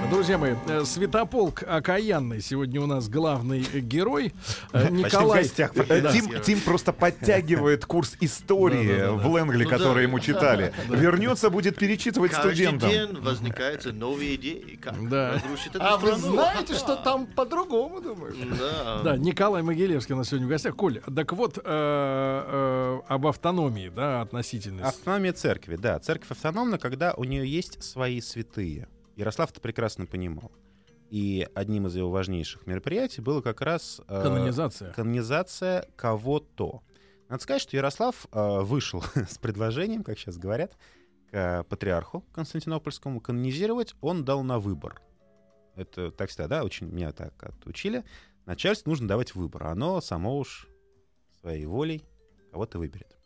Друзья 0.09 0.39
мои, 0.39 0.55
э, 0.69 0.85
Святополк 0.85 1.63
Окаянный 1.67 2.41
сегодня 2.41 2.81
у 2.81 2.87
нас 2.87 3.09
главный 3.09 3.61
герой. 3.61 4.33
Э, 4.73 4.81
Почти 4.83 4.89
в 4.89 4.93
Николай... 4.93 5.43
гостях. 5.43 5.73
Э. 5.77 6.11
Тим, 6.13 6.41
Тим 6.41 6.61
просто 6.61 6.93
подтягивает 6.93 7.85
курс 7.87 8.17
истории 8.21 9.09
в 9.19 9.27
Лэнгли, 9.27 9.65
Ну 9.65 9.71
который 9.71 9.95
да. 9.97 10.01
ему 10.03 10.19
читали. 10.19 10.73
Вернется, 10.89 11.49
будет 11.51 11.77
перечитывать 11.77 12.33
Каждый 12.33 12.55
студентам. 12.55 12.91
день 12.91 13.21
возникают 13.21 13.85
новые 13.93 14.35
идеи, 14.37 14.79
как 14.83 15.09
Да. 15.09 15.35
разрушить 15.35 15.75
эту 15.75 15.85
А 15.85 15.97
вы 15.97 16.15
знаете, 16.17 16.75
что 16.75 16.97
там 16.97 17.27
по-другому, 17.27 18.01
думаю? 18.01 18.35
Да. 18.59 19.03
Да, 19.05 19.17
Николай 19.17 19.63
Могилевский 19.63 20.15
у 20.15 20.19
нас 20.19 20.29
сегодня 20.29 20.47
в 20.47 20.51
гостях. 20.51 20.75
Коль, 20.77 21.01
так 21.01 21.33
вот, 21.35 21.59
э, 21.59 21.63
э, 21.65 23.01
об 23.07 23.27
автономии, 23.27 23.93
да, 23.95 24.23
относительно. 24.23 24.89
Автономия 24.89 25.33
церкви, 25.33 25.77
да. 25.77 25.99
Церковь 26.01 26.31
автономна, 26.33 26.79
когда 26.79 27.15
у 27.17 27.25
нее 27.25 27.47
есть 27.47 27.83
свои 27.85 28.21
святые. 28.21 28.89
Ярослав 29.21 29.51
это 29.51 29.61
прекрасно 29.61 30.07
понимал. 30.07 30.51
И 31.11 31.47
одним 31.55 31.87
из 31.87 31.97
его 31.97 32.11
важнейших 32.11 32.67
мероприятий 32.67 33.21
было 33.21 33.43
как 33.43 33.61
раз 33.61 34.01
э, 34.09 34.23
Канонизация. 34.23 34.93
канонизация 34.93 35.87
кого-то. 35.95 36.83
Надо 37.29 37.43
сказать, 37.43 37.61
что 37.61 37.77
Ярослав 37.77 38.27
э, 38.33 38.61
вышел 38.61 39.03
с 39.15 39.37
предложением, 39.37 40.05
как 40.05 40.19
сейчас 40.19 40.39
говорят, 40.39 40.79
к 41.31 41.65
патриарху 41.69 42.25
Константинопольскому 42.33 43.21
канонизировать. 43.21 43.95
Он 44.01 44.25
дал 44.25 44.43
на 44.43 44.59
выбор. 44.59 45.03
Это 45.75 46.11
так 46.13 46.31
всегда, 46.31 46.49
да, 46.49 46.65
очень 46.65 46.87
меня 46.87 47.13
так 47.13 47.35
отучили. 47.43 48.05
Начальству 48.47 48.89
нужно 48.89 49.07
давать 49.07 49.35
выбор. 49.35 49.67
Оно 49.67 50.01
само 50.01 50.39
уж 50.39 50.67
своей 51.41 51.67
волей 51.67 52.05
кого-то 52.53 52.79
выберет. 52.79 53.19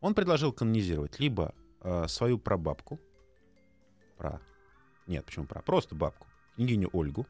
Он 0.00 0.14
предложил 0.14 0.52
канонизировать 0.52 1.18
либо 1.18 1.54
э, 1.80 2.08
свою 2.08 2.38
прабабку, 2.38 3.00
про... 4.18 4.40
Нет, 5.10 5.24
почему 5.26 5.44
про? 5.44 5.60
Просто 5.60 5.96
бабку, 5.96 6.28
княгиню 6.54 6.88
Ольгу, 6.92 7.26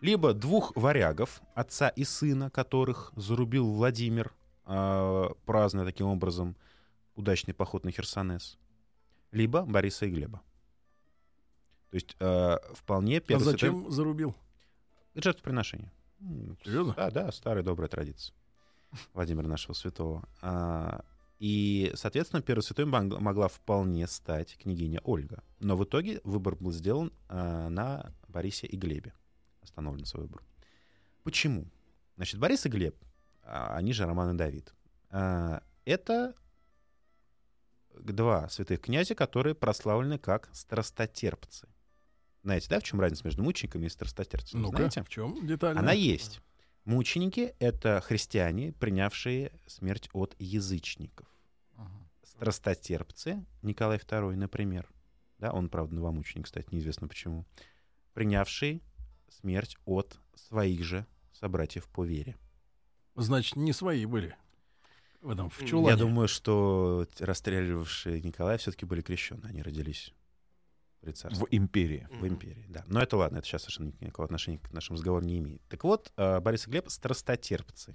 либо 0.00 0.32
двух 0.32 0.76
варягов, 0.76 1.42
отца 1.56 1.88
и 1.88 2.04
сына, 2.04 2.50
которых 2.50 3.12
зарубил 3.16 3.68
Владимир, 3.74 4.32
э, 4.64 5.28
празднуя 5.44 5.84
таким 5.84 6.06
образом 6.06 6.54
удачный 7.16 7.52
поход 7.52 7.82
на 7.84 7.90
Херсонес, 7.90 8.58
либо 9.32 9.62
Бориса 9.62 10.06
и 10.06 10.10
Глеба. 10.10 10.40
То 11.90 11.94
есть 11.96 12.14
э, 12.20 12.56
вполне 12.74 13.16
А 13.16 13.20
Первый 13.22 13.42
Святой- 13.42 13.50
зачем 13.50 13.90
зарубил? 13.90 14.36
жертвоприношение. 15.16 15.90
Серьезно? 16.62 16.94
Да, 16.94 17.10
да, 17.10 17.32
старая 17.32 17.64
добрая 17.64 17.88
традиция 17.88 18.34
Владимира 19.14 19.48
нашего 19.48 19.72
святого. 19.74 20.22
А, 20.42 21.04
И, 21.38 21.92
соответственно, 21.94 22.42
Первой 22.42 22.62
Святой 22.62 22.84
мог- 22.84 23.20
могла 23.20 23.48
вполне 23.48 24.06
стать 24.08 24.56
княгиня 24.58 25.00
Ольга. 25.04 25.42
Но 25.60 25.76
в 25.76 25.84
итоге 25.84 26.20
выбор 26.24 26.56
был 26.56 26.72
сделан 26.72 27.12
а, 27.28 27.68
на 27.68 28.12
Борисе 28.26 28.66
и 28.66 28.76
Глебе. 28.76 29.14
Остановлен 29.62 30.04
свой 30.04 30.24
выбор. 30.24 30.42
Почему? 31.22 31.66
Значит, 32.16 32.40
Борис 32.40 32.66
и 32.66 32.68
Глеб, 32.68 32.96
а, 33.42 33.76
они 33.76 33.92
же 33.92 34.04
Роман 34.04 34.34
и 34.34 34.38
Давид, 34.38 34.74
а, 35.10 35.62
это 35.84 36.34
два 37.94 38.48
святых 38.48 38.80
князя, 38.80 39.14
которые 39.14 39.54
прославлены 39.54 40.18
как 40.18 40.48
страстотерпцы. 40.52 41.68
Знаете, 42.42 42.68
да, 42.70 42.80
в 42.80 42.82
чем 42.82 43.00
разница 43.00 43.24
между 43.24 43.42
мучениками 43.42 43.86
и 43.86 43.88
страстотерпцами? 43.88 44.60
Ну-ка, 44.62 44.78
Знаете? 44.78 45.02
в 45.02 45.08
чем 45.08 45.46
детально? 45.46 45.80
Она 45.80 45.92
есть. 45.92 46.40
Мученики— 46.88 47.54
это 47.58 48.00
христиане, 48.00 48.72
принявшие 48.72 49.52
смерть 49.66 50.08
от 50.14 50.34
язычников. 50.38 51.28
Страстотерпцы, 52.22 53.44
Николай 53.60 53.98
II, 53.98 54.34
например, 54.36 54.88
да, 55.36 55.52
он, 55.52 55.68
правда, 55.68 55.96
новомученик, 55.96 56.46
кстати, 56.46 56.68
неизвестно 56.70 57.06
почему, 57.06 57.44
принявшие 58.14 58.80
смерть 59.28 59.76
от 59.84 60.18
своих 60.34 60.82
же 60.82 61.04
собратьев 61.34 61.86
по 61.88 62.06
вере. 62.06 62.38
Значит, 63.16 63.56
не 63.56 63.74
свои 63.74 64.06
были. 64.06 64.34
В 65.20 65.28
этом, 65.28 65.50
в 65.50 65.62
чулане. 65.66 65.90
Я 65.90 65.96
думаю, 65.96 66.26
что 66.26 67.06
расстреливавшие 67.18 68.22
Николая 68.22 68.56
все-таки 68.56 68.86
были 68.86 69.02
крещены, 69.02 69.44
они 69.44 69.60
родились 69.60 70.14
при 71.00 71.12
царстве. 71.12 71.44
В 71.44 71.48
империи. 71.50 72.08
В 72.10 72.26
империи, 72.26 72.66
да. 72.68 72.84
Но 72.86 73.00
это 73.00 73.16
ладно, 73.16 73.38
это 73.38 73.46
сейчас 73.46 73.62
совершенно 73.62 73.92
никакого 74.00 74.26
отношения 74.26 74.58
к 74.58 74.72
нашему 74.72 74.96
разговору 74.96 75.24
не 75.24 75.38
имеет. 75.38 75.62
Так 75.68 75.84
вот, 75.84 76.12
э, 76.16 76.40
Борис 76.40 76.66
и 76.66 76.70
Глеб— 76.70 76.86
страстотерпцы. 76.88 77.94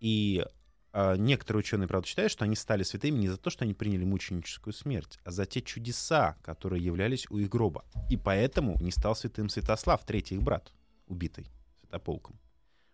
И 0.00 0.44
э, 0.92 1.16
некоторые 1.16 1.60
ученые, 1.60 1.88
правда, 1.88 2.06
считают, 2.06 2.32
что 2.32 2.44
они 2.44 2.56
стали 2.56 2.82
святыми 2.82 3.18
не 3.18 3.28
за 3.28 3.36
то, 3.36 3.50
что 3.50 3.64
они 3.64 3.74
приняли 3.74 4.04
мученическую 4.04 4.72
смерть, 4.72 5.18
а 5.24 5.30
за 5.30 5.46
те 5.46 5.60
чудеса, 5.60 6.36
которые 6.42 6.84
являлись 6.84 7.26
у 7.30 7.38
их 7.38 7.48
гроба. 7.48 7.84
И 8.10 8.16
поэтому 8.16 8.78
не 8.80 8.90
стал 8.90 9.14
святым 9.14 9.48
Святослав, 9.48 10.04
третий 10.04 10.36
их 10.36 10.42
брат, 10.42 10.72
убитый 11.06 11.50
святополком. 11.80 12.38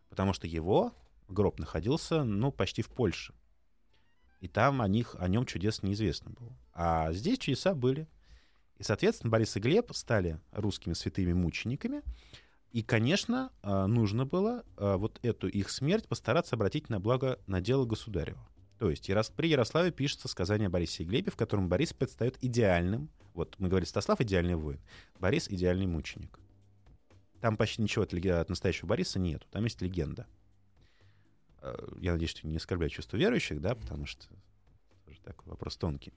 Потому 0.08 0.32
что 0.32 0.46
его 0.46 0.92
гроб 1.28 1.58
находился, 1.58 2.24
ну, 2.24 2.52
почти 2.52 2.82
в 2.82 2.88
Польше. 2.88 3.34
И 4.40 4.48
там 4.48 4.80
о, 4.82 4.88
них, 4.88 5.14
о 5.18 5.28
нем 5.28 5.46
чудес 5.46 5.82
неизвестно 5.82 6.30
было. 6.30 6.56
А 6.72 7.12
здесь 7.12 7.38
чудеса 7.38 7.74
были. 7.74 8.08
И, 8.80 8.82
соответственно, 8.82 9.30
Борис 9.30 9.54
и 9.58 9.60
Глеб 9.60 9.92
стали 9.92 10.40
русскими 10.52 10.94
святыми 10.94 11.34
мучениками. 11.34 12.00
И, 12.72 12.82
конечно, 12.82 13.52
э, 13.62 13.84
нужно 13.84 14.24
было 14.24 14.64
э, 14.78 14.96
вот 14.96 15.20
эту 15.22 15.48
их 15.48 15.68
смерть 15.68 16.08
постараться 16.08 16.56
обратить 16.56 16.88
на 16.88 16.98
благо 16.98 17.38
на 17.46 17.60
дело 17.60 17.84
государева. 17.84 18.40
То 18.78 18.88
есть 18.88 19.10
при 19.36 19.48
Ярославе 19.48 19.90
пишется 19.90 20.28
сказание 20.28 20.68
о 20.68 20.70
Борисе 20.70 21.02
и 21.02 21.06
Глебе, 21.06 21.30
в 21.30 21.36
котором 21.36 21.68
Борис 21.68 21.92
предстает 21.92 22.42
идеальным. 22.42 23.10
Вот 23.34 23.54
мы 23.58 23.68
говорим, 23.68 23.86
Стаслав 23.86 24.18
идеальный 24.22 24.54
воин, 24.54 24.80
Борис 25.18 25.50
идеальный 25.50 25.86
мученик. 25.86 26.38
Там 27.42 27.58
почти 27.58 27.82
ничего 27.82 28.04
от, 28.04 28.14
от 28.14 28.48
настоящего 28.48 28.86
Бориса 28.86 29.18
нету. 29.18 29.46
Там 29.50 29.64
есть 29.64 29.82
легенда. 29.82 30.26
Э, 31.60 31.76
Я 32.00 32.12
надеюсь, 32.12 32.30
что 32.30 32.46
не 32.46 32.56
оскорбляю 32.56 32.88
чувство 32.88 33.18
верующих, 33.18 33.60
да, 33.60 33.74
потому 33.74 34.06
что 34.06 34.26
тоже 35.04 35.20
такой 35.20 35.50
вопрос 35.50 35.76
тонкий. 35.76 36.14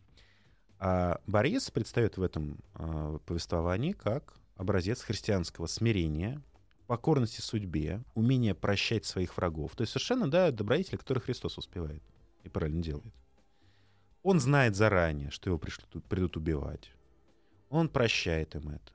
А 0.85 1.21
Борис 1.27 1.71
предстает 1.71 2.17
в 2.17 2.21
этом 2.21 2.57
а, 2.73 3.17
повествовании 3.19 3.93
как 3.93 4.33
образец 4.57 5.01
христианского 5.01 5.65
смирения, 5.67 6.41
покорности 6.87 7.39
судьбе, 7.39 8.03
умения 8.15 8.53
прощать 8.53 9.05
своих 9.05 9.37
врагов. 9.37 9.77
То 9.77 9.83
есть 9.83 9.93
совершенно, 9.93 10.29
да, 10.29 10.51
добродетель, 10.51 10.97
который 10.97 11.19
Христос 11.19 11.57
успевает 11.57 12.03
и 12.43 12.49
правильно 12.49 12.83
делает. 12.83 13.13
Он 14.23 14.41
знает 14.41 14.75
заранее, 14.75 15.31
что 15.31 15.49
его 15.49 15.57
пришлют, 15.57 16.03
придут 16.03 16.35
убивать. 16.35 16.91
Он 17.69 17.87
прощает 17.87 18.53
им 18.55 18.67
это. 18.67 18.91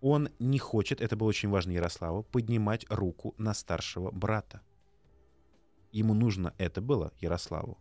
Он 0.00 0.30
не 0.38 0.58
хочет, 0.58 1.02
это 1.02 1.14
было 1.14 1.28
очень 1.28 1.50
важно 1.50 1.72
Ярославу, 1.72 2.22
поднимать 2.22 2.86
руку 2.88 3.34
на 3.36 3.52
старшего 3.52 4.10
брата. 4.10 4.62
Ему 5.92 6.14
нужно 6.14 6.54
это 6.56 6.80
было, 6.80 7.12
Ярославу, 7.20 7.76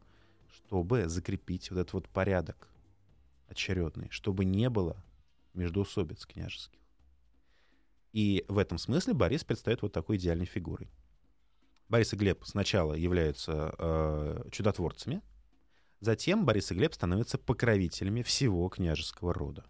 чтобы 0.51 1.07
закрепить 1.07 1.71
вот 1.71 1.79
этот 1.79 1.93
вот 1.93 2.09
порядок 2.09 2.67
очередный, 3.57 4.07
чтобы 4.11 4.45
не 4.45 4.69
было 4.69 4.95
междоусобиц 5.53 6.25
княжеских. 6.27 6.79
И 8.13 8.45
в 8.47 8.57
этом 8.59 8.77
смысле 8.77 9.13
Борис 9.13 9.43
предстает 9.43 9.81
вот 9.81 9.91
такой 9.91 10.17
идеальной 10.17 10.45
фигурой. 10.45 10.89
Борис 11.89 12.13
и 12.13 12.15
Глеб 12.15 12.43
сначала 12.45 12.93
являются 12.93 13.73
э, 13.77 14.43
чудотворцами, 14.51 15.21
затем 15.99 16.45
Борис 16.45 16.71
и 16.71 16.75
Глеб 16.75 16.93
становятся 16.93 17.37
покровителями 17.37 18.21
всего 18.21 18.69
княжеского 18.69 19.33
рода. 19.33 19.65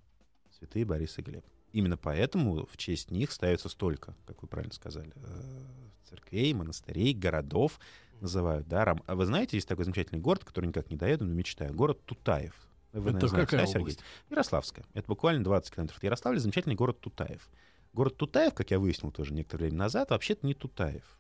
Святые 0.58 0.84
Борис 0.86 1.18
и 1.18 1.22
Глеб. 1.22 1.46
Именно 1.72 1.98
поэтому 1.98 2.66
в 2.66 2.76
честь 2.78 3.12
них 3.12 3.32
ставится 3.32 3.70
столько, 3.70 4.16
как 4.26 4.42
вы 4.42 4.48
правильно 4.48 4.74
сказали, 4.74 5.14
э, 5.16 5.66
церквей, 6.10 6.54
монастырей, 6.54 7.14
городов 7.14 7.80
называют. 8.20 8.68
Да? 8.68 8.84
Рам- 8.86 9.04
А 9.06 9.16
вы 9.16 9.26
знаете, 9.26 9.58
есть 9.58 9.68
такой 9.68 9.86
замечательный 9.86 10.20
город, 10.20 10.44
который 10.44 10.66
никак 10.66 10.90
не 10.90 10.98
доеду, 10.98 11.26
но 11.26 11.34
мечтаю. 11.34 11.74
Город 11.74 12.04
Тутаев. 12.06 12.56
Вы, 13.00 13.12
наверное, 13.12 13.20
Это 13.20 13.28
знаете, 13.28 13.52
какая 13.52 13.66
Сергей? 13.68 13.82
область? 13.82 14.00
Ярославская. 14.30 14.86
Это 14.94 15.08
буквально 15.08 15.44
20 15.44 15.74
километров 15.74 15.98
от 15.98 16.04
Ярославля. 16.04 16.40
Замечательный 16.40 16.76
город 16.76 17.00
Тутаев. 17.00 17.50
Город 17.94 18.18
Тутаев, 18.18 18.54
как 18.54 18.72
я 18.72 18.80
выяснил 18.80 19.12
тоже 19.12 19.34
некоторое 19.34 19.66
время 19.66 19.78
назад, 19.78 20.12
вообще-то 20.12 20.46
не 20.46 20.54
Тутаев. 20.54 21.18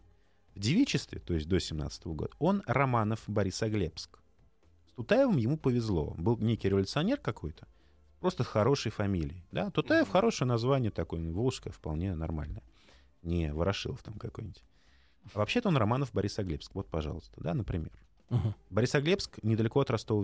В 0.53 0.59
девичестве, 0.59 1.19
то 1.19 1.33
есть 1.33 1.47
до 1.47 1.59
17 1.59 2.07
года, 2.07 2.31
он 2.39 2.63
Романов 2.65 3.23
Борисоглебск. 3.27 4.19
С 4.87 4.93
Тутаевым 4.93 5.37
ему 5.37 5.57
повезло. 5.57 6.15
Был 6.17 6.37
некий 6.37 6.69
революционер 6.69 7.17
какой-то, 7.17 7.67
просто 8.19 8.43
с 8.43 8.47
хорошей 8.47 8.91
фамилией. 8.91 9.45
Да? 9.51 9.69
Тутаев 9.71 10.09
хорошее 10.09 10.47
название 10.47 10.91
такое, 10.91 11.19
ну, 11.19 11.31
волжское, 11.31 11.71
вполне 11.71 12.15
нормальное. 12.15 12.63
Не 13.21 13.53
Ворошилов 13.53 14.01
там 14.01 14.15
какой-нибудь. 14.15 14.63
А 15.33 15.39
вообще-то 15.39 15.69
он 15.69 15.77
Романов 15.77 16.11
Борисоглебск. 16.13 16.73
Вот, 16.73 16.87
пожалуйста, 16.89 17.41
да, 17.41 17.53
например. 17.53 17.91
Мгм. 18.29 18.55
Борисоглебск 18.69 19.39
недалеко 19.43 19.79
от 19.79 19.89
Ростова 19.89 20.23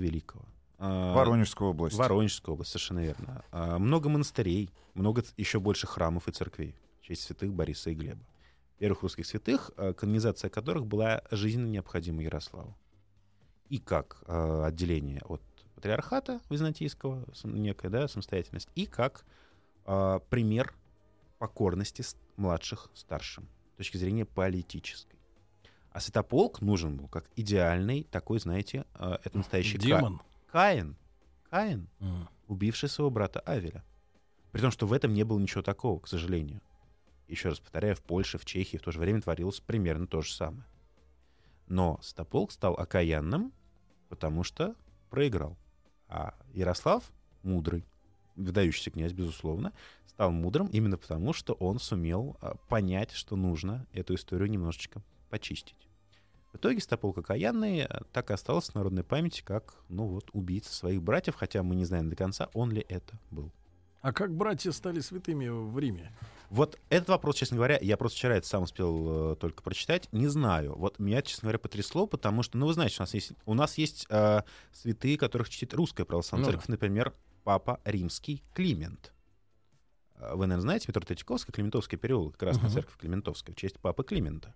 Великого. 0.80 1.14
Воронежская 1.14 1.68
область. 1.70 1.96
Воронежская 1.96 2.54
область, 2.54 2.72
совершенно 2.72 3.00
верно. 3.00 3.46
А, 3.52 3.80
много 3.80 4.10
монастырей, 4.10 4.70
много 4.94 5.24
еще 5.38 5.60
больше 5.60 5.88
храмов 5.88 6.28
и 6.28 6.32
церквей 6.32 6.76
в 7.00 7.06
честь 7.06 7.24
святых 7.24 7.54
Бориса 7.54 7.90
и 7.90 7.96
Глеба. 7.96 8.26
Первых 8.80 9.04
русских 9.04 9.26
святых, 9.26 9.72
а, 9.78 9.94
канонизация 9.94 10.50
которых 10.50 10.86
была 10.86 11.22
жизненно 11.32 11.68
необходима 11.68 12.22
Ярославу. 12.24 12.76
И 13.70 13.78
как 13.80 14.24
а, 14.28 14.66
отделение 14.66 15.22
от 15.26 15.42
патриархата 15.76 16.42
византийского, 16.50 17.26
некая 17.44 17.90
да, 17.90 18.08
самостоятельность, 18.08 18.70
и 18.76 18.86
как 18.86 19.26
пример 20.30 20.74
покорности 21.40 22.04
младших 22.38 22.90
старшим 22.94 23.50
с 23.74 23.78
точки 23.78 23.98
зрения 23.98 24.24
политической. 24.24 25.20
А 25.92 26.00
святополк 26.00 26.62
нужен 26.62 26.96
был 26.96 27.10
как 27.10 27.30
идеальный 27.36 28.04
такой, 28.04 28.40
знаете, 28.40 28.86
это 28.94 29.38
настоящий 29.38 29.78
Ка- 29.78 29.84
Демон. 29.84 30.22
Каин. 30.54 30.96
Каин, 31.50 31.90
М. 32.00 32.30
убивший 32.48 32.88
своего 32.88 33.10
брата 33.10 33.40
Авеля. 33.40 33.84
При 34.52 34.62
том, 34.62 34.70
что 34.70 34.86
в 34.86 34.94
этом 34.94 35.12
не 35.12 35.24
было 35.24 35.40
ничего 35.40 35.64
такого, 35.64 36.00
к 36.00 36.08
сожалению. 36.08 36.62
Еще 37.28 37.50
раз 37.50 37.60
повторяю, 37.60 37.96
в 37.96 38.04
Польше, 38.04 38.38
в 38.38 38.46
Чехии 38.46 38.78
в 38.78 38.84
то 38.84 38.92
же 38.92 39.00
время 39.00 39.20
творилось 39.20 39.62
примерно 39.62 40.06
то 40.06 40.22
же 40.22 40.32
самое. 40.32 40.64
Но 41.66 42.00
Святополк 42.04 42.52
стал 42.52 42.76
окаянным, 42.76 43.52
потому 44.10 44.44
что 44.44 44.76
проиграл. 45.10 45.58
А 46.08 46.36
Ярослав, 46.54 47.04
мудрый, 47.42 47.84
выдающийся 48.36 48.92
князь, 48.92 49.14
безусловно, 49.14 49.74
стал 50.06 50.30
мудрым 50.30 50.68
именно 50.68 51.00
потому, 51.00 51.34
что 51.34 51.54
он 51.54 51.80
сумел 51.80 52.38
а, 52.42 52.58
понять, 52.70 53.10
что 53.10 53.36
нужно 53.36 53.88
эту 53.92 54.14
историю 54.14 54.52
немножечко 54.52 55.02
почистить. 55.32 55.90
В 56.54 56.58
итоге 56.58 56.80
Стаполк 56.80 57.18
окаянный 57.18 57.84
а, 57.84 58.04
так 58.14 58.30
и 58.30 58.34
остался 58.34 58.72
в 58.72 58.76
народной 58.76 59.04
памяти 59.04 59.42
как, 59.44 59.74
ну 59.90 60.06
вот, 60.06 60.30
убийца 60.34 60.74
своих 60.74 61.02
братьев, 61.02 61.36
хотя 61.36 61.64
мы 61.64 61.76
не 61.76 61.84
знаем 61.84 62.10
до 62.10 62.16
конца, 62.16 62.50
он 62.54 62.72
ли 62.72 62.86
это 62.88 63.20
был. 63.32 63.52
А 64.02 64.14
как 64.14 64.36
братья 64.36 64.72
стали 64.72 65.00
святыми 65.00 65.48
в 65.48 65.80
Риме? 65.80 66.14
Вот 66.50 66.78
этот 66.90 67.10
вопрос, 67.10 67.38
честно 67.38 67.56
говоря, 67.56 67.80
я 67.82 67.98
просто 67.98 68.18
вчера 68.18 68.36
это 68.36 68.46
сам 68.46 68.64
успел 68.64 69.32
э, 69.32 69.36
только 69.38 69.64
прочитать, 69.64 70.08
не 70.12 70.28
знаю. 70.28 70.76
Вот 70.76 71.00
меня, 71.00 71.22
честно 71.22 71.48
говоря, 71.48 71.58
потрясло, 71.58 72.06
потому 72.06 72.44
что, 72.44 72.58
ну, 72.58 72.68
вы 72.68 72.74
знаете, 72.74 72.98
у 73.00 73.02
нас 73.02 73.14
есть, 73.14 73.32
у 73.46 73.54
нас 73.54 73.78
есть 73.78 74.06
э, 74.10 74.42
святые, 74.74 75.18
которых 75.18 75.50
чтит 75.50 75.74
русская 75.74 76.06
православная 76.06 76.46
Ну 76.46 76.52
церковь, 76.52 76.68
например, 76.68 77.14
Папа 77.44 77.80
Римский 77.86 78.44
Климент. 78.54 79.14
Э, 80.16 80.32
Вы, 80.36 80.46
наверное, 80.48 80.62
знаете, 80.62 80.86
метро 80.90 81.02
Третьяковская, 81.02 81.54
Климентовский 81.54 81.98
переулок, 81.98 82.38
Красная 82.38 82.66
Мгм. 82.66 82.74
церковь 82.74 82.98
Климентовская, 82.98 83.56
в 83.56 83.58
честь 83.58 83.80
Папы 83.80 84.04
Климента. 84.04 84.54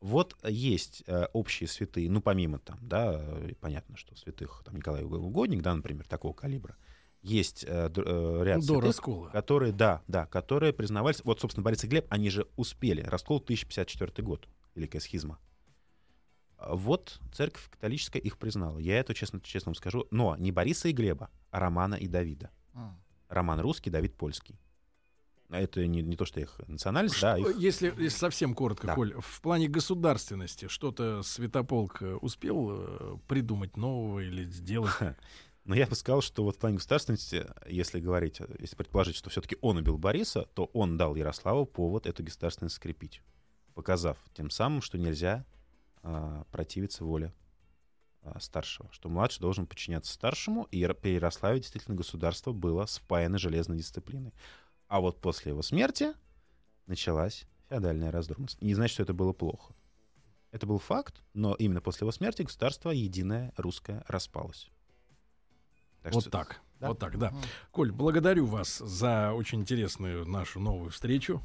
Вот 0.00 0.36
есть 0.44 1.02
э, 1.06 1.26
общие 1.32 1.68
святые, 1.68 2.08
ну, 2.08 2.20
помимо 2.20 2.58
там, 2.60 2.78
да, 2.80 3.20
э, 3.20 3.54
понятно, 3.60 3.96
что 3.96 4.14
святых, 4.14 4.62
там, 4.64 4.76
Николай 4.76 5.02
Угодник, 5.02 5.60
да, 5.62 5.74
например, 5.74 6.06
такого 6.06 6.32
калибра, 6.32 6.76
есть 7.20 7.64
э, 7.64 7.90
э, 7.94 8.42
ряд 8.44 8.60
До 8.60 8.66
святых, 8.66 8.84
раскола. 8.84 9.28
которые, 9.30 9.72
да, 9.72 10.02
да, 10.06 10.26
которые 10.26 10.72
признавались, 10.72 11.20
вот, 11.24 11.40
собственно, 11.40 11.64
Борис 11.64 11.82
и 11.82 11.88
Глеб, 11.88 12.06
они 12.10 12.30
же 12.30 12.46
успели, 12.56 13.00
раскол 13.00 13.38
1054 13.38 14.24
год, 14.24 14.48
Великая 14.76 15.00
схизма. 15.00 15.40
А 16.58 16.74
Вот 16.74 17.20
церковь 17.32 17.68
католическая 17.70 18.20
их 18.20 18.38
признала. 18.38 18.78
Я 18.78 18.98
это 18.98 19.14
честно, 19.14 19.40
честно 19.40 19.70
вам 19.70 19.74
скажу. 19.74 20.06
Но 20.10 20.36
не 20.36 20.50
Бориса 20.52 20.88
и 20.88 20.92
Глеба, 20.92 21.30
а 21.50 21.60
Романа 21.60 21.94
и 21.94 22.08
Давида. 22.08 22.50
М. 22.74 22.96
Роман 23.28 23.60
русский, 23.60 23.90
Давид 23.90 24.16
польский. 24.16 24.58
Это 25.50 25.86
не, 25.86 26.02
не 26.02 26.16
то, 26.16 26.26
что 26.26 26.40
их 26.40 26.60
национальность, 26.66 27.20
да, 27.20 27.38
Что, 27.38 27.50
их- 27.50 27.56
если, 27.56 27.86
если 27.96 28.18
совсем 28.18 28.54
коротко, 28.54 28.88
Да. 28.88 28.94
Коль, 28.94 29.14
в 29.18 29.40
плане 29.40 29.68
государственности 29.68 30.68
что-то 30.68 31.22
Святополк 31.22 32.02
э, 32.02 32.14
успел 32.16 32.70
э, 32.72 33.16
придумать 33.28 33.76
нового 33.76 34.20
или 34.20 34.44
сделать? 34.44 34.92
Но 35.64 35.74
я 35.74 35.86
бы 35.86 35.94
сказал, 35.94 36.22
что 36.22 36.44
вот 36.44 36.56
в 36.56 36.58
плане 36.58 36.76
государственности, 36.76 37.46
если 37.66 38.00
говорить, 38.00 38.40
если 38.58 38.74
предположить, 38.74 39.16
что 39.16 39.28
все-таки 39.30 39.56
он 39.60 39.76
убил 39.76 39.98
Бориса, 39.98 40.46
то 40.54 40.70
он 40.72 40.96
дал 40.96 41.14
Ярославу 41.14 41.66
повод 41.66 42.06
эту 42.06 42.24
государственность 42.24 42.76
скрепить, 42.76 43.20
показав 43.74 44.16
тем 44.32 44.48
самым, 44.48 44.80
что 44.80 44.96
нельзя 44.96 45.44
а, 46.02 46.44
противиться 46.50 47.04
воле 47.04 47.34
а, 48.22 48.40
старшего, 48.40 48.88
что 48.92 49.10
младший 49.10 49.42
должен 49.42 49.66
подчиняться 49.66 50.10
старшему, 50.10 50.64
и 50.70 50.86
при 50.86 51.10
Ярославе 51.10 51.60
действительно 51.60 51.96
государство 51.96 52.52
было 52.52 52.86
спаяно 52.86 53.36
железной 53.36 53.76
дисциплиной. 53.76 54.32
А 54.88 55.00
вот 55.00 55.20
после 55.20 55.52
его 55.52 55.62
смерти 55.62 56.14
началась 56.86 57.46
феодальная 57.68 58.10
раздробность. 58.10 58.60
Не 58.62 58.74
значит, 58.74 58.94
что 58.94 59.02
это 59.02 59.12
было 59.14 59.32
плохо. 59.32 59.74
Это 60.50 60.66
был 60.66 60.78
факт, 60.78 61.22
но 61.34 61.54
именно 61.54 61.82
после 61.82 62.04
его 62.04 62.12
смерти 62.12 62.42
государство 62.42 62.90
единое 62.90 63.52
русское 63.56 64.02
распалось. 64.08 64.70
Так 66.02 66.14
Вот 66.14 66.22
что- 66.22 66.30
так. 66.30 66.60
Да. 66.80 66.88
Вот 66.88 66.98
так, 67.00 67.18
да. 67.18 67.34
Коль, 67.72 67.90
благодарю 67.90 68.46
вас 68.46 68.78
за 68.78 69.32
очень 69.32 69.60
интересную 69.60 70.24
нашу 70.26 70.60
новую 70.60 70.90
встречу. 70.90 71.42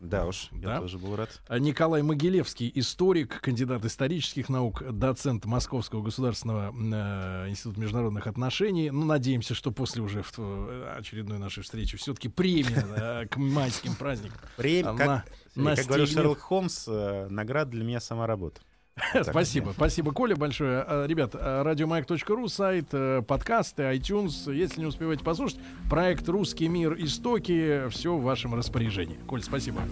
Да 0.00 0.26
уж, 0.26 0.48
Да. 0.52 0.74
я 0.74 0.80
тоже 0.80 0.96
был 0.96 1.16
рад. 1.16 1.40
А 1.48 1.58
Николай 1.58 2.02
Могилевский, 2.02 2.70
историк, 2.76 3.40
кандидат 3.40 3.84
исторических 3.84 4.48
наук, 4.48 4.82
доцент 4.92 5.44
Московского 5.44 6.02
государственного 6.02 6.72
э, 6.72 7.48
института 7.48 7.80
международных 7.80 8.28
отношений. 8.28 8.90
Ну, 8.90 9.04
надеемся, 9.04 9.54
что 9.54 9.72
после 9.72 10.02
уже 10.02 10.22
э, 10.36 10.94
очередной 10.96 11.38
нашей 11.38 11.64
встречи 11.64 11.96
все-таки 11.96 12.28
премия 12.28 12.86
э, 12.96 13.26
к 13.26 13.36
майским 13.38 13.96
праздникам. 13.96 14.38
Время, 14.56 14.90
Она 14.90 15.24
как, 15.56 15.76
как 15.78 15.86
говорил. 15.86 16.06
Шерлок 16.06 16.38
Холмс, 16.38 16.84
э, 16.86 17.26
награда 17.28 17.72
для 17.72 17.82
меня 17.84 17.98
сама 17.98 18.28
работа. 18.28 18.60
Спасибо, 19.22 19.72
спасибо, 19.74 20.12
Коля, 20.12 20.36
большое. 20.36 20.84
А, 20.86 21.06
Ребят, 21.06 21.32
а, 21.34 21.62
радиомаяк.ру, 21.62 22.48
сайт, 22.48 22.86
э, 22.92 23.22
подкасты, 23.26 23.82
iTunes. 23.82 24.52
Если 24.52 24.80
не 24.80 24.86
успеваете 24.86 25.24
послушать, 25.24 25.58
проект 25.88 26.28
«Русский 26.28 26.68
мир. 26.68 26.94
Истоки». 26.98 27.88
Все 27.90 28.14
в 28.14 28.22
вашем 28.22 28.54
распоряжении. 28.54 29.18
Коль, 29.26 29.42
спасибо. 29.42 29.82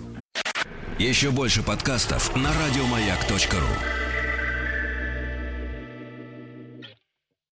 Еще 0.99 1.31
больше 1.31 1.63
подкастов 1.63 2.35
на 2.37 2.51
радиомаяк.ру. 2.51 4.06